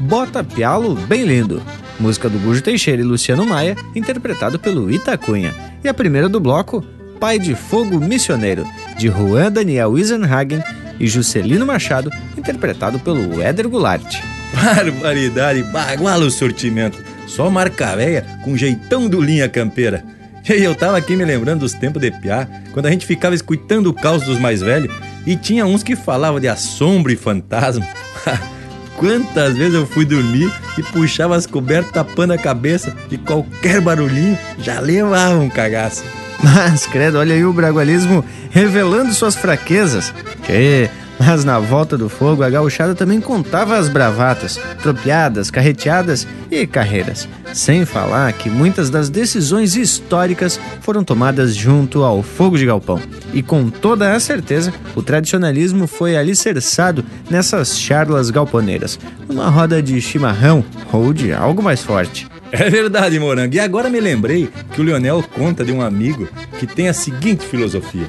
Bota 0.00 0.44
Pialo 0.44 0.94
Bem 0.94 1.24
Lindo, 1.24 1.60
música 1.98 2.28
do 2.28 2.38
Gujo 2.38 2.62
Teixeira 2.62 3.02
e 3.02 3.04
Luciano 3.04 3.44
Maia, 3.44 3.76
interpretado 3.96 4.60
pelo 4.60 4.88
Itacunha. 4.92 5.52
E 5.82 5.88
a 5.88 5.94
primeira 5.94 6.28
do 6.28 6.38
bloco, 6.38 6.84
Pai 7.18 7.40
de 7.40 7.56
Fogo 7.56 7.98
Missioneiro, 7.98 8.64
de 8.96 9.08
Juan 9.08 9.50
Daniel 9.50 9.98
Eisenhagen 9.98 10.62
e 11.00 11.08
Juscelino 11.08 11.66
Machado, 11.66 12.12
interpretado 12.36 13.00
pelo 13.00 13.42
Éder 13.42 13.68
Goulart. 13.68 14.37
Barbaridade, 14.58 15.62
baguala 15.64 16.24
o 16.24 16.30
sortimento. 16.30 16.98
Só 17.26 17.48
marca 17.50 17.94
véia 17.94 18.24
com 18.42 18.56
jeitão 18.56 19.08
do 19.08 19.20
linha 19.20 19.48
campeira. 19.48 20.04
E 20.48 20.64
eu 20.64 20.74
tava 20.74 20.96
aqui 20.96 21.14
me 21.14 21.24
lembrando 21.24 21.60
dos 21.60 21.74
tempos 21.74 22.00
de 22.00 22.10
piá, 22.10 22.48
quando 22.72 22.86
a 22.86 22.90
gente 22.90 23.06
ficava 23.06 23.34
escutando 23.34 23.88
o 23.88 23.94
caos 23.94 24.22
dos 24.22 24.38
mais 24.38 24.62
velhos 24.62 24.94
e 25.26 25.36
tinha 25.36 25.66
uns 25.66 25.82
que 25.82 25.94
falavam 25.94 26.40
de 26.40 26.48
assombro 26.48 27.12
e 27.12 27.16
fantasma. 27.16 27.86
Quantas 28.96 29.56
vezes 29.56 29.74
eu 29.74 29.86
fui 29.86 30.04
dormir 30.04 30.50
e 30.76 30.82
puxava 30.82 31.36
as 31.36 31.46
cobertas 31.46 31.92
tapando 31.92 32.32
a 32.32 32.38
cabeça 32.38 32.96
e 33.10 33.18
qualquer 33.18 33.80
barulhinho 33.80 34.36
já 34.58 34.80
levava 34.80 35.38
um 35.38 35.48
cagaço. 35.48 36.02
Mas, 36.42 36.86
credo, 36.86 37.18
olha 37.18 37.34
aí 37.34 37.44
o 37.44 37.52
bragualismo 37.52 38.24
revelando 38.50 39.12
suas 39.12 39.36
fraquezas. 39.36 40.12
Que 40.44 40.88
mas 41.18 41.44
na 41.44 41.58
volta 41.58 41.98
do 41.98 42.08
fogo, 42.08 42.42
a 42.42 42.50
gauchada 42.50 42.94
também 42.94 43.20
contava 43.20 43.76
as 43.76 43.88
bravatas, 43.88 44.58
tropeadas, 44.82 45.50
carreteadas 45.50 46.26
e 46.50 46.66
carreiras. 46.66 47.28
Sem 47.52 47.84
falar 47.84 48.32
que 48.32 48.48
muitas 48.48 48.88
das 48.90 49.10
decisões 49.10 49.76
históricas 49.76 50.60
foram 50.80 51.02
tomadas 51.02 51.54
junto 51.54 52.04
ao 52.04 52.22
fogo 52.22 52.56
de 52.56 52.66
galpão. 52.66 53.00
E 53.32 53.42
com 53.42 53.68
toda 53.68 54.14
a 54.14 54.20
certeza, 54.20 54.72
o 54.94 55.02
tradicionalismo 55.02 55.86
foi 55.86 56.16
alicerçado 56.16 57.04
nessas 57.30 57.78
charlas 57.78 58.30
galponeiras, 58.30 58.98
numa 59.28 59.48
roda 59.48 59.82
de 59.82 60.00
chimarrão 60.00 60.64
ou 60.92 61.12
de 61.12 61.32
algo 61.32 61.62
mais 61.62 61.82
forte. 61.82 62.26
É 62.50 62.70
verdade, 62.70 63.18
Morango. 63.18 63.54
E 63.54 63.60
agora 63.60 63.90
me 63.90 64.00
lembrei 64.00 64.48
que 64.72 64.80
o 64.80 64.84
Leonel 64.84 65.22
conta 65.34 65.64
de 65.64 65.72
um 65.72 65.82
amigo 65.82 66.28
que 66.58 66.66
tem 66.66 66.88
a 66.88 66.92
seguinte 66.92 67.44
filosofia. 67.44 68.06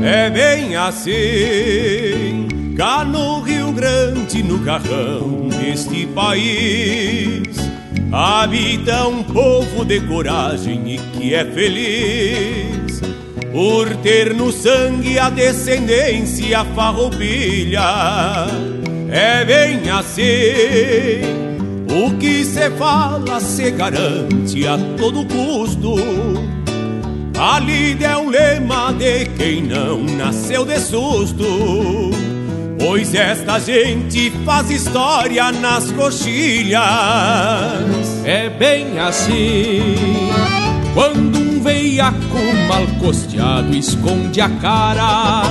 É 0.05 0.31
bem 0.31 0.77
assim, 0.77 1.42
Carrão 4.65 5.49
deste 5.49 6.07
país, 6.07 7.43
habita 8.13 9.09
um 9.09 9.25
povo 9.25 9.85
de 9.85 10.01
coragem 10.03 10.95
e 10.95 10.99
que 10.99 11.35
é 11.35 11.45
feliz 11.45 13.01
por 13.51 13.95
ter 13.97 14.33
no 14.35 14.53
sangue 14.53 15.19
a 15.19 15.31
descendência 15.31 16.65
farroupilha. 16.77 18.47
É 19.11 19.45
bem 19.45 19.91
assim, 19.91 20.23
o 21.91 22.17
que 22.19 22.45
se 22.45 22.71
fala 22.71 23.41
se 23.41 23.71
garante 23.73 24.67
a 24.67 24.79
todo 24.97 25.27
custo. 25.27 25.97
A 27.37 27.59
lida 27.59 28.07
é 28.07 28.17
um 28.17 28.31
lema 28.31 28.93
de 28.93 29.27
quem 29.37 29.63
não 29.65 30.05
nasceu 30.05 30.65
de 30.65 30.79
susto. 30.79 32.32
Pois 32.85 33.15
esta 33.15 33.61
gente 33.61 34.29
faz 34.45 34.69
história 34.69 35.53
nas 35.53 35.93
coxilhas. 35.93 36.83
É 38.25 38.51
bem 38.51 38.99
assim. 38.99 39.95
Quando 40.93 41.39
um 41.39 41.63
veiaco 41.63 42.43
mal 42.67 42.85
costeado 42.99 43.73
esconde 43.77 44.41
a 44.41 44.49
cara, 44.49 45.43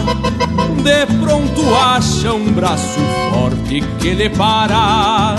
de 0.84 1.06
pronto 1.22 1.74
acha 1.74 2.34
um 2.34 2.52
braço 2.52 3.00
forte 3.32 3.82
que 3.98 4.14
lhe 4.14 4.30
para. 4.30 5.38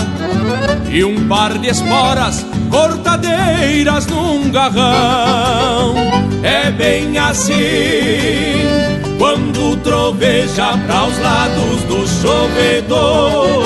E 0.91 1.03
um 1.03 1.27
par 1.27 1.59
de 1.59 1.67
esporas 1.67 2.43
cortadeiras 2.71 4.07
num 4.07 4.49
garrão. 4.49 5.93
É 6.41 6.71
bem 6.71 7.19
assim 7.19 8.92
quando 9.23 9.77
troveja 9.77 10.77
para 10.85 11.05
os 11.05 11.17
lados 11.19 11.83
do 11.83 12.05
chovedor 12.05 13.63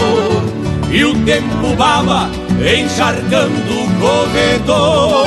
e 0.91 1.03
o 1.03 1.15
tempo 1.25 1.75
baba 1.75 2.29
encharcando 2.61 3.73
o 3.73 3.89
corredor. 3.99 5.25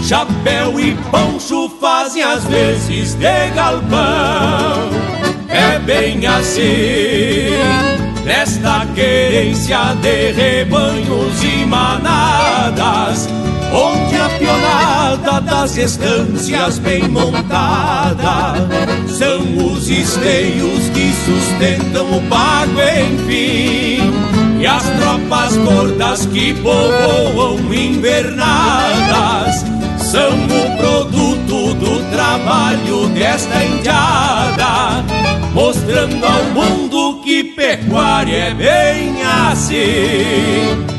Chapéu 0.00 0.78
e 0.78 0.94
poncho 1.10 1.68
fazem 1.80 2.22
às 2.22 2.44
vezes 2.44 3.14
de 3.14 3.50
galpão. 3.56 3.98
É 5.48 5.80
bem 5.80 6.24
assim, 6.24 7.50
nesta 8.24 8.86
querência 8.94 9.92
de 10.02 10.30
rebanhos 10.30 11.42
e 11.42 11.66
manadas 11.66 13.28
onde 13.72 14.16
a 14.16 14.28
pionada 14.38 15.40
das 15.40 15.76
estâncias 15.76 16.78
bem 16.78 17.08
montada 17.08 18.54
são 19.08 19.40
os 19.66 19.88
esteios 19.88 20.88
que 20.90 21.12
sustentam 21.24 22.06
o 22.16 22.22
pago, 22.28 22.80
enfim, 22.80 24.12
e 24.60 24.66
as 24.66 24.82
tropas 24.82 25.56
gordas 25.56 26.26
que 26.26 26.54
povoam 26.54 27.58
invernadas 27.72 29.64
são 29.98 30.30
o 30.30 30.76
produto 30.76 31.74
do 31.74 32.10
trabalho 32.10 33.08
desta 33.08 33.64
indiada, 33.64 35.04
mostrando 35.52 36.24
ao 36.24 36.44
mundo 36.44 37.20
que 37.22 37.42
pecuária 37.44 38.36
é 38.36 38.54
bem 38.54 39.22
assim. 39.50 40.95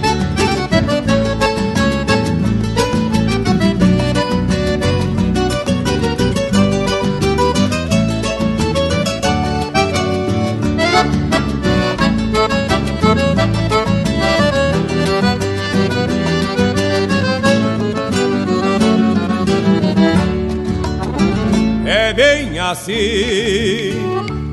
Assim 22.72 23.94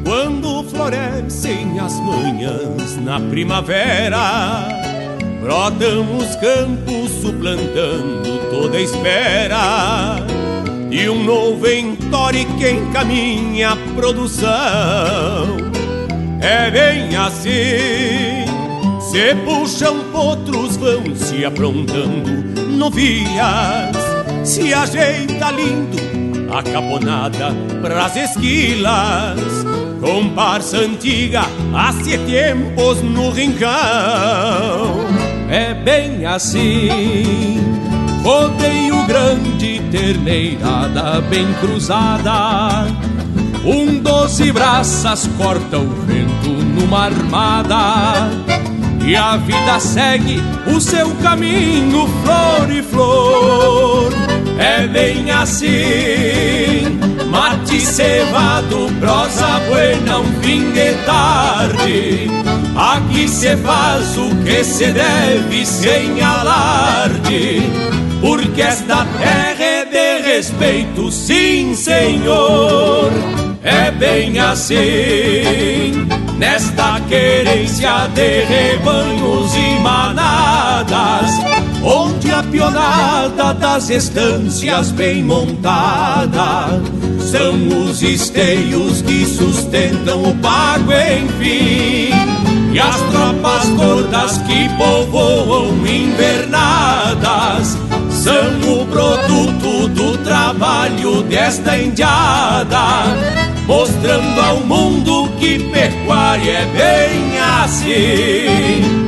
quando 0.04 0.62
florescem 0.64 1.78
as 1.80 1.98
manhãs 2.00 2.96
na 3.02 3.18
primavera. 3.20 4.68
Brotam 5.40 6.16
os 6.16 6.36
campos 6.36 7.10
suplantando 7.20 8.38
toda 8.50 8.76
a 8.76 8.80
espera 8.80 10.16
de 10.88 11.08
um 11.08 11.24
novo 11.24 11.66
entore 11.66 12.46
que 12.58 12.70
encaminha 12.70 13.70
a 13.70 13.76
produção. 13.94 15.56
É 16.40 16.70
bem 16.70 17.16
assim, 17.16 18.44
se 19.00 19.34
puxam 19.44 20.00
potros, 20.12 20.76
vão 20.76 21.16
se 21.16 21.44
aprontando 21.44 22.60
novias 22.76 24.04
se 24.44 24.74
ajeita 24.74 25.50
lindo, 25.52 25.96
acaponada 26.50 27.54
pras 27.80 28.16
esquilas. 28.16 29.40
Comparsa 30.00 30.78
antiga, 30.78 31.42
há 31.74 31.92
tempos 32.26 33.02
no 33.02 33.30
rincão. 33.30 33.70
É 35.48 35.72
bem 35.72 36.26
assim, 36.26 37.60
rodeio 38.22 39.06
grande, 39.06 39.80
terneirada 39.90 41.20
bem 41.22 41.46
cruzada. 41.60 42.86
Um 43.64 43.98
doze 43.98 44.52
braças 44.52 45.26
corta 45.38 45.78
o 45.78 45.88
vento 46.06 46.50
numa 46.50 47.06
armada 47.06 48.30
e 49.06 49.16
a 49.16 49.36
vida 49.36 49.78
segue 49.80 50.42
o 50.66 50.80
seu 50.80 51.14
caminho, 51.16 52.06
flor 52.22 52.70
e 52.70 52.82
flor. 52.82 54.33
É 54.58 54.86
bem 54.86 55.30
assim, 55.30 56.98
mate 57.28 57.80
cevado, 57.80 58.88
prosa 59.00 59.60
buena, 59.68 60.20
um 60.20 60.40
fim 60.40 60.70
de 60.72 60.94
tarde. 61.04 62.30
Aqui 62.76 63.28
se 63.28 63.56
faz 63.58 64.16
o 64.16 64.34
que 64.44 64.64
se 64.64 64.92
deve 64.92 65.66
sem 65.66 66.20
alarde, 66.22 67.62
porque 68.20 68.62
esta 68.62 69.04
terra 69.18 69.64
é 69.64 69.84
de 69.84 70.22
respeito, 70.22 71.10
sim, 71.10 71.74
senhor. 71.74 73.10
É 73.62 73.90
bem 73.90 74.38
assim 74.38 76.06
nesta 76.36 77.00
querência 77.08 78.08
de 78.14 78.44
rebanhos 78.44 79.54
e 79.54 79.80
manadas, 79.80 81.30
onde 81.84 82.30
a 82.30 82.42
pionada 82.42 83.52
das 83.54 83.90
estâncias 83.90 84.90
bem 84.90 85.22
montada 85.22 86.80
são 87.20 87.54
os 87.86 88.02
esteios 88.02 89.02
que 89.02 89.26
sustentam 89.26 90.22
o 90.22 90.34
pago, 90.36 90.92
enfim. 90.92 92.10
E 92.72 92.80
as 92.80 92.96
tropas 92.96 93.68
gordas 93.76 94.38
que 94.38 94.68
povoam 94.76 95.86
invernadas 95.86 97.78
são 98.10 98.80
o 98.80 98.86
produto 98.86 99.88
do 99.88 100.18
trabalho 100.24 101.22
desta 101.22 101.76
indiada 101.76 103.44
mostrando 103.66 104.40
ao 104.40 104.60
mundo 104.60 105.28
que 105.38 105.58
pecuária 105.58 106.50
é 106.50 106.66
bem 106.66 107.38
assim. 107.62 108.63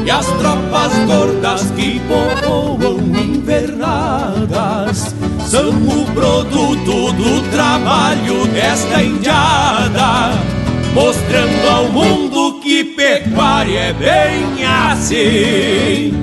E 0.06 0.10
as 0.10 0.24
tropas 0.24 0.96
gordas 1.04 1.70
que 1.72 2.00
povoam 2.06 3.00
invernadas 3.00 5.12
são 5.44 5.70
o 5.70 6.06
produto 6.14 7.12
do 7.12 7.50
trabalho 7.50 8.46
desta 8.54 9.02
indiada, 9.02 10.30
mostrando 10.94 11.68
ao 11.68 11.90
mundo 11.90 12.60
que 12.60 12.84
pecuária 12.84 13.80
é 13.80 13.92
bem 13.94 14.64
assim. 14.64 16.14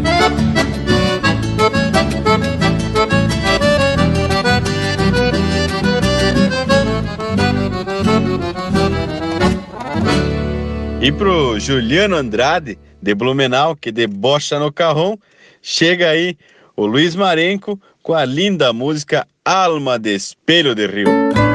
E 11.01 11.11
pro 11.11 11.59
Juliano 11.59 12.15
Andrade, 12.15 12.79
de 13.03 13.13
Blumenau, 13.13 13.75
que 13.75 13.91
debocha 13.91 14.57
no 14.57 14.71
carrão, 14.71 15.19
chega 15.61 16.09
aí 16.09 16.37
o 16.75 16.85
Luiz 16.85 17.15
Marenco 17.15 17.79
com 18.01 18.13
a 18.13 18.23
linda 18.23 18.71
música 18.71 19.27
Alma 19.43 19.99
de 19.99 20.15
Espelho 20.15 20.73
de 20.73 20.87
Rio. 20.87 21.52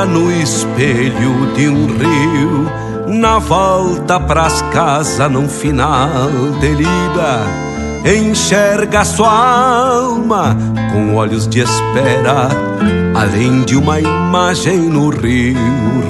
Olha 0.00 0.06
no 0.06 0.32
espelho 0.32 1.52
de 1.54 1.68
um 1.68 1.86
rio, 1.86 2.70
na 3.06 3.38
volta 3.38 4.18
pras 4.18 4.62
casas 4.72 5.30
num 5.30 5.48
final 5.48 6.30
de 6.60 6.68
lida, 6.68 7.44
enxerga 8.04 9.04
sua 9.04 9.30
alma 9.30 10.56
com 10.92 11.14
olhos 11.14 11.46
de 11.46 11.60
espera, 11.60 12.48
além 13.14 13.62
de 13.62 13.76
uma 13.76 14.00
imagem 14.00 14.78
no 14.78 15.10
rio 15.10 15.56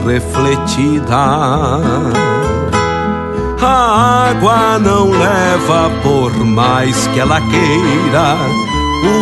refletida. 0.07 1.17
A 3.62 4.29
água 4.31 4.79
não 4.79 5.11
leva 5.11 5.91
por 6.03 6.33
mais 6.45 7.07
que 7.09 7.21
ela 7.21 7.41
queira 7.41 8.37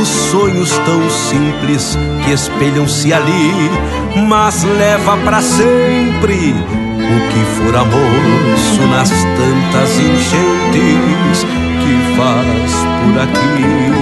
os 0.00 0.08
sonhos 0.08 0.70
tão 0.78 1.10
simples 1.10 1.96
que 2.24 2.32
espelham-se 2.32 3.12
ali, 3.12 3.70
mas 4.16 4.64
leva 4.64 5.16
para 5.18 5.40
sempre 5.42 6.54
o 6.54 7.18
que 7.30 7.44
for 7.56 7.74
moço 7.84 8.82
nas 8.90 9.10
tantas 9.10 9.90
enchentes 9.98 11.44
que 11.44 11.94
faz 12.16 12.72
por 13.02 13.20
aqui. 13.22 13.98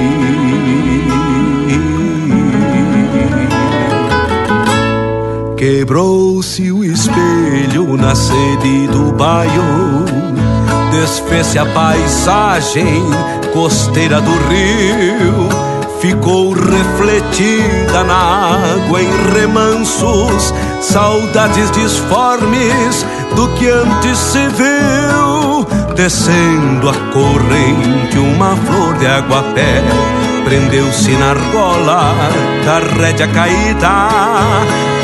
Quebrou-se 5.56 6.70
o 6.70 6.84
espelho 6.84 7.96
na 7.96 8.14
sede 8.14 8.86
do 8.88 9.12
baio, 9.12 10.04
desfez-se 10.92 11.58
a 11.58 11.66
paisagem 11.66 13.02
costeira 13.52 14.20
do 14.20 14.30
rio 14.48 15.75
ficou 16.00 16.52
refletida 16.52 18.04
na 18.04 18.54
água 18.74 19.02
em 19.02 19.32
remansos, 19.32 20.52
saudades 20.80 21.70
disformes 21.72 23.06
do 23.34 23.48
que 23.54 23.68
antes 23.68 24.18
se 24.18 24.46
viu. 24.48 25.66
Descendo 25.94 26.90
a 26.90 26.94
corrente, 27.12 28.18
uma 28.18 28.56
flor 28.56 28.94
de 28.98 29.06
água 29.06 29.42
pé 29.54 29.82
prendeu-se 30.44 31.10
na 31.12 31.30
argola 31.30 32.14
da 32.64 32.78
rédea 32.78 33.26
caída. 33.26 34.08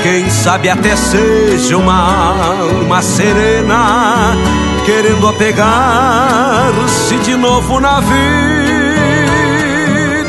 Quem 0.03 0.31
sabe 0.31 0.69
até 0.69 0.95
seja 0.95 1.77
uma 1.77 2.47
alma 2.59 3.03
serena 3.03 4.37
querendo 4.85 5.29
apegar-se 5.29 7.17
de 7.25 7.37
novo 7.37 7.81
na 7.81 8.01
vida. 8.01 8.62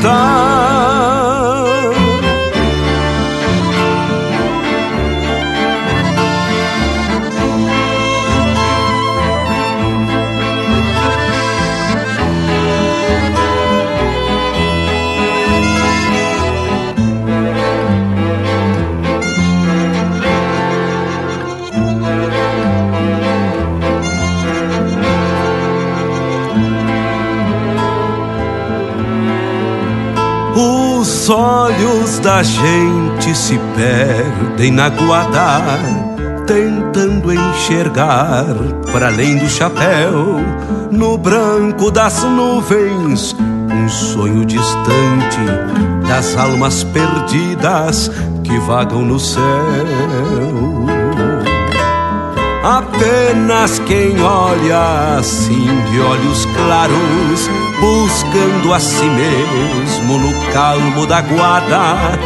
time. 0.04 0.63
Olhos 31.30 32.20
da 32.20 32.44
gente 32.44 33.36
se 33.36 33.60
perdem 33.76 34.72
na 34.72 34.90
guarda 34.90 36.04
tentando 36.46 37.34
enxergar 37.34 38.46
para 38.92 39.08
além 39.08 39.38
do 39.38 39.50
chapéu, 39.50 40.38
no 40.92 41.18
branco 41.18 41.90
das 41.90 42.24
nuvens, 42.24 43.36
um 43.72 43.90
sonho 43.90 44.46
distante 44.46 45.40
das 46.08 46.36
almas 46.38 46.84
perdidas 46.84 48.12
que 48.44 48.58
vagam 48.60 49.04
no 49.04 49.20
céu. 49.20 49.44
Apenas 52.64 53.80
quem 53.80 54.22
olha 54.22 55.18
assim 55.20 55.68
de 55.92 56.00
olhos 56.00 56.46
claros, 56.46 57.50
buscando 57.84 58.74
a 58.74 58.80
si 58.80 59.04
mesmo 59.04 60.18
no 60.18 60.34
calmo 60.54 61.06
da 61.06 61.20
guarda, 61.20 62.18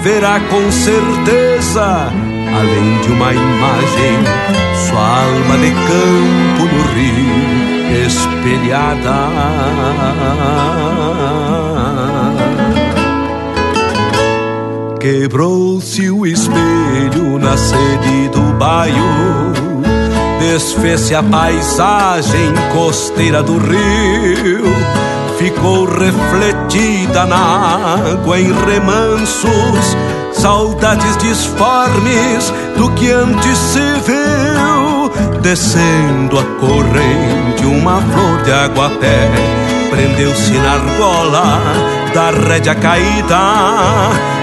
verá 0.00 0.38
com 0.38 0.70
certeza, 0.70 2.06
além 2.56 3.00
de 3.02 3.10
uma 3.10 3.34
imagem, 3.34 4.22
sua 4.86 5.24
alma 5.24 5.58
de 5.58 5.72
campo 5.72 6.64
no 6.72 6.82
rio 6.94 7.42
espelhada. 8.06 9.18
Quebrou-se 15.00 16.10
o 16.12 16.24
espelho 16.24 17.40
na 17.40 17.56
sede 17.56 18.28
do 18.28 18.56
baio 18.56 19.71
Desfez-se 20.42 21.14
a 21.14 21.22
paisagem 21.22 22.52
costeira 22.72 23.44
do 23.44 23.58
rio. 23.58 24.64
Ficou 25.38 25.84
refletida 25.84 27.24
na 27.26 27.96
água 28.12 28.40
em 28.40 28.52
remansos 28.52 29.96
Saudades 30.32 31.16
disformes 31.18 32.52
do 32.76 32.90
que 32.90 33.12
antes 33.12 33.56
se 33.56 33.78
viu. 34.04 35.40
Descendo 35.40 36.40
a 36.40 36.44
corrente 36.58 37.64
uma 37.64 38.00
flor 38.00 38.42
de 38.42 38.52
água 38.52 38.90
pé 39.00 39.30
Prendeu-se 39.90 40.52
na 40.54 40.72
argola 40.72 41.60
da 42.12 42.30
rédea 42.30 42.74
caída. 42.74 43.38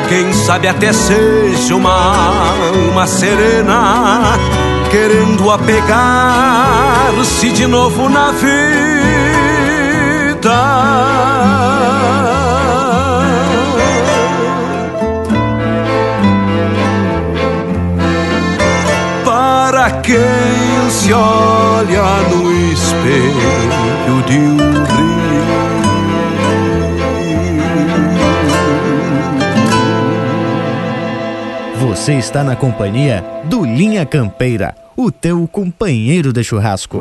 Quem 0.07 0.31
sabe 0.31 0.69
até 0.69 0.93
seja 0.93 1.75
uma 1.75 1.91
alma 1.91 3.05
serena 3.05 4.68
Querendo 4.89 5.51
apegar-se 5.51 7.51
de 7.51 7.67
novo 7.67 8.09
na 8.09 8.31
vida. 8.31 8.49
Para 19.23 19.91
quem 20.01 20.89
se 20.89 21.13
olha 21.13 22.03
no 22.31 22.51
espelho 22.73 24.23
de 24.25 24.37
um 24.37 24.78
Você 31.99 32.13
está 32.13 32.45
na 32.45 32.55
companhia 32.55 33.21
do 33.49 33.65
Linha 33.65 34.05
Campeira, 34.05 34.73
o 34.95 35.11
teu 35.11 35.45
companheiro 35.49 36.31
de 36.31 36.41
churrasco. 36.45 36.97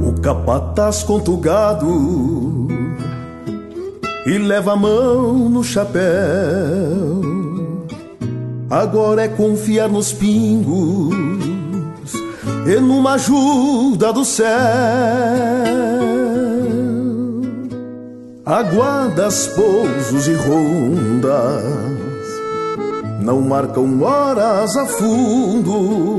O 0.00 0.20
capataz 0.22 1.02
contugado 1.02 2.66
e 4.26 4.38
leva 4.38 4.72
a 4.72 4.76
mão 4.76 5.50
no 5.50 5.62
chapéu. 5.62 7.05
Agora 8.68 9.22
é 9.22 9.28
confiar 9.28 9.88
nos 9.88 10.12
pingos 10.12 11.14
e 12.66 12.80
numa 12.80 13.14
ajuda 13.14 14.12
do 14.12 14.24
céu. 14.24 14.46
Aguardas 18.44 19.46
pousos 19.48 20.26
e 20.26 20.34
rondas, 20.34 21.62
não 23.20 23.40
marcam 23.40 24.02
horas 24.02 24.76
a 24.76 24.86
fundo, 24.86 26.18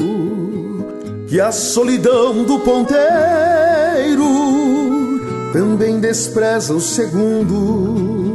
que 1.28 1.40
a 1.42 1.52
solidão 1.52 2.44
do 2.44 2.60
ponteiro 2.60 2.98
também 5.52 6.00
despreza 6.00 6.74
os 6.74 6.84
segundos 6.84 8.27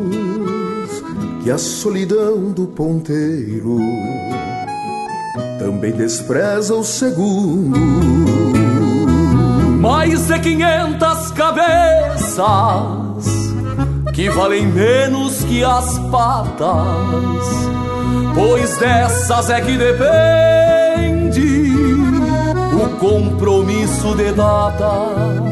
que 1.43 1.51
a 1.51 1.59
solidão 1.59 2.53
do 2.53 2.67
ponteiro 2.67 3.81
também 5.59 5.91
despreza 5.93 6.75
os 6.75 6.87
segundos. 6.87 7.81
Mais 9.81 10.29
de 10.29 10.39
quinhentas 10.39 11.33
cabeças 11.33 12.45
que 14.15 14.31
valem 14.31 14.67
menos 14.69 15.43
que 15.45 15.65
as 15.65 15.99
patas, 16.11 17.47
pois 18.35 18.77
dessas 18.77 19.51
é 19.51 19.61
que 19.61 19.77
depende 19.77 21.43
o 22.73 22.89
compromisso 22.99 24.15
de 24.15 24.31
datas. 24.33 25.52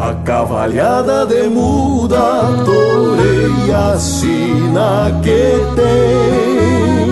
A 0.00 0.14
cavalhada 0.24 1.26
de 1.26 1.42
muda 1.50 2.64
toreia 2.64 3.92
a 3.92 3.98
sina 3.98 5.20
que 5.22 5.60
tem. 5.76 7.10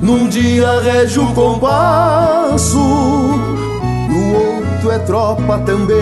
Num 0.00 0.28
dia 0.28 0.80
rege 0.80 1.20
o 1.20 1.26
compasso 1.34 2.78
No 2.78 4.34
outro 4.34 4.90
é 4.90 4.98
tropa 5.00 5.58
também. 5.58 5.98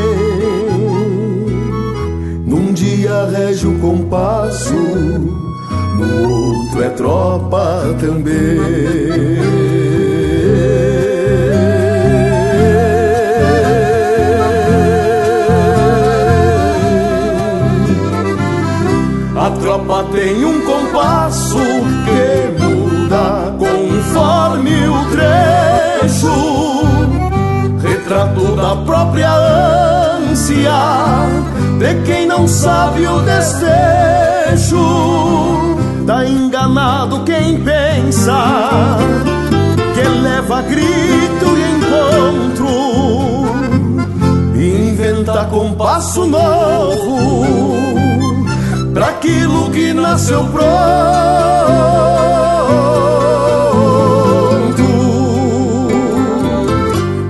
Num 2.47 2.73
dia 2.73 3.27
rege 3.27 3.67
o 3.67 3.77
compasso 3.81 4.73
No 4.73 6.29
outro 6.29 6.81
é 6.85 6.91
tropa 6.91 7.93
também 8.01 9.86
sabe 33.41 33.65
o 33.67 34.57
desfecho. 34.57 34.85
Tá 36.07 36.25
enganado 36.25 37.25
quem 37.25 37.61
pensa 37.61 38.97
que 39.95 40.03
leva 40.03 40.63
grito 40.63 41.57
e 41.57 41.63
encontro, 41.77 42.69
inventa 44.55 45.45
compasso 45.47 46.27
novo 46.27 47.67
para 48.95 49.09
aquilo 49.09 49.71
que 49.71 49.93
nasceu 49.93 50.45
pronto, 50.45 50.67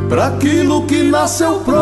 para 0.08 0.26
aquilo 0.26 0.82
que 0.82 1.02
nasceu 1.04 1.60
pronto. 1.64 1.75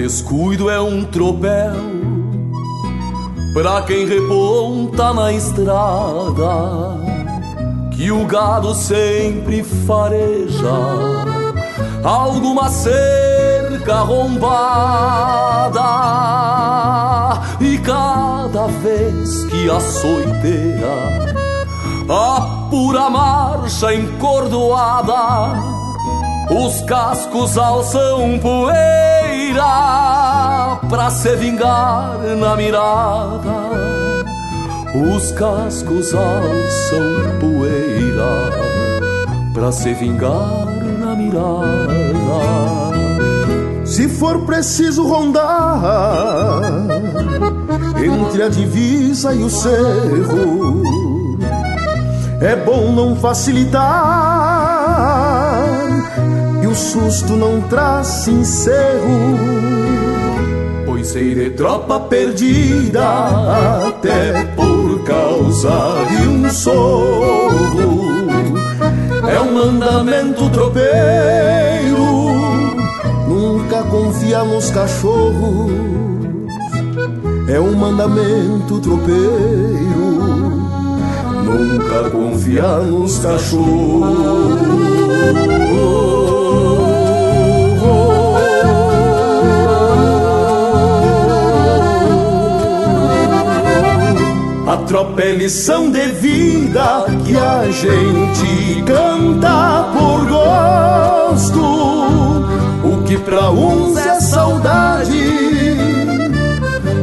Descuido 0.00 0.70
é 0.70 0.80
um 0.80 1.04
tropel. 1.04 1.74
Pra 3.52 3.82
quem 3.82 4.06
reponta 4.06 5.12
na 5.12 5.30
estrada, 5.30 6.96
que 7.90 8.10
o 8.10 8.24
gado 8.24 8.74
sempre 8.74 9.62
fareja 9.62 10.72
alguma 12.02 12.70
cerca 12.70 13.96
arrombada, 13.96 15.80
e 17.60 17.76
cada 17.78 18.68
vez 18.68 19.44
que 19.44 19.70
a 19.70 19.80
soiteira 19.80 20.96
apura 22.08 23.10
marcha 23.10 23.94
encordoada, 23.94 25.60
os 26.50 26.80
cascos 26.82 27.58
alçam 27.58 28.38
poeira 28.38 28.99
pra 30.88 31.10
se 31.10 31.34
vingar 31.36 32.18
na 32.38 32.56
mirada. 32.56 33.70
Os 34.94 35.32
cascos 35.32 36.12
alçam 36.14 37.38
poeira 37.40 38.50
pra 39.52 39.72
se 39.72 39.94
vingar 39.94 40.66
na 40.98 41.14
mirada. 41.14 41.90
Se 43.84 44.08
for 44.08 44.46
preciso 44.46 45.06
rondar 45.06 46.62
entre 47.96 48.42
a 48.42 48.48
divisa 48.48 49.34
e 49.34 49.42
o 49.42 49.50
cerro, 49.50 50.82
é 52.40 52.56
bom 52.56 52.92
não 52.92 53.16
facilitar 53.16 54.29
o 56.70 56.74
susto 56.74 57.34
não 57.34 57.60
traz 57.62 58.28
encerro. 58.28 59.36
Pois 60.86 61.08
sei 61.08 61.34
de 61.34 61.50
tropa 61.50 61.98
perdida 62.00 63.02
até 63.88 64.44
por 64.54 65.02
causa 65.02 66.04
de 66.10 66.28
um 66.28 66.48
sorro. 66.50 68.10
É 69.28 69.40
um 69.40 69.52
mandamento 69.52 70.48
tropeiro, 70.50 72.04
nunca 73.28 73.82
confia 73.84 74.44
nos 74.44 74.70
cachorros. 74.70 75.72
É 77.48 77.58
um 77.58 77.74
mandamento 77.74 78.78
tropeiro, 78.78 79.18
nunca 81.44 82.10
confia 82.10 82.78
nos 82.78 83.18
cachorros. 83.18 84.80
É 94.92 95.32
lição 95.32 95.88
de 95.88 96.04
vida 96.08 97.06
que 97.24 97.36
a 97.36 97.70
gente 97.70 98.82
canta 98.84 99.88
por 99.92 100.26
gosto. 100.28 101.60
O 102.82 103.04
que 103.04 103.16
pra 103.18 103.50
uns 103.50 103.96
é 103.96 104.18
saudade, 104.18 105.76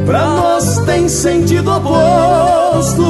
pra 0.04 0.26
nós 0.28 0.80
tem 0.84 1.08
sentido 1.08 1.72
oposto. 1.72 3.04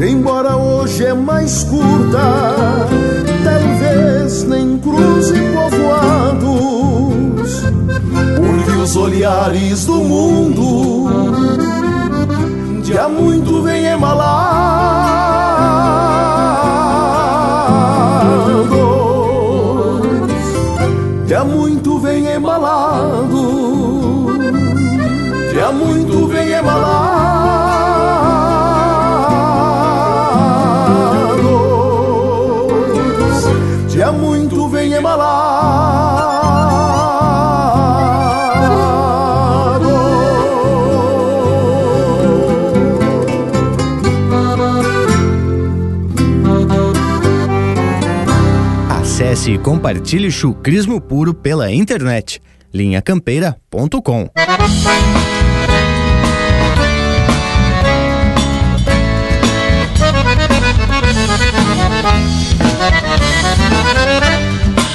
Embora 0.00 0.56
hoje 0.56 1.04
é 1.04 1.14
mais 1.14 1.62
curta, 1.62 2.56
talvez 3.44 4.42
nem 4.42 4.78
cruze 4.78 5.34
povoados, 5.54 6.42
porque 8.36 8.70
os 8.82 8.96
olhares 8.96 9.86
do 9.86 9.94
mundo 9.94 11.83
há 12.92 13.08
muito 13.08 13.62
vem 13.62 13.86
embalados, 13.86 14.83
Acesse 49.34 49.50
e 49.50 49.58
compartilhe 49.58 50.30
chucrismo 50.30 51.00
puro 51.00 51.34
pela 51.34 51.68
internet. 51.72 52.40
linhacampeira.com 52.72 54.30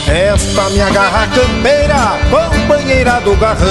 Esta 0.07 0.69
minha 0.69 0.89
garra 0.89 1.27
campeira, 1.27 2.17
companheira 2.29 3.19
do 3.19 3.35
garrão, 3.35 3.67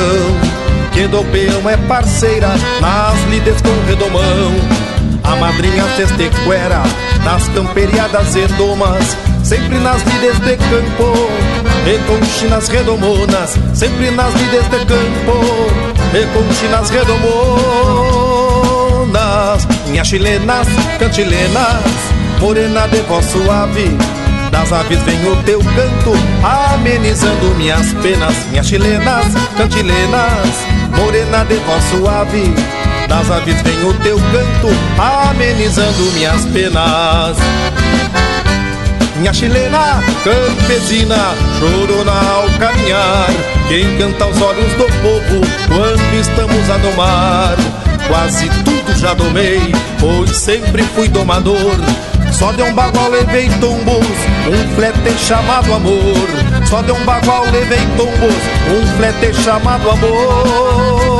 que 0.93 1.09
do 1.09 1.24
peão 1.32 1.70
é 1.70 1.78
parceira 1.89 2.49
nas 2.82 3.19
lides 3.31 3.62
com 3.62 3.86
redomão. 3.86 4.53
A 5.24 5.35
madrinha 5.36 5.85
testequera 5.97 6.82
das 7.24 7.49
camperiadas 7.49 8.36
e 8.36 8.47
domas, 8.49 9.16
sempre 9.48 9.78
nas 9.78 10.02
lides 10.02 10.38
de 10.40 10.56
campo, 10.58 11.12
e 11.86 11.98
com 12.06 12.22
chinas 12.26 12.68
redomonas, 12.68 13.56
sempre 13.72 14.10
nas 14.10 14.34
lides 14.34 14.68
de 14.68 14.84
campo, 14.84 15.40
e 16.12 16.26
com 16.34 16.44
chinas 16.52 16.90
redomonas. 16.90 17.18
Minhas 19.86 20.06
chilenas, 20.06 20.68
cantilenas, 20.98 21.82
morena 22.38 22.86
de 22.88 23.00
voz 23.02 23.24
suave, 23.24 23.96
das 24.50 24.70
aves 24.70 25.00
vem 25.04 25.26
o 25.32 25.36
teu 25.44 25.60
canto, 25.60 26.12
amenizando 26.44 27.54
minhas 27.56 27.94
penas. 28.02 28.34
Minhas 28.50 28.66
chilenas, 28.66 29.28
cantilenas, 29.56 30.66
morena 30.94 31.46
de 31.46 31.54
voz 31.56 31.82
suave, 31.84 32.52
das 33.08 33.30
aves 33.30 33.62
vem 33.62 33.82
o 33.88 33.94
teu 34.02 34.18
canto, 34.18 34.68
amenizando 34.98 36.12
minhas 36.12 36.44
penas. 36.44 37.38
Minha 39.19 39.35
chilena 39.35 40.01
campesina 40.23 41.35
chorona 41.59 42.12
ao 42.12 42.49
caminhar, 42.57 43.27
que 43.66 43.81
encanta 43.81 44.27
os 44.27 44.40
olhos 44.40 44.73
do 44.74 44.85
povo 45.03 45.40
quando 45.66 46.15
estamos 46.20 46.70
a 46.70 46.77
domar. 46.78 47.57
Quase 48.07 48.49
tudo 48.65 48.97
já 48.97 49.15
domei, 49.15 49.74
pois 49.99 50.36
sempre 50.36 50.85
fui 50.95 51.09
domador. 51.09 51.77
Só 52.31 52.53
de 52.53 52.62
um 52.62 52.73
bagual 52.73 53.11
levei 53.11 53.49
tombos, 53.61 54.07
um 54.47 54.77
flete 54.77 55.19
chamado 55.19 55.74
amor. 55.74 56.28
Só 56.69 56.81
de 56.82 56.93
um 56.93 57.05
bagual 57.05 57.45
levei 57.51 57.85
tombos, 57.97 58.36
um 58.70 58.86
flete 58.99 59.35
chamado 59.43 59.90
amor. 59.90 61.19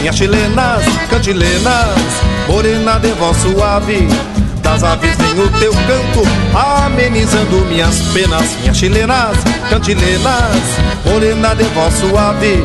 Minhas 0.00 0.16
chilenas, 0.16 0.82
cantilenas, 1.08 2.22
morena 2.48 2.98
de 2.98 3.12
voz 3.12 3.36
suave. 3.36 4.08
Das 4.62 4.82
aves 4.84 5.16
vem 5.16 5.44
o 5.44 5.48
teu 5.58 5.72
canto, 5.72 6.22
amenizando 6.56 7.64
minhas 7.66 7.98
penas. 8.14 8.56
Minhas 8.60 8.76
chilenas, 8.76 9.36
cantilenas, 9.68 10.56
morena 11.04 11.54
de 11.54 11.64
voz 11.64 11.94
suave. 11.94 12.64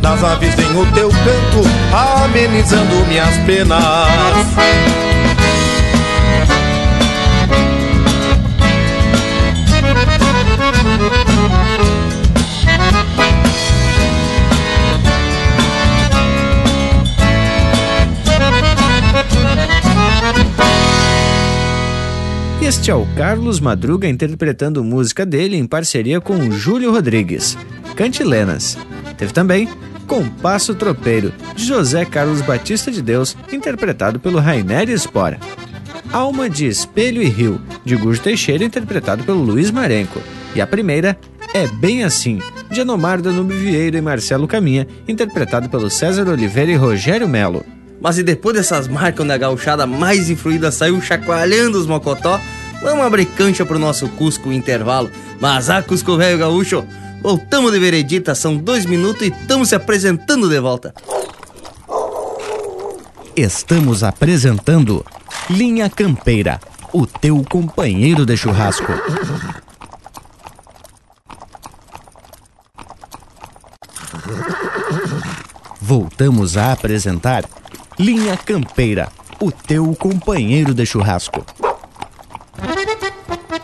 Das 0.00 0.22
aves 0.24 0.54
vem 0.54 0.76
o 0.76 0.86
teu 0.92 1.10
canto, 1.10 2.22
amenizando 2.24 3.06
minhas 3.06 3.36
penas. 3.46 3.84
Este 22.64 22.90
é 22.90 22.94
o 22.94 23.04
Carlos 23.14 23.60
Madruga 23.60 24.08
interpretando 24.08 24.82
música 24.82 25.26
dele 25.26 25.54
em 25.54 25.66
parceria 25.66 26.18
com 26.18 26.50
Júlio 26.50 26.92
Rodrigues, 26.92 27.58
Cantilenas. 27.94 28.78
Teve 29.18 29.34
também 29.34 29.68
Compasso 30.06 30.74
Tropeiro, 30.74 31.30
de 31.54 31.62
José 31.62 32.06
Carlos 32.06 32.40
Batista 32.40 32.90
de 32.90 33.02
Deus, 33.02 33.36
interpretado 33.52 34.18
pelo 34.18 34.38
Rainer 34.38 34.88
Espora. 34.88 35.38
Alma 36.10 36.48
de 36.48 36.66
Espelho 36.66 37.22
e 37.22 37.28
Rio, 37.28 37.60
de 37.84 37.96
Gujo 37.96 38.22
Teixeira, 38.22 38.64
interpretado 38.64 39.24
pelo 39.24 39.42
Luiz 39.42 39.70
Marenco. 39.70 40.18
E 40.54 40.60
a 40.62 40.66
primeira 40.66 41.18
é 41.52 41.66
Bem 41.66 42.02
Assim, 42.02 42.40
de 42.70 42.80
Anomar 42.80 43.20
Danube 43.20 43.52
Vieira 43.52 43.98
e 43.98 44.00
Marcelo 44.00 44.48
Caminha, 44.48 44.88
interpretado 45.06 45.68
pelo 45.68 45.90
César 45.90 46.26
Oliveira 46.30 46.72
e 46.72 46.76
Rogério 46.76 47.28
Melo. 47.28 47.62
Mas 48.04 48.18
e 48.18 48.22
depois 48.22 48.54
dessas 48.54 48.86
marcas 48.86 49.24
onde 49.24 49.32
a 49.32 49.38
gauchada 49.38 49.86
mais 49.86 50.28
influída 50.28 50.70
saiu 50.70 51.00
chacoalhando 51.00 51.78
os 51.78 51.86
mocotó, 51.86 52.38
vamos 52.82 53.02
abrir 53.02 53.24
cancha 53.24 53.64
pro 53.64 53.78
nosso 53.78 54.06
Cusco 54.10 54.52
intervalo. 54.52 55.10
Mas 55.40 55.70
ah, 55.70 55.82
Cusco 55.82 56.14
velho 56.14 56.36
gaúcho, 56.36 56.84
voltamos 57.22 57.72
de 57.72 57.78
veredita, 57.78 58.34
são 58.34 58.58
dois 58.58 58.84
minutos 58.84 59.22
e 59.22 59.28
estamos 59.30 59.70
se 59.70 59.74
apresentando 59.74 60.50
de 60.50 60.60
volta. 60.60 60.92
Estamos 63.34 64.04
apresentando 64.04 65.02
Linha 65.48 65.88
Campeira, 65.88 66.60
o 66.92 67.06
teu 67.06 67.42
companheiro 67.48 68.26
de 68.26 68.36
churrasco. 68.36 68.92
Voltamos 75.80 76.58
a 76.58 76.72
apresentar 76.72 77.44
Linha 77.98 78.36
Campeira, 78.36 79.08
o 79.40 79.52
teu 79.52 79.94
companheiro 79.94 80.74
de 80.74 80.84
churrasco. 80.84 81.46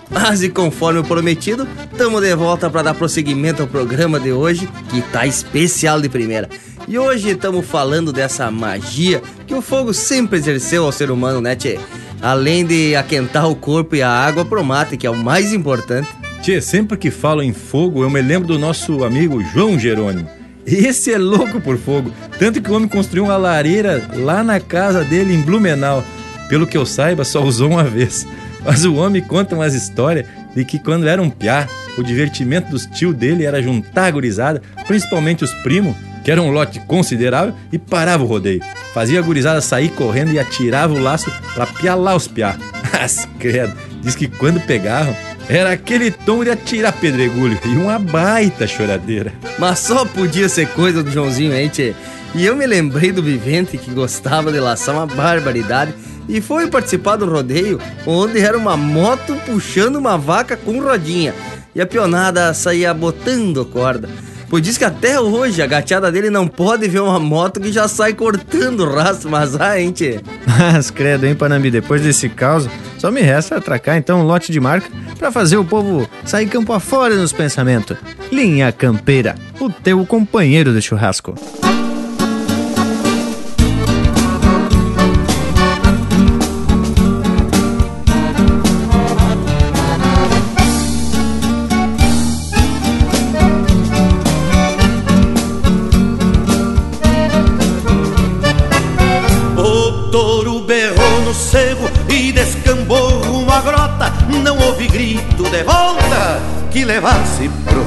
Mas 0.09 0.43
e 0.43 0.49
conforme 0.49 1.03
prometido, 1.03 1.67
estamos 1.91 2.21
de 2.23 2.33
volta 2.37 2.71
para 2.71 2.83
dar 2.83 2.95
prosseguimento 2.95 3.63
ao 3.63 3.69
programa 3.69 4.21
de 4.21 4.31
hoje, 4.31 4.69
que 4.89 5.03
tá 5.03 5.27
especial 5.27 6.01
de 6.01 6.09
primeira. 6.09 6.49
E 6.87 6.97
hoje 6.97 7.31
estamos 7.31 7.67
falando 7.67 8.13
dessa 8.13 8.49
magia 8.53 9.21
que 9.49 9.55
o 9.55 9.61
fogo 9.61 9.93
sempre 9.93 10.39
exerceu 10.39 10.85
ao 10.85 10.93
ser 10.93 11.11
humano, 11.11 11.41
né, 11.41 11.57
Tchê? 11.57 11.81
Além 12.23 12.65
de 12.65 12.95
aquentar 12.95 13.49
o 13.49 13.57
corpo 13.57 13.97
e 13.97 14.03
a 14.03 14.11
água 14.11 14.45
pro 14.45 14.63
mate, 14.63 14.97
que 14.97 15.07
é 15.09 15.11
o 15.11 15.17
mais 15.17 15.53
importante. 15.53 16.09
Tchê, 16.41 16.61
sempre 16.61 16.97
que 16.97 17.11
falo 17.11 17.43
em 17.43 17.53
fogo, 17.53 18.05
eu 18.05 18.11
me 18.11 18.23
lembro 18.23 18.47
do 18.47 18.59
nosso 18.61 19.03
amigo 19.03 19.43
João 19.43 19.77
Jerônimo. 19.77 20.40
Esse 20.67 21.13
é 21.13 21.19
louco 21.19 21.61
por 21.61 21.79
fogo. 21.79 22.13
Tanto 22.39 22.61
que 22.61 22.71
o 22.71 22.75
homem 22.75 22.89
construiu 22.89 23.25
uma 23.25 23.37
lareira 23.37 24.09
lá 24.15 24.43
na 24.43 24.61
casa 24.61 25.05
dele 25.05 25.35
em 25.35 25.41
Blumenau. 25.41 26.05
Pelo 26.49 26.67
que 26.67 26.77
eu 26.77 26.85
saiba, 26.85 27.25
só 27.25 27.43
usou 27.43 27.71
uma 27.71 27.85
vez. 27.85 28.27
Mas 28.65 28.85
o 28.85 28.95
homem 28.97 29.23
conta 29.23 29.55
umas 29.55 29.75
histórias 29.75 30.27
de 30.55 30.65
que 30.65 30.79
quando 30.79 31.09
era 31.09 31.23
um 31.23 31.31
piá, 31.31 31.69
o 31.97 32.03
divertimento 32.03 32.71
dos 32.71 32.87
tio 32.87 33.13
dele 33.13 33.45
era 33.45 33.63
juntar 33.63 34.07
a 34.07 34.11
gurizada, 34.11 34.63
principalmente 34.87 35.45
os 35.45 35.53
primos, 35.63 35.97
que 36.25 36.31
era 36.31 36.43
um 36.43 36.51
lote 36.51 36.81
considerável, 36.81 37.55
e 37.73 37.79
parava 37.79 38.23
o 38.23 38.27
rodeio. 38.27 38.63
Fazia 38.93 39.19
a 39.19 39.23
gurizada 39.23 39.61
sair 39.61 39.89
correndo 39.91 40.33
e 40.33 40.39
atirava 40.39 40.93
o 40.93 41.01
laço 41.01 41.33
pra 41.55 41.67
pialar 41.67 42.17
os 42.17 42.29
piá. 42.29 42.57
Mas, 42.93 43.27
credo, 43.39 43.73
diz 44.03 44.15
que 44.15 44.27
quando 44.27 44.61
pegavam, 44.61 45.15
era 45.51 45.73
aquele 45.73 46.13
tom 46.13 46.45
de 46.45 46.51
atirar 46.51 46.93
pedregulho 46.93 47.59
e 47.65 47.77
uma 47.77 47.99
baita 47.99 48.69
choradeira. 48.69 49.33
Mas 49.59 49.81
só 49.81 50.05
podia 50.05 50.49
ser 50.49 50.69
coisa 50.69 51.03
do 51.03 51.11
Joãozinho, 51.11 51.53
hein, 51.53 51.69
tchê? 51.69 51.93
E 52.37 52.47
eu 52.47 52.55
me 52.55 52.65
lembrei 52.65 53.11
do 53.11 53.21
vivente 53.21 53.77
que 53.77 53.91
gostava 53.91 54.53
de 54.53 54.61
laçar 54.61 54.95
uma 54.95 55.07
barbaridade 55.09 55.93
e 56.29 56.41
foi 56.41 56.69
participar 56.69 57.17
do 57.17 57.29
rodeio, 57.29 57.81
onde 58.07 58.39
era 58.39 58.57
uma 58.57 58.77
moto 58.77 59.35
puxando 59.45 59.97
uma 59.97 60.17
vaca 60.17 60.57
com 60.57 60.81
rodinha. 60.81 61.35
E 61.75 61.81
a 61.81 61.87
pionada 61.87 62.55
saía 62.55 62.95
botando 62.95 63.65
corda. 63.65 64.09
Pois 64.51 64.65
diz 64.65 64.77
que 64.77 64.85
até 64.85 65.21
hoje 65.21 65.63
a 65.63 65.67
gateada 65.67 66.11
dele 66.11 66.29
não 66.29 66.49
pode 66.49 66.89
ver 66.89 67.01
uma 67.01 67.21
moto 67.21 67.61
que 67.61 67.71
já 67.71 67.87
sai 67.87 68.13
cortando 68.13 68.81
o 68.81 68.93
rastro, 68.93 69.31
mas 69.31 69.55
ah, 69.55 69.81
hein, 69.81 69.93
tchê? 69.93 70.21
Mas 70.45 70.91
credo, 70.91 71.25
hein, 71.25 71.37
Panambi, 71.37 71.71
depois 71.71 72.03
desse 72.03 72.29
caos, 72.29 72.69
só 72.99 73.13
me 73.13 73.21
resta 73.21 73.57
atracar 73.57 73.97
então 73.97 74.21
um 74.21 74.25
lote 74.25 74.51
de 74.51 74.59
marca 74.59 74.91
para 75.17 75.31
fazer 75.31 75.57
o 75.57 75.65
povo 75.65 76.09
sair 76.25 76.49
campo 76.49 76.73
afora 76.73 77.15
nos 77.15 77.33
pensamentos. 77.33 77.97
Linha 78.33 78.73
Campeira, 78.73 79.37
o 79.61 79.71
teu 79.71 80.05
companheiro 80.05 80.75
de 80.75 80.83
churrasco. 80.83 81.35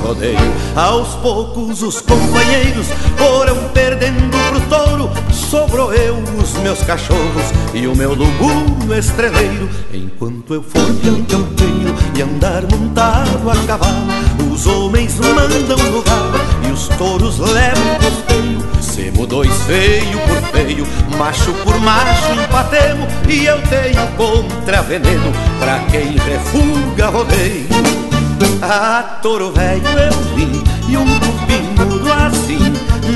Rodeio. 0.03 0.37
Aos 0.75 1.15
poucos 1.15 1.81
os 1.81 2.01
companheiros 2.01 2.87
foram 3.17 3.55
perdendo 3.69 4.29
pro 4.49 4.61
touro. 4.61 5.09
Sobrou 5.31 5.93
eu, 5.93 6.15
os 6.41 6.53
meus 6.57 6.81
cachorros 6.83 7.45
e 7.73 7.87
o 7.87 7.95
meu 7.95 8.13
lubuno 8.13 8.95
estreleiro. 8.95 9.69
Enquanto 9.93 10.53
eu 10.53 10.63
for 10.63 10.81
campeiro 11.27 11.95
e 12.15 12.21
andar 12.21 12.63
montado 12.63 13.49
a 13.49 13.55
cavalo, 13.65 14.07
os 14.51 14.67
homens 14.67 15.17
mandam 15.19 15.77
no 15.91 16.01
galo 16.01 16.39
e 16.67 16.71
os 16.71 16.87
touros 16.89 17.39
levam 17.39 17.95
costeio. 17.95 18.73
Semo 18.81 19.25
dois 19.25 19.51
feio 19.63 20.19
por 20.27 20.37
feio, 20.51 20.85
macho 21.17 21.53
por 21.63 21.79
macho 21.79 22.33
empatemo 22.33 23.07
E 23.27 23.45
eu 23.45 23.59
tenho 23.63 24.07
contra 24.17 24.81
veneno 24.81 25.31
pra 25.59 25.79
quem 25.89 26.17
refuga 26.17 27.07
rodeio 27.07 28.12
Ah, 28.61 29.19
touro 29.21 29.51
velho 29.51 29.87
eu 29.87 30.11
vi 30.35 30.63
e 30.89 30.97
um 30.97 31.05
cupinudo 31.19 32.11
assim 32.11 32.59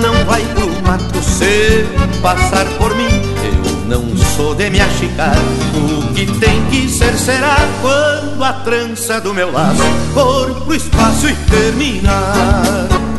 Não 0.02 0.26
vai 0.26 0.41
pro 0.54 0.68
mato 0.84 1.22
se 1.22 1.86
passar 2.22 2.66
por 2.78 2.95
mim. 2.95 3.08
Eu 3.44 3.88
não 3.88 4.18
sou 4.36 4.54
de 4.54 4.70
me 4.70 4.80
achicar 4.80 5.36
O 5.74 6.14
que 6.14 6.26
tem 6.40 6.64
que 6.66 6.90
ser 6.90 7.14
será 7.18 7.58
quando 7.82 8.44
a 8.44 8.54
trança 8.54 9.22
do 9.22 9.34
meu 9.34 9.52
laço 9.52 9.82
For 10.14 10.54
pro 10.62 10.76
espaço 10.76 11.30
e 11.30 11.36
terminar 11.49 13.16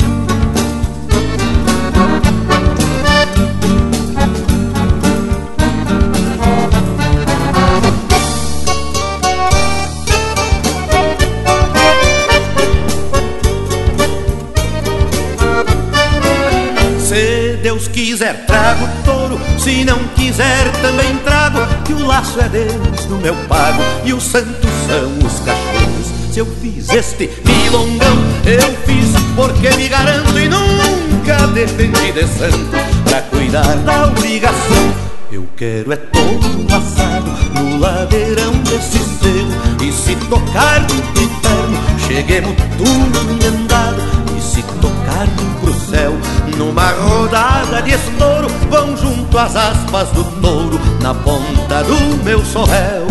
quiser, 17.99 18.47
trago 18.47 18.89
touro. 19.05 19.41
Se 19.59 19.85
não 19.85 19.99
quiser, 20.15 20.71
também 20.81 21.17
trago. 21.25 21.59
Que 21.85 21.93
o 21.93 22.07
laço 22.07 22.41
é 22.41 22.49
Deus 22.49 23.07
no 23.07 23.19
meu 23.19 23.35
pago 23.49 23.83
e 24.05 24.13
os 24.13 24.23
santos 24.23 24.71
são 24.87 25.27
os 25.27 25.41
cachorros. 25.41 26.07
Se 26.33 26.39
eu 26.39 26.47
fiz 26.61 26.89
este 26.91 27.29
milongão, 27.45 28.17
eu 28.45 28.77
fiz 28.87 29.09
porque 29.35 29.71
me 29.77 29.89
garanto 29.89 30.39
e 30.39 30.49
nunca 30.49 31.47
defendi 31.49 32.13
de 32.13 32.27
santo 32.29 32.77
pra 33.05 33.23
cuidar 33.23 33.77
da 33.79 34.07
obrigação. 34.07 35.09
Eu 35.31 35.47
quero 35.57 35.93
é 35.93 35.97
todo 35.97 36.67
laçado 36.71 37.31
no 37.55 37.79
ladeirão 37.79 38.53
desse 38.63 38.99
cerro 38.99 39.77
E 39.83 39.93
se 39.93 40.17
tocar 40.27 40.81
no 40.81 40.95
inferno, 41.23 41.79
cheguemos 42.07 42.55
tudo 42.79 43.47
andado 43.47 44.01
E 44.35 44.41
se 44.41 44.63
tocar 44.81 45.27
pro 45.61 45.75
céu, 45.75 46.15
numa 46.59 46.91
rodada 46.91 47.81
de 47.81 47.93
estouro 47.93 48.49
Vão 48.69 48.97
junto 48.97 49.39
às 49.39 49.57
aspas 49.57 50.09
do 50.11 50.25
touro, 50.43 50.79
na 51.01 51.15
ponta 51.15 51.83
do 51.85 52.25
meu 52.25 52.45
sorréu 52.45 53.07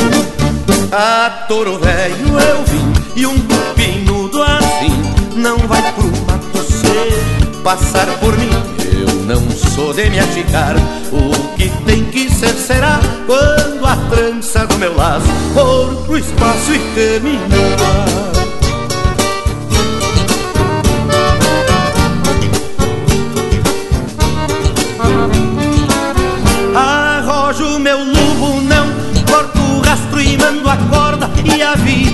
A 0.91 1.45
touro 1.48 1.80
velho 1.80 2.40
eu 2.40 2.64
vim, 2.65 2.94
e 3.15 3.26
um 3.26 3.40
cupinudo 3.40 4.44
assim 4.44 5.02
Não 5.36 5.57
vai 5.60 5.82
pro 5.94 6.06
mato 6.28 6.57
ser. 6.72 7.61
Passar 7.64 8.07
por 8.19 8.38
mim 8.38 8.49
eu 8.91 9.14
não 9.26 9.49
sou 9.52 9.94
de 9.94 10.10
me 10.10 10.19
achicar 10.19 10.76
O 11.11 11.56
que 11.56 11.69
tem 11.86 12.03
que 12.06 12.30
ser 12.30 12.53
será 12.53 12.99
Quando 13.26 13.86
a 13.86 13.95
trança 14.10 14.65
do 14.68 14.78
meu 14.78 14.95
laço 14.95 15.28
For 15.53 15.95
pro 16.06 16.18
espaço 16.18 16.74
e 16.74 16.80
terminar 16.94 18.36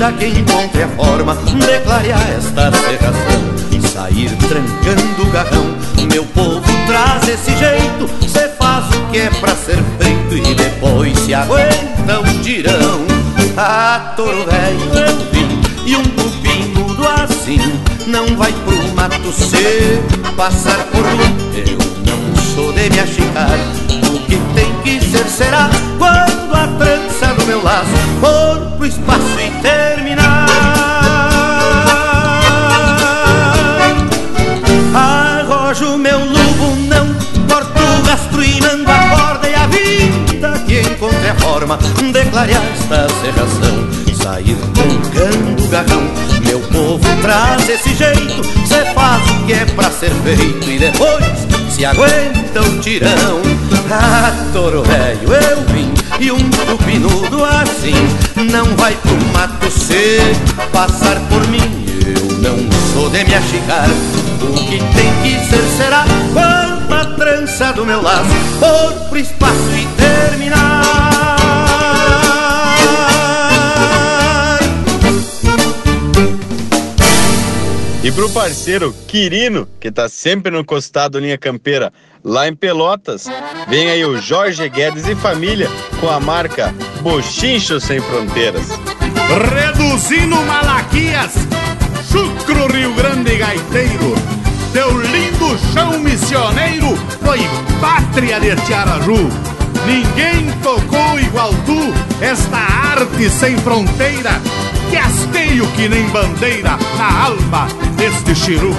vida 0.03 0.11
que 0.13 0.39
encontre 0.39 0.83
a 0.83 0.87
forma 0.89 1.35
De 1.35 1.79
clarear 1.81 2.29
esta 2.31 2.71
serração 2.71 3.41
E 3.71 3.87
sair 3.87 4.31
trancando 4.47 5.23
o 5.23 5.31
garrão 5.31 5.77
Meu 6.11 6.25
povo 6.25 6.61
traz 6.85 7.27
esse 7.27 7.55
jeito 7.57 8.09
Cê 8.27 8.49
faz 8.59 8.85
o 8.95 9.11
que 9.11 9.19
é 9.19 9.29
pra 9.29 9.55
ser 9.55 9.77
feito 9.99 10.49
E 10.49 10.55
depois 10.55 11.17
se 11.19 11.33
aguenta 11.33 12.19
o 12.19 12.41
tirão 12.41 13.05
A 13.55 14.13
touro 14.15 14.45
velho 14.45 15.07
eu 15.07 15.17
vim 15.31 15.61
E 15.85 15.95
um 15.95 16.03
cupinudo 16.03 17.07
assim 17.07 17.59
Não 18.07 18.35
vai 18.35 18.51
pro 18.51 18.95
mato 18.95 19.31
se 19.31 20.01
passar 20.35 20.83
por 20.85 21.03
mim. 21.03 21.35
Eu 21.55 21.77
não 22.05 22.35
sou 22.55 22.73
de 22.73 22.89
me 22.89 22.99
achicar. 22.99 23.57
O 24.11 24.19
que 24.25 24.37
tem 24.55 24.73
que 24.83 25.05
ser 25.05 25.25
será 25.25 25.69
quando 25.97 26.53
a 26.53 26.67
trança 26.77 27.12
do 27.43 27.47
meu 27.47 27.63
laço 27.63 27.87
for 28.21 28.59
pro 28.77 28.85
espaço 28.85 29.39
e 29.39 29.51
terminar. 29.61 30.45
Arrojo 34.93 35.97
meu 35.97 36.19
lubo, 36.19 36.75
não 36.87 37.13
corto 37.47 37.81
o 37.81 38.07
rastro 38.07 38.43
e 38.43 38.61
mando 38.61 38.89
a 38.89 39.09
corda 39.09 39.49
e 39.49 39.55
a 39.55 39.67
vida 39.67 40.63
que 40.65 40.81
encontre 40.81 41.29
a 41.29 41.35
forma 41.35 41.77
de 41.77 42.25
clarear 42.25 42.63
esta 42.73 43.07
serração. 43.21 44.03
Sair 44.21 44.55
tocando 44.73 45.65
o 45.65 45.67
garrão, 45.67 46.03
meu 46.45 46.61
povo 46.61 47.21
traz 47.21 47.67
esse 47.67 47.93
jeito, 47.93 48.41
cê 48.65 48.85
faz 48.93 49.21
o 49.29 49.45
que 49.45 49.53
é 49.53 49.65
pra 49.65 49.91
ser 49.91 50.11
feito 50.23 50.69
e 50.69 50.79
depois 50.79 51.25
se 51.69 51.83
aguenta 51.83 52.61
o 52.61 52.79
tirão. 52.79 53.41
Ah, 53.91 54.31
toro 54.53 54.81
velho, 54.83 55.33
eu 55.33 55.61
vim 55.73 56.02
e 56.19 56.31
um 56.31 56.49
tupinudo 56.49 57.43
assim 57.43 57.93
não 58.51 58.65
vai 58.75 58.95
pro 58.95 59.15
mato 59.33 59.69
se 59.71 60.19
passar 60.71 61.19
por 61.27 61.47
mim. 61.47 61.83
Eu 62.05 62.37
não 62.39 62.57
sou 62.93 63.09
de 63.09 63.23
me 63.23 63.33
achicar, 63.33 63.87
o 64.41 64.53
que 64.65 64.77
tem 64.77 65.13
que 65.23 65.45
ser 65.49 65.63
será 65.77 66.05
quando 66.33 66.93
a 66.93 67.05
trança 67.15 67.71
do 67.73 67.85
meu 67.85 68.01
laço 68.01 68.29
for 68.59 69.09
pro 69.09 69.17
espaço 69.17 69.69
e 69.75 69.87
terminar. 69.95 70.83
E 78.03 78.11
pro 78.11 78.29
parceiro 78.31 78.93
Quirino, 79.07 79.65
que 79.79 79.89
tá 79.89 80.09
sempre 80.09 80.51
no 80.51 80.65
costado 80.65 81.19
linha 81.19 81.37
campeira, 81.37 81.93
lá 82.23 82.47
em 82.47 82.55
Pelotas, 82.55 83.27
vem 83.67 83.89
aí 83.89 84.05
o 84.05 84.21
Jorge 84.21 84.67
Guedes 84.69 85.07
e 85.07 85.15
família 85.15 85.69
com 85.99 86.09
a 86.09 86.19
marca 86.19 86.73
Bochincho 87.01 87.79
Sem 87.79 87.99
Fronteiras. 87.99 88.69
Reduzindo 89.53 90.35
Malaquias, 90.37 91.33
Chucro 92.09 92.71
Rio 92.71 92.93
Grande 92.93 93.35
Gaiteiro, 93.35 94.15
teu 94.71 94.89
lindo 95.01 95.57
chão 95.73 95.99
missioneiro 95.99 96.95
foi 97.23 97.39
pátria 97.81 98.39
de 98.39 98.55
Tiaraju. 98.65 99.29
Ninguém 99.85 100.49
tocou 100.61 101.19
igual 101.19 101.53
tu 101.65 102.23
esta 102.23 102.57
arte 102.57 103.29
sem 103.29 103.57
fronteira, 103.57 104.41
que 104.89 104.95
hasteio 104.95 105.67
que 105.75 105.89
nem 105.89 106.07
bandeira 106.07 106.77
na 106.97 107.25
alma 107.25 107.67
deste 107.97 108.33
chiru. 108.33 108.73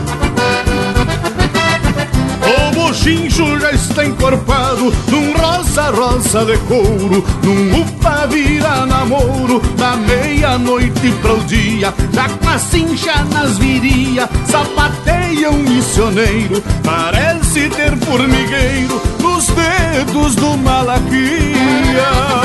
O 2.47 2.75
bochincho 2.75 3.59
já 3.59 3.73
está 3.73 4.05
encorpado 4.05 4.93
num 5.09 5.33
rosa-rosa 5.33 6.45
de 6.45 6.59
couro, 6.59 7.25
num 7.43 7.81
upa 7.81 8.27
vira 8.27 8.85
namoro, 8.85 9.61
da 9.79 9.97
meia-noite 9.97 11.11
pro 11.23 11.39
dia, 11.45 11.93
já 12.13 12.29
com 12.29 12.49
a 12.49 12.59
cincha 12.59 13.25
nas 13.33 13.57
viria, 13.57 14.29
sapateia 14.47 15.51
um 15.51 15.59
missioneiro, 15.59 16.63
parece 16.83 17.69
ter 17.71 17.97
formigueiro 18.05 19.01
nos 19.21 19.47
dedos 19.47 20.37
do 20.37 20.57
Malaquia. 20.59 22.45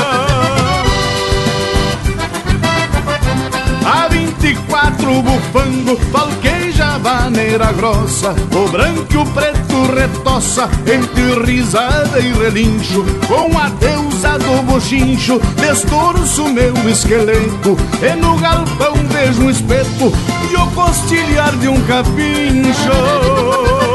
A 4.40 4.42
24 4.42 5.22
bufango, 5.22 5.96
falqueja 6.10 6.96
vaneira 6.98 7.72
grossa. 7.72 8.34
O 8.54 8.68
branco 8.70 9.06
e 9.12 9.16
o 9.18 9.26
preto 9.26 9.92
retoça 9.94 10.66
entre 10.86 11.44
risada 11.44 12.18
e 12.18 12.32
relincho. 12.32 13.04
Com 13.28 13.58
a 13.58 13.68
deusa 13.68 14.38
do 14.38 14.62
bochincho, 14.62 15.38
destorço 15.56 16.48
meu 16.48 16.72
esqueleto. 16.88 17.76
E 18.00 18.16
no 18.16 18.38
galpão 18.38 18.94
vejo 19.10 19.42
um 19.42 19.50
espeto 19.50 20.10
e 20.50 20.56
o 20.56 20.66
costilhar 20.70 21.54
de 21.58 21.68
um 21.68 21.78
capincho 21.82 23.89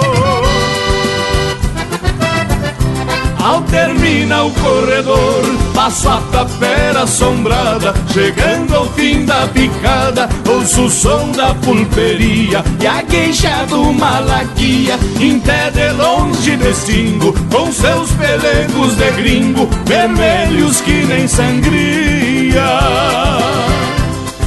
Ao 3.46 3.62
termina 3.62 4.44
o 4.44 4.52
corredor, 4.54 5.44
passo 5.76 6.10
a 6.10 6.20
tapera 6.32 7.04
assombrada, 7.04 7.94
chegando 8.12 8.76
ao 8.76 8.88
fim 8.94 9.24
da 9.24 9.48
picada, 9.50 10.28
ouço 10.50 10.86
o 10.86 10.90
som 10.90 11.30
da 11.30 11.54
pulperia 11.54 12.64
e 12.82 12.88
a 12.88 13.04
queixa 13.04 13.64
do 13.70 13.94
malaquia, 13.94 14.98
em 15.20 15.40
pé 15.42 15.70
de 15.70 15.92
longe 15.92 16.58
distingo, 16.58 17.34
com 17.52 17.72
seus 17.72 18.10
pelegos 18.14 18.96
de 18.96 19.12
gringo, 19.12 19.70
vermelhos 19.86 20.82
que 20.82 21.06
nem 21.06 21.28
sangria. 21.28 22.64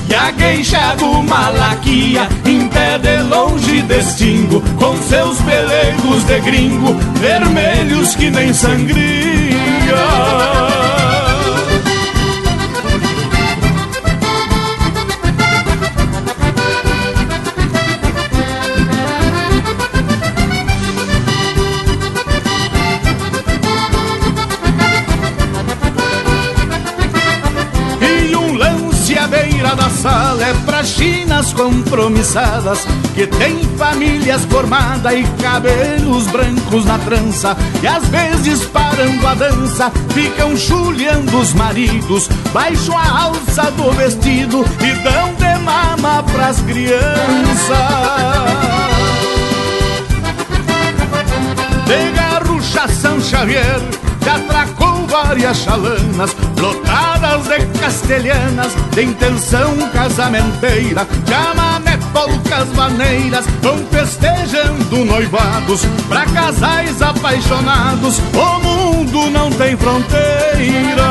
E 0.09 0.15
a 0.15 0.33
queixa 0.33 0.95
do 0.97 1.23
Malaquia 1.23 2.29
Em 2.47 2.67
pé 2.69 2.99
de 2.99 3.23
longe 3.25 3.83
distingo 3.83 4.61
Com 4.79 4.97
seus 5.03 5.41
pelegos 5.43 6.25
de 6.25 6.41
gringo 6.41 6.95
Vermelhos 7.21 8.15
que 8.15 8.31
nem 8.31 8.53
sangria 8.53 9.38
compromissadas 31.59 32.87
Que 33.15 33.27
tem 33.27 33.59
famílias 33.77 34.45
formadas 34.45 35.13
e 35.13 35.25
cabelos 35.43 36.29
brancos 36.29 36.85
na 36.85 36.99
trança 36.99 37.57
E 37.83 37.87
às 37.87 38.07
vezes 38.07 38.65
parando 38.67 39.27
a 39.27 39.35
dança 39.35 39.93
ficam 40.15 40.57
chulhando 40.57 41.37
os 41.37 41.53
maridos 41.55 42.29
Baixam 42.53 42.97
a 42.97 43.25
alça 43.25 43.71
do 43.73 43.91
vestido 43.93 44.65
e 44.81 44.93
dão 45.03 45.35
de 45.35 45.59
mama 45.65 46.23
pras 46.23 46.61
crianças. 46.61 46.99
De 51.87 52.11
Garrucha 52.13 52.89
São 52.89 53.21
Xavier 53.21 53.81
Já 54.25 54.37
atracou 54.37 55.07
várias 55.09 55.57
chalanas 55.59 56.35
Lotadas 57.29 57.49
de 57.49 57.79
castelhanas 57.79 58.73
De 58.93 59.03
intenção 59.03 59.77
casamenteira 59.93 61.07
Chamamé, 61.29 61.99
polcas, 62.13 62.69
maneiras 62.75 63.45
Vão 63.61 63.77
festejando 63.91 65.05
noivados 65.05 65.85
Pra 66.09 66.25
casais 66.27 67.03
apaixonados 67.03 68.19
O 68.33 68.61
mundo 68.61 69.31
não 69.31 69.51
tem 69.51 69.77
fronteira. 69.77 71.09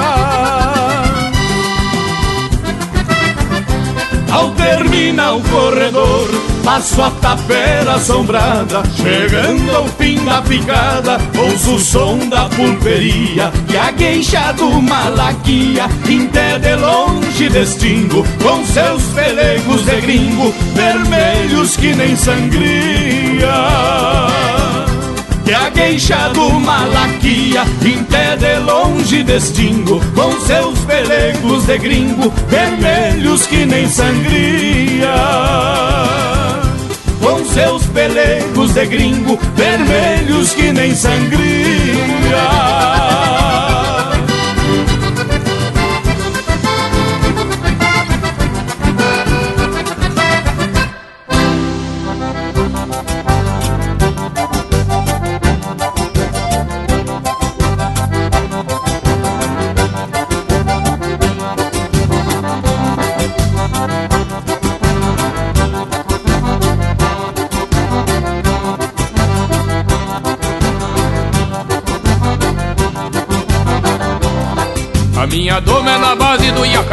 Ao 4.31 4.52
terminar 4.52 5.35
o 5.35 5.41
corredor, 5.41 6.30
passo 6.68 7.02
a 7.02 7.10
tapera 7.10 7.94
assombrada, 7.94 8.84
chegando 8.98 9.73
ao 9.73 9.88
fim 9.88 10.22
da 10.26 10.41
picada, 10.41 11.18
ouço 11.38 11.76
o 11.76 11.80
som 11.80 12.18
da 12.27 12.49
pulperia 12.49 13.53
e 13.69 13.77
a 13.77 13.94
queixa 13.94 14.52
do 14.52 14.69
malaquia, 14.81 15.85
em 16.10 16.27
de 16.27 16.76
longe 16.76 17.48
distingo, 17.48 18.22
com 18.44 18.65
seus 18.65 19.02
pelegos 19.14 19.85
de 19.85 20.02
gringo, 20.02 20.53
vermelhos 20.73 21.77
que 21.77 21.94
nem 21.95 22.18
sangria. 22.18 23.48
E 25.45 25.53
a 25.53 25.72
queixa 25.72 26.27
do 26.34 26.60
Malaquia, 26.60 27.64
em 27.85 28.03
pé 28.03 28.35
de 28.35 28.60
longe 28.60 29.23
distingo, 29.23 30.02
com 30.14 30.38
seus 30.41 30.77
pelegos 30.80 31.65
de 31.65 31.77
gringo, 31.77 32.30
vermelhos 32.49 33.48
que 33.48 33.65
nem 33.65 33.88
sangria. 33.88 35.07
Seus 37.58 37.88
pelegos 37.88 38.76
de 38.76 38.86
gringo, 38.86 39.36
vermelhos 39.56 40.54
que 40.54 40.72
nem 40.72 40.94
sangria. 40.94 42.38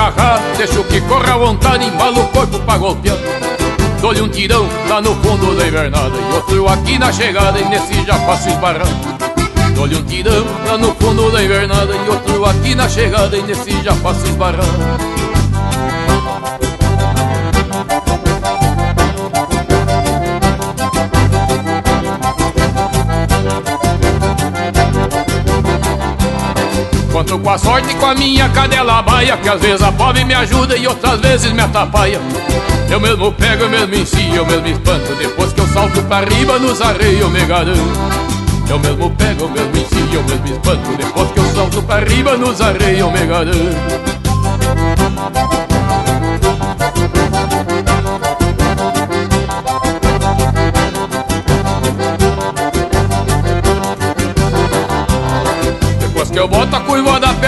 Iacarrá 0.04 0.38
Deixo 0.56 0.84
que 0.84 1.00
corra 1.02 1.34
à 1.34 1.38
vontade, 1.38 1.86
embalo 1.86 2.22
o 2.22 2.28
corpo 2.28 2.58
pra 2.60 2.78
golpear. 2.78 3.16
Dou-lhe 4.00 4.20
um 4.20 4.28
tirão 4.28 4.68
lá 4.88 5.00
no 5.00 5.14
fundo 5.22 5.56
da 5.56 5.66
invernada 5.66 6.14
E 6.14 6.34
outro 6.34 6.68
aqui 6.68 6.98
na 6.98 7.10
chegada 7.10 7.58
e 7.58 7.64
nesse 7.64 8.04
já 8.04 8.14
faço 8.18 8.50
esbarrar 8.50 8.86
Dou-lhe 9.74 9.96
um 9.96 10.04
tirão 10.04 10.44
lá 10.66 10.76
no 10.76 10.94
fundo 10.96 11.30
da 11.30 11.42
invernada 11.42 11.94
E 11.94 12.10
outro 12.10 12.44
aqui 12.44 12.74
na 12.74 12.86
chegada 12.86 13.34
e 13.34 13.42
nesse 13.42 13.82
já 13.82 13.94
faço 13.94 14.26
esbarrar 14.26 15.13
Com 27.42 27.50
a 27.50 27.58
sorte 27.58 27.90
e 27.90 27.94
com 27.96 28.06
a 28.06 28.14
minha 28.14 28.48
cadela 28.48 29.02
baia 29.02 29.36
Que 29.36 29.48
às 29.48 29.60
vezes 29.60 29.82
a 29.82 29.90
pobre 29.90 30.24
me 30.24 30.32
ajuda 30.32 30.76
e 30.76 30.86
outras 30.86 31.20
vezes 31.20 31.52
me 31.52 31.60
atrapalha. 31.60 32.20
Eu 32.88 33.00
mesmo 33.00 33.32
pego, 33.32 33.64
eu 33.64 33.68
mesmo 33.68 33.94
ensino, 33.94 34.36
eu 34.36 34.46
mesmo 34.46 34.68
espanto 34.68 35.12
Depois 35.16 35.52
que 35.52 35.60
eu 35.60 35.66
salto 35.66 36.00
pra 36.04 36.20
riba 36.20 36.58
nos 36.58 36.80
arreios 36.80 37.20
eu 37.20 37.30
me 37.30 37.44
garanto. 37.44 37.80
Eu 38.70 38.78
mesmo 38.78 39.10
pego, 39.10 39.42
eu 39.42 39.48
mesmo 39.50 39.76
ensino, 39.76 40.14
eu 40.14 40.22
mesmo 40.22 40.46
espanto 40.46 40.96
Depois 40.96 41.30
que 41.32 41.38
eu 41.38 41.54
salto 41.54 41.82
pra 41.82 41.98
riba 41.98 42.36
nos 42.36 42.60
arreios 42.60 43.00
eu 43.00 43.10
me 43.10 43.26
garanto. 43.26 44.14
Que 56.34 56.40
eu 56.40 56.48
boto 56.48 56.74
a 56.74 56.80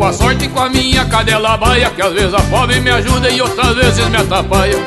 com 0.00 0.06
a 0.06 0.12
sorte 0.14 0.46
e 0.46 0.48
com 0.48 0.60
a 0.60 0.68
minha 0.70 1.04
cadela 1.04 1.58
baia 1.58 1.90
Que 1.90 2.00
às 2.00 2.14
vezes 2.14 2.32
a 2.32 2.40
pobre 2.44 2.80
me 2.80 2.90
ajuda 2.90 3.28
e 3.28 3.42
outras 3.42 3.74
vezes 3.76 4.08
me 4.08 4.16
atrapalha. 4.16 4.78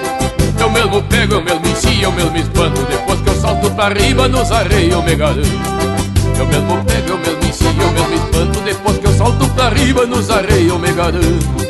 Eu 0.59 0.71
mesmo 0.71 1.03
pego, 1.03 1.35
eu 1.35 1.43
mesmo 1.43 1.67
ensino, 1.67 2.03
eu 2.03 2.11
mesmo 2.11 2.37
espanto. 2.37 2.81
Depois 2.89 3.21
que 3.21 3.29
eu 3.29 3.35
salto 3.35 3.69
pra 3.71 3.89
riba 3.89 4.27
nos 4.27 4.51
arreios 4.51 5.03
me 5.03 5.15
garanto. 5.15 5.47
Eu 6.37 6.47
mesmo 6.47 6.83
pego, 6.85 7.09
eu 7.09 7.17
mesmo 7.19 7.43
ensino, 7.43 7.83
eu 7.83 7.91
mesmo 7.91 8.13
espanto. 8.15 8.59
Depois 8.61 8.97
que 8.97 9.05
eu 9.05 9.13
salto 9.13 9.47
pra 9.49 9.69
riba 9.69 10.05
nos 10.07 10.31
arreios 10.31 10.79
me 10.79 10.91
garanto 10.91 11.63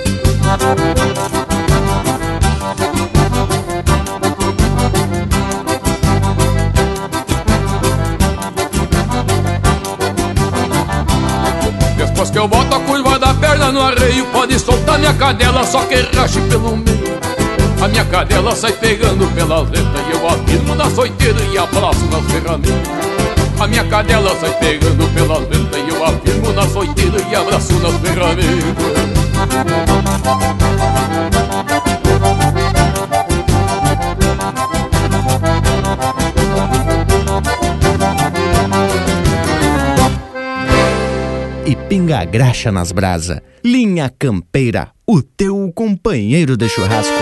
que 12.33 12.39
eu 12.39 12.47
boto 12.47 12.75
a 12.75 12.79
curva 12.79 13.19
da 13.19 13.33
perna 13.35 13.71
no 13.71 13.79
arreio 13.79 14.25
Pode 14.25 14.59
soltar 14.59 14.97
minha 14.97 15.13
cadela, 15.13 15.63
só 15.63 15.81
que 15.85 15.95
rache 16.17 16.41
pelo 16.49 16.75
meio. 16.75 17.13
A 17.79 17.87
minha 17.87 18.03
cadela 18.05 18.55
sai 18.55 18.73
pegando 18.73 19.27
pelas 19.35 19.69
letras 19.69 20.07
E 20.07 20.11
eu 20.11 20.27
afirmo 20.27 20.73
na 20.75 20.89
soiteira 20.89 21.39
e 21.51 21.57
abraço 21.57 22.05
nas 22.05 22.23
ferramentas 22.31 22.73
A 23.59 23.67
minha 23.67 23.83
cadela 23.83 24.35
sai 24.39 24.53
pegando 24.53 25.05
pelas 25.13 25.41
letras 25.41 25.83
E 25.85 25.89
eu 25.89 26.03
afirmo 26.03 26.53
na 26.53 26.67
soiteira 26.67 27.21
e 27.29 27.35
abraço 27.35 27.73
nas 27.73 27.93
ferramentas 27.97 29.03
pinga 42.03 42.25
graxa 42.25 42.69
nas 42.69 42.91
brasa. 42.91 43.41
Linha 43.63 44.11
Campeira, 44.19 44.89
o 45.07 45.21
teu 45.21 45.71
companheiro 45.73 46.57
de 46.57 46.67
churrasco. 46.67 47.13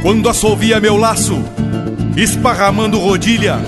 Quando 0.00 0.28
assovia 0.28 0.78
meu 0.78 0.96
laço, 0.96 1.42
esparramando 2.16 3.00
rodilha, 3.00 3.58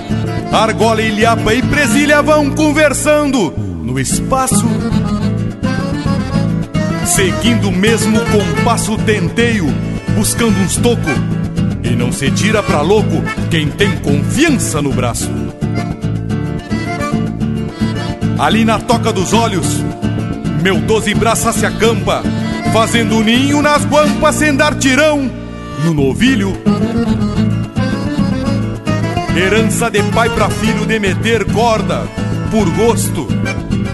argola, 0.49 1.01
ilhapa 1.01 1.53
e 1.53 1.61
presilha 1.61 2.21
vão 2.21 2.49
conversando 2.51 3.68
no 3.89 3.99
espaço. 3.99 4.67
Seguindo 7.05 7.69
o 7.69 7.71
mesmo 7.71 8.19
compasso 8.25 8.95
tenteio, 8.99 9.65
buscando 10.15 10.57
uns 10.59 10.77
toco. 10.77 11.09
E 11.83 11.95
não 11.95 12.11
se 12.11 12.29
tira 12.29 12.61
pra 12.61 12.81
louco 12.81 13.23
quem 13.49 13.67
tem 13.67 13.97
confiança 13.97 14.81
no 14.81 14.93
braço. 14.93 15.31
Ali 18.37 18.63
na 18.63 18.79
toca 18.79 19.11
dos 19.11 19.33
olhos, 19.33 19.83
meu 20.61 20.79
doze 20.81 21.13
braça 21.15 21.51
se 21.51 21.65
acampa, 21.65 22.21
fazendo 22.71 23.23
ninho 23.23 23.61
nas 23.61 23.83
guampas 23.85 24.35
sem 24.35 24.55
dar 24.55 24.75
tirão 24.75 25.29
no 25.83 25.93
novilho. 25.93 26.53
Herança 29.35 29.89
de 29.89 30.03
pai 30.03 30.29
pra 30.29 30.49
filho 30.49 30.85
de 30.85 30.99
meter 30.99 31.43
corda 31.51 32.03
por 32.51 32.69
gosto 32.71 33.27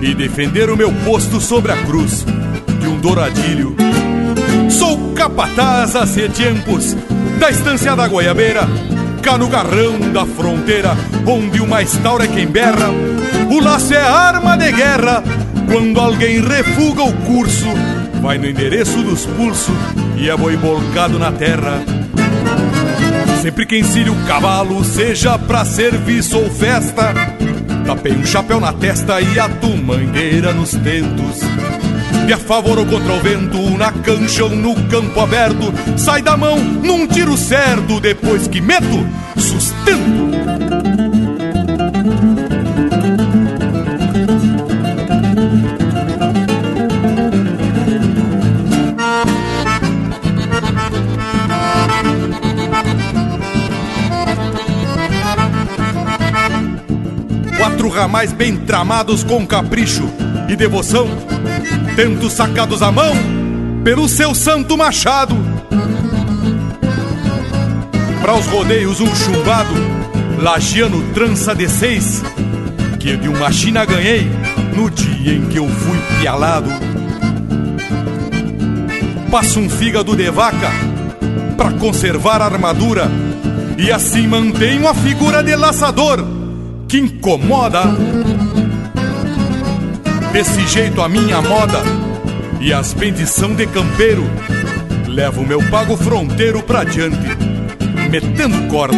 e 0.06 0.14
defender 0.14 0.70
o 0.70 0.78
meu 0.78 0.94
posto 1.04 1.42
sobre 1.42 1.72
a 1.72 1.78
cruz 1.78 2.24
de 2.80 2.88
um 2.88 3.00
douradilho. 3.00 3.76
Sou 4.70 5.14
capataz 5.14 5.96
há 5.96 6.06
tempos 6.06 6.96
da 7.40 7.50
estância 7.50 7.96
da 7.96 8.08
Goiabeira, 8.08 8.68
cá 9.24 9.36
no 9.36 9.48
garrão 9.48 10.00
da 10.14 10.24
fronteira, 10.24 10.96
onde 11.26 11.60
o 11.60 11.68
mais 11.68 11.98
tauro 11.98 12.24
é 12.24 12.28
quem 12.28 12.46
berra. 12.46 12.92
O 13.50 13.60
laço 13.60 13.96
é 13.96 14.02
arma 14.02 14.56
de 14.56 14.72
guerra, 14.72 15.24
quando 15.72 16.00
alguém 16.00 16.40
refuga 16.40 17.02
o 17.02 17.14
curso, 17.24 17.66
vai 18.22 18.38
no 18.38 18.48
endereço 18.48 19.02
dos 19.02 19.26
pulsos 19.26 19.76
e 20.18 20.30
é 20.30 20.38
boi 20.38 20.56
bolcado 20.56 21.18
na 21.18 21.32
terra. 21.32 21.84
Sempre 23.42 23.66
que 23.66 23.80
ensine 23.80 24.12
o 24.12 24.26
cavalo, 24.28 24.84
seja 24.84 25.38
pra 25.40 25.66
serviço 25.66 26.38
ou 26.38 26.50
festa, 26.52 27.12
tapei 27.86 28.14
um 28.14 28.26
chapéu 28.26 28.60
na 28.60 28.74
testa 28.74 29.22
e 29.22 29.40
a 29.40 29.48
tumangueira 29.48 30.52
nos 30.52 30.72
tentos. 30.72 31.40
E 32.28 32.34
a 32.34 32.38
favor 32.38 32.80
ou 32.80 32.86
contra 32.86 33.14
o 33.14 33.20
vento, 33.22 33.78
na 33.78 33.92
cancha 33.92 34.44
ou 34.46 34.50
no 34.50 34.76
campo 34.88 35.20
aberto, 35.20 35.72
sai 35.98 36.22
da 36.22 36.36
mão 36.36 36.58
num 36.58 37.06
tiro 37.06 37.38
certo, 37.38 38.00
depois 38.00 38.48
que 38.48 38.60
meto, 38.60 39.08
sustento. 39.38 40.35
Quatro 57.76 57.90
ramais 57.90 58.32
bem 58.32 58.56
tramados 58.56 59.22
com 59.22 59.46
capricho 59.46 60.10
e 60.48 60.56
devoção, 60.56 61.10
tentos 61.98 62.32
sacados 62.32 62.82
à 62.82 62.90
mão 62.90 63.14
pelo 63.84 64.08
seu 64.08 64.34
santo 64.34 64.78
machado. 64.78 65.36
Para 68.22 68.34
os 68.34 68.48
rodeios 68.48 69.02
um 69.02 69.14
chumbado, 69.14 69.74
lagiano 70.42 71.04
trança 71.14 71.54
de 71.54 71.68
seis, 71.68 72.24
que 72.98 73.18
de 73.18 73.28
uma 73.28 73.52
China 73.52 73.84
ganhei 73.84 74.26
no 74.74 74.90
dia 74.90 75.34
em 75.34 75.46
que 75.48 75.60
eu 75.60 75.68
fui 75.68 76.00
pialado. 76.22 76.70
Passo 79.30 79.60
um 79.60 79.70
fígado 79.70 80.16
de 80.16 80.32
vaca 80.32 80.72
para 81.58 81.74
conservar 81.74 82.42
a 82.42 82.46
armadura 82.46 83.12
e 83.78 83.92
assim 83.92 84.28
mantenho 84.28 84.88
a 84.88 84.94
figura 84.94 85.44
de 85.44 85.54
laçador 85.58 86.45
que 86.88 86.98
incomoda. 86.98 87.84
Desse 90.32 90.68
jeito 90.68 91.02
a 91.02 91.10
minha 91.10 91.42
moda 91.42 91.82
e 92.60 92.74
as 92.74 92.94
bendição 92.94 93.54
de 93.54 93.66
campeiro 93.68 94.24
levo 95.08 95.46
meu 95.46 95.62
pago 95.70 95.96
fronteiro 95.96 96.62
pra 96.62 96.84
diante, 96.84 97.18
metendo 98.10 98.68
corda. 98.68 98.98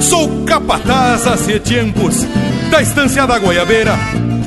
Sou 0.00 0.44
capataz 0.44 1.26
há 1.26 1.36
tempos 1.58 2.24
da 2.70 2.80
estância 2.80 3.26
da 3.26 3.38
Goiabeira, 3.38 3.98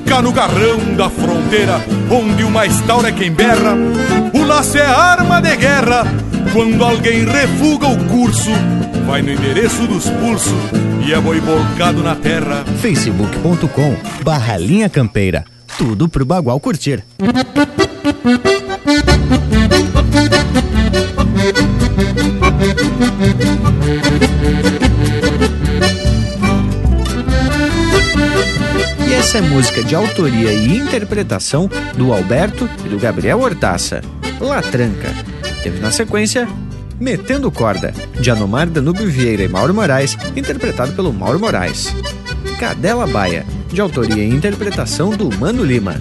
cá 0.06 0.22
no 0.22 0.32
garrão 0.32 0.78
da 0.96 1.10
fronteira, 1.10 1.82
onde 2.10 2.44
o 2.44 2.50
mais 2.50 2.80
tauro 2.82 3.08
é 3.08 3.12
quem 3.12 3.32
berra. 3.32 3.76
O 4.34 4.44
laço 4.46 4.78
é 4.78 4.86
arma 4.86 5.42
de 5.42 5.56
guerra, 5.58 6.06
quando 6.54 6.82
alguém 6.84 7.26
refuga 7.26 7.88
o 7.88 7.98
curso, 8.06 8.52
vai 9.06 9.22
no 9.22 9.32
endereço 9.32 9.86
dos 9.86 10.10
pulsos 10.10 10.79
e 11.06 11.14
é 11.14 11.20
boi 11.20 11.40
volcado 11.40 12.04
na 12.04 12.16
terra. 12.16 12.64
facebook.com 12.82 13.96
barra 14.24 14.58
linha 14.58 14.90
campeira. 14.90 15.46
Tudo 15.78 16.10
pro 16.10 16.26
Bagual 16.26 16.60
curtir. 16.60 17.04
E 29.08 29.14
essa 29.14 29.38
é 29.38 29.42
música 29.42 29.84
de 29.84 29.96
autoria 29.96 30.52
e 30.52 30.78
interpretação 30.78 31.70
do 31.96 32.12
Alberto 32.14 32.70
e 32.86 32.90
do 32.90 33.00
Gabriel 33.00 33.40
Hortaça. 33.40 34.02
La 34.40 34.62
Tranca. 34.62 35.10
Teve 35.64 35.80
na 35.80 35.92
sequência 35.92 36.48
Metendo 37.00 37.50
Corda, 37.50 37.94
de 38.20 38.30
Anomar 38.30 38.68
Danúbio 38.68 39.10
Vieira 39.10 39.44
e 39.44 39.48
Mauro 39.48 39.74
Moraes, 39.74 40.18
interpretado 40.36 40.92
pelo 40.92 41.14
Mauro 41.14 41.40
Moraes. 41.40 41.94
Cadela 42.60 43.08
Baia, 43.08 43.46
de 43.72 43.80
autoria 43.80 44.24
e 44.24 44.30
interpretação 44.30 45.12
do 45.12 45.34
Mano 45.38 45.64
Lima. 45.64 45.96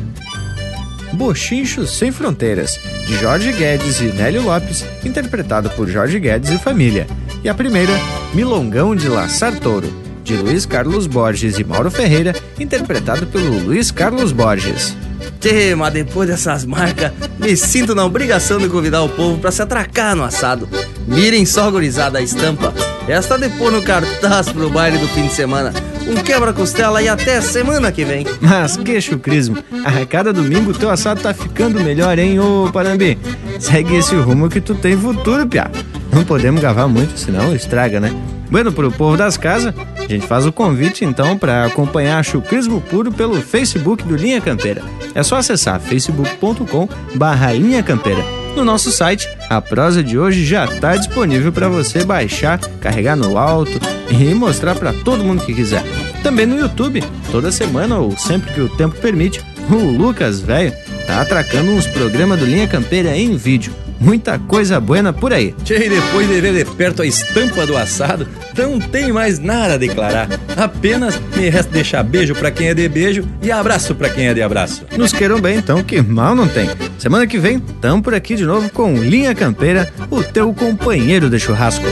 Bochinchos 1.12 1.96
Sem 1.96 2.10
Fronteiras, 2.10 2.80
de 3.06 3.16
Jorge 3.16 3.52
Guedes 3.52 4.00
e 4.00 4.06
Nélio 4.06 4.42
Lopes, 4.42 4.84
interpretado 5.04 5.70
por 5.70 5.88
Jorge 5.88 6.18
Guedes 6.18 6.50
e 6.50 6.58
família. 6.58 7.06
E 7.44 7.48
a 7.48 7.54
primeira, 7.54 7.92
Milongão 8.34 8.96
de 8.96 9.08
Laçar 9.08 9.58
Touro, 9.60 9.92
de 10.24 10.36
Luiz 10.36 10.66
Carlos 10.66 11.06
Borges 11.06 11.58
e 11.58 11.64
Mauro 11.64 11.92
Ferreira, 11.92 12.34
interpretado 12.58 13.26
pelo 13.28 13.56
Luiz 13.64 13.92
Carlos 13.92 14.32
Borges. 14.32 14.96
Tchê, 15.40 15.74
mas 15.74 15.92
depois 15.92 16.28
dessas 16.28 16.64
marcas, 16.64 17.12
me 17.38 17.56
sinto 17.56 17.94
na 17.94 18.04
obrigação 18.04 18.58
de 18.58 18.68
convidar 18.68 19.02
o 19.02 19.08
povo 19.08 19.38
para 19.38 19.50
se 19.50 19.62
atracar 19.62 20.16
no 20.16 20.24
assado. 20.24 20.68
Mirem 21.06 21.46
só, 21.46 21.70
gurizada, 21.70 22.18
a 22.18 22.22
estampa. 22.22 22.74
Esta 23.06 23.38
de 23.38 23.48
pôr 23.50 23.72
no 23.72 23.82
cartaz 23.82 24.50
pro 24.50 24.68
baile 24.68 24.98
do 24.98 25.08
fim 25.08 25.26
de 25.26 25.32
semana. 25.32 25.72
Um 26.06 26.16
quebra-costela 26.16 27.02
e 27.02 27.08
até 27.08 27.40
semana 27.40 27.92
que 27.92 28.04
vem. 28.04 28.26
Mas 28.40 28.76
que 28.76 29.00
chucrismo. 29.00 29.58
A 29.84 30.06
cada 30.06 30.32
domingo 30.32 30.72
teu 30.72 30.90
assado 30.90 31.20
tá 31.20 31.32
ficando 31.32 31.80
melhor, 31.80 32.18
hein, 32.18 32.40
ô 32.40 32.70
Parambi? 32.72 33.18
Segue 33.58 33.96
esse 33.96 34.14
rumo 34.14 34.48
que 34.48 34.60
tu 34.60 34.74
tem 34.74 34.96
futuro, 34.96 35.46
piá. 35.46 35.70
Não 36.12 36.24
podemos 36.24 36.60
gravar 36.60 36.88
muito, 36.88 37.18
senão 37.18 37.54
estraga, 37.54 38.00
né? 38.00 38.12
Bueno, 38.50 38.72
pro 38.72 38.90
povo 38.90 39.16
das 39.16 39.36
casas, 39.36 39.74
a 40.08 40.16
gente 40.16 40.26
faz 40.26 40.46
o 40.46 40.52
convite 40.52 41.04
então 41.04 41.36
para 41.36 41.66
acompanhar 41.66 42.24
Chucrismo 42.24 42.80
Puro 42.80 43.12
pelo 43.12 43.40
Facebook 43.42 44.02
do 44.04 44.16
Linha 44.16 44.40
Campeira. 44.40 44.82
É 45.14 45.22
só 45.22 45.36
acessar 45.36 45.78
facebook.com 45.80 46.88
barra 47.14 47.48
Campeira. 47.84 48.24
No 48.56 48.64
nosso 48.64 48.90
site, 48.90 49.28
a 49.48 49.60
prosa 49.60 50.02
de 50.02 50.18
hoje 50.18 50.44
já 50.44 50.64
está 50.64 50.96
disponível 50.96 51.52
para 51.52 51.68
você 51.68 52.04
baixar, 52.04 52.58
carregar 52.80 53.14
no 53.14 53.38
alto 53.38 53.78
e 54.10 54.34
mostrar 54.34 54.74
para 54.74 54.92
todo 54.92 55.22
mundo 55.22 55.44
que 55.44 55.54
quiser. 55.54 55.84
Também 56.22 56.46
no 56.46 56.58
YouTube, 56.58 57.04
toda 57.30 57.52
semana 57.52 57.98
ou 57.98 58.16
sempre 58.16 58.52
que 58.52 58.60
o 58.60 58.68
tempo 58.68 58.96
permite, 58.96 59.40
o 59.70 59.76
Lucas 59.76 60.40
Velho 60.40 60.72
tá 61.08 61.22
atracando 61.22 61.72
uns 61.72 61.86
programas 61.86 62.38
do 62.38 62.44
Linha 62.44 62.68
Campeira 62.68 63.16
em 63.16 63.34
vídeo. 63.34 63.72
Muita 63.98 64.38
coisa 64.38 64.78
buena 64.78 65.10
por 65.10 65.32
aí. 65.32 65.54
Tchê, 65.64 65.88
depois 65.88 66.28
de 66.28 66.40
ver 66.40 66.52
de 66.52 66.70
perto 66.72 67.00
a 67.00 67.06
estampa 67.06 67.66
do 67.66 67.76
assado, 67.76 68.28
não 68.56 68.78
tem 68.78 69.10
mais 69.10 69.38
nada 69.38 69.74
a 69.74 69.78
declarar. 69.78 70.28
Apenas 70.54 71.18
me 71.34 71.48
resta 71.48 71.72
deixar 71.72 72.02
beijo 72.02 72.34
pra 72.34 72.50
quem 72.50 72.68
é 72.68 72.74
de 72.74 72.86
beijo 72.88 73.26
e 73.42 73.50
abraço 73.50 73.94
pra 73.94 74.10
quem 74.10 74.28
é 74.28 74.34
de 74.34 74.42
abraço. 74.42 74.84
Nos 74.96 75.12
queiram 75.12 75.40
bem 75.40 75.56
então, 75.56 75.82
que 75.82 76.00
mal 76.02 76.34
não 76.34 76.46
tem. 76.46 76.68
Semana 76.98 77.26
que 77.26 77.38
vem, 77.38 77.58
tamo 77.58 78.02
por 78.02 78.14
aqui 78.14 78.36
de 78.36 78.44
novo 78.44 78.70
com 78.70 78.94
Linha 78.94 79.34
Campeira, 79.34 79.90
o 80.10 80.22
teu 80.22 80.52
companheiro 80.52 81.30
de 81.30 81.40
churrasco. 81.40 81.86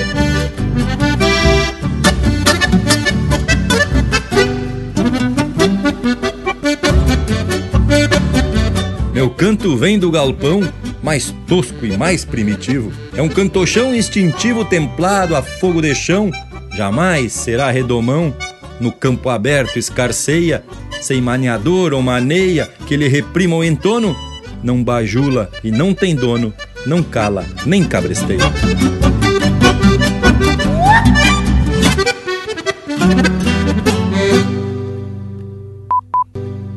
Meu 9.27 9.35
canto 9.35 9.77
vem 9.77 9.98
do 9.98 10.09
galpão, 10.09 10.61
mais 11.03 11.35
tosco 11.48 11.85
e 11.85 11.97
mais 11.97 12.24
primitivo. 12.24 12.93
É 13.12 13.20
um 13.20 13.28
cantochão 13.28 13.93
instintivo 13.93 14.65
templado 14.65 15.35
a 15.35 15.43
fogo 15.43 15.82
de 15.82 15.93
chão. 15.97 16.31
Jamais 16.77 17.32
será 17.32 17.69
redomão. 17.73 18.32
No 18.78 18.93
campo 18.93 19.28
aberto 19.28 19.81
escarceia, 19.81 20.62
sem 21.01 21.20
maniador 21.20 21.93
ou 21.93 22.01
maneia 22.01 22.70
que 22.86 22.97
lhe 22.97 23.09
reprima 23.09 23.57
o 23.57 23.65
entono. 23.65 24.16
Não 24.62 24.81
bajula 24.81 25.51
e 25.65 25.73
não 25.73 25.93
tem 25.93 26.15
dono, 26.15 26.55
não 26.86 27.03
cala 27.03 27.44
nem 27.66 27.82
cabresteia. 27.82 28.39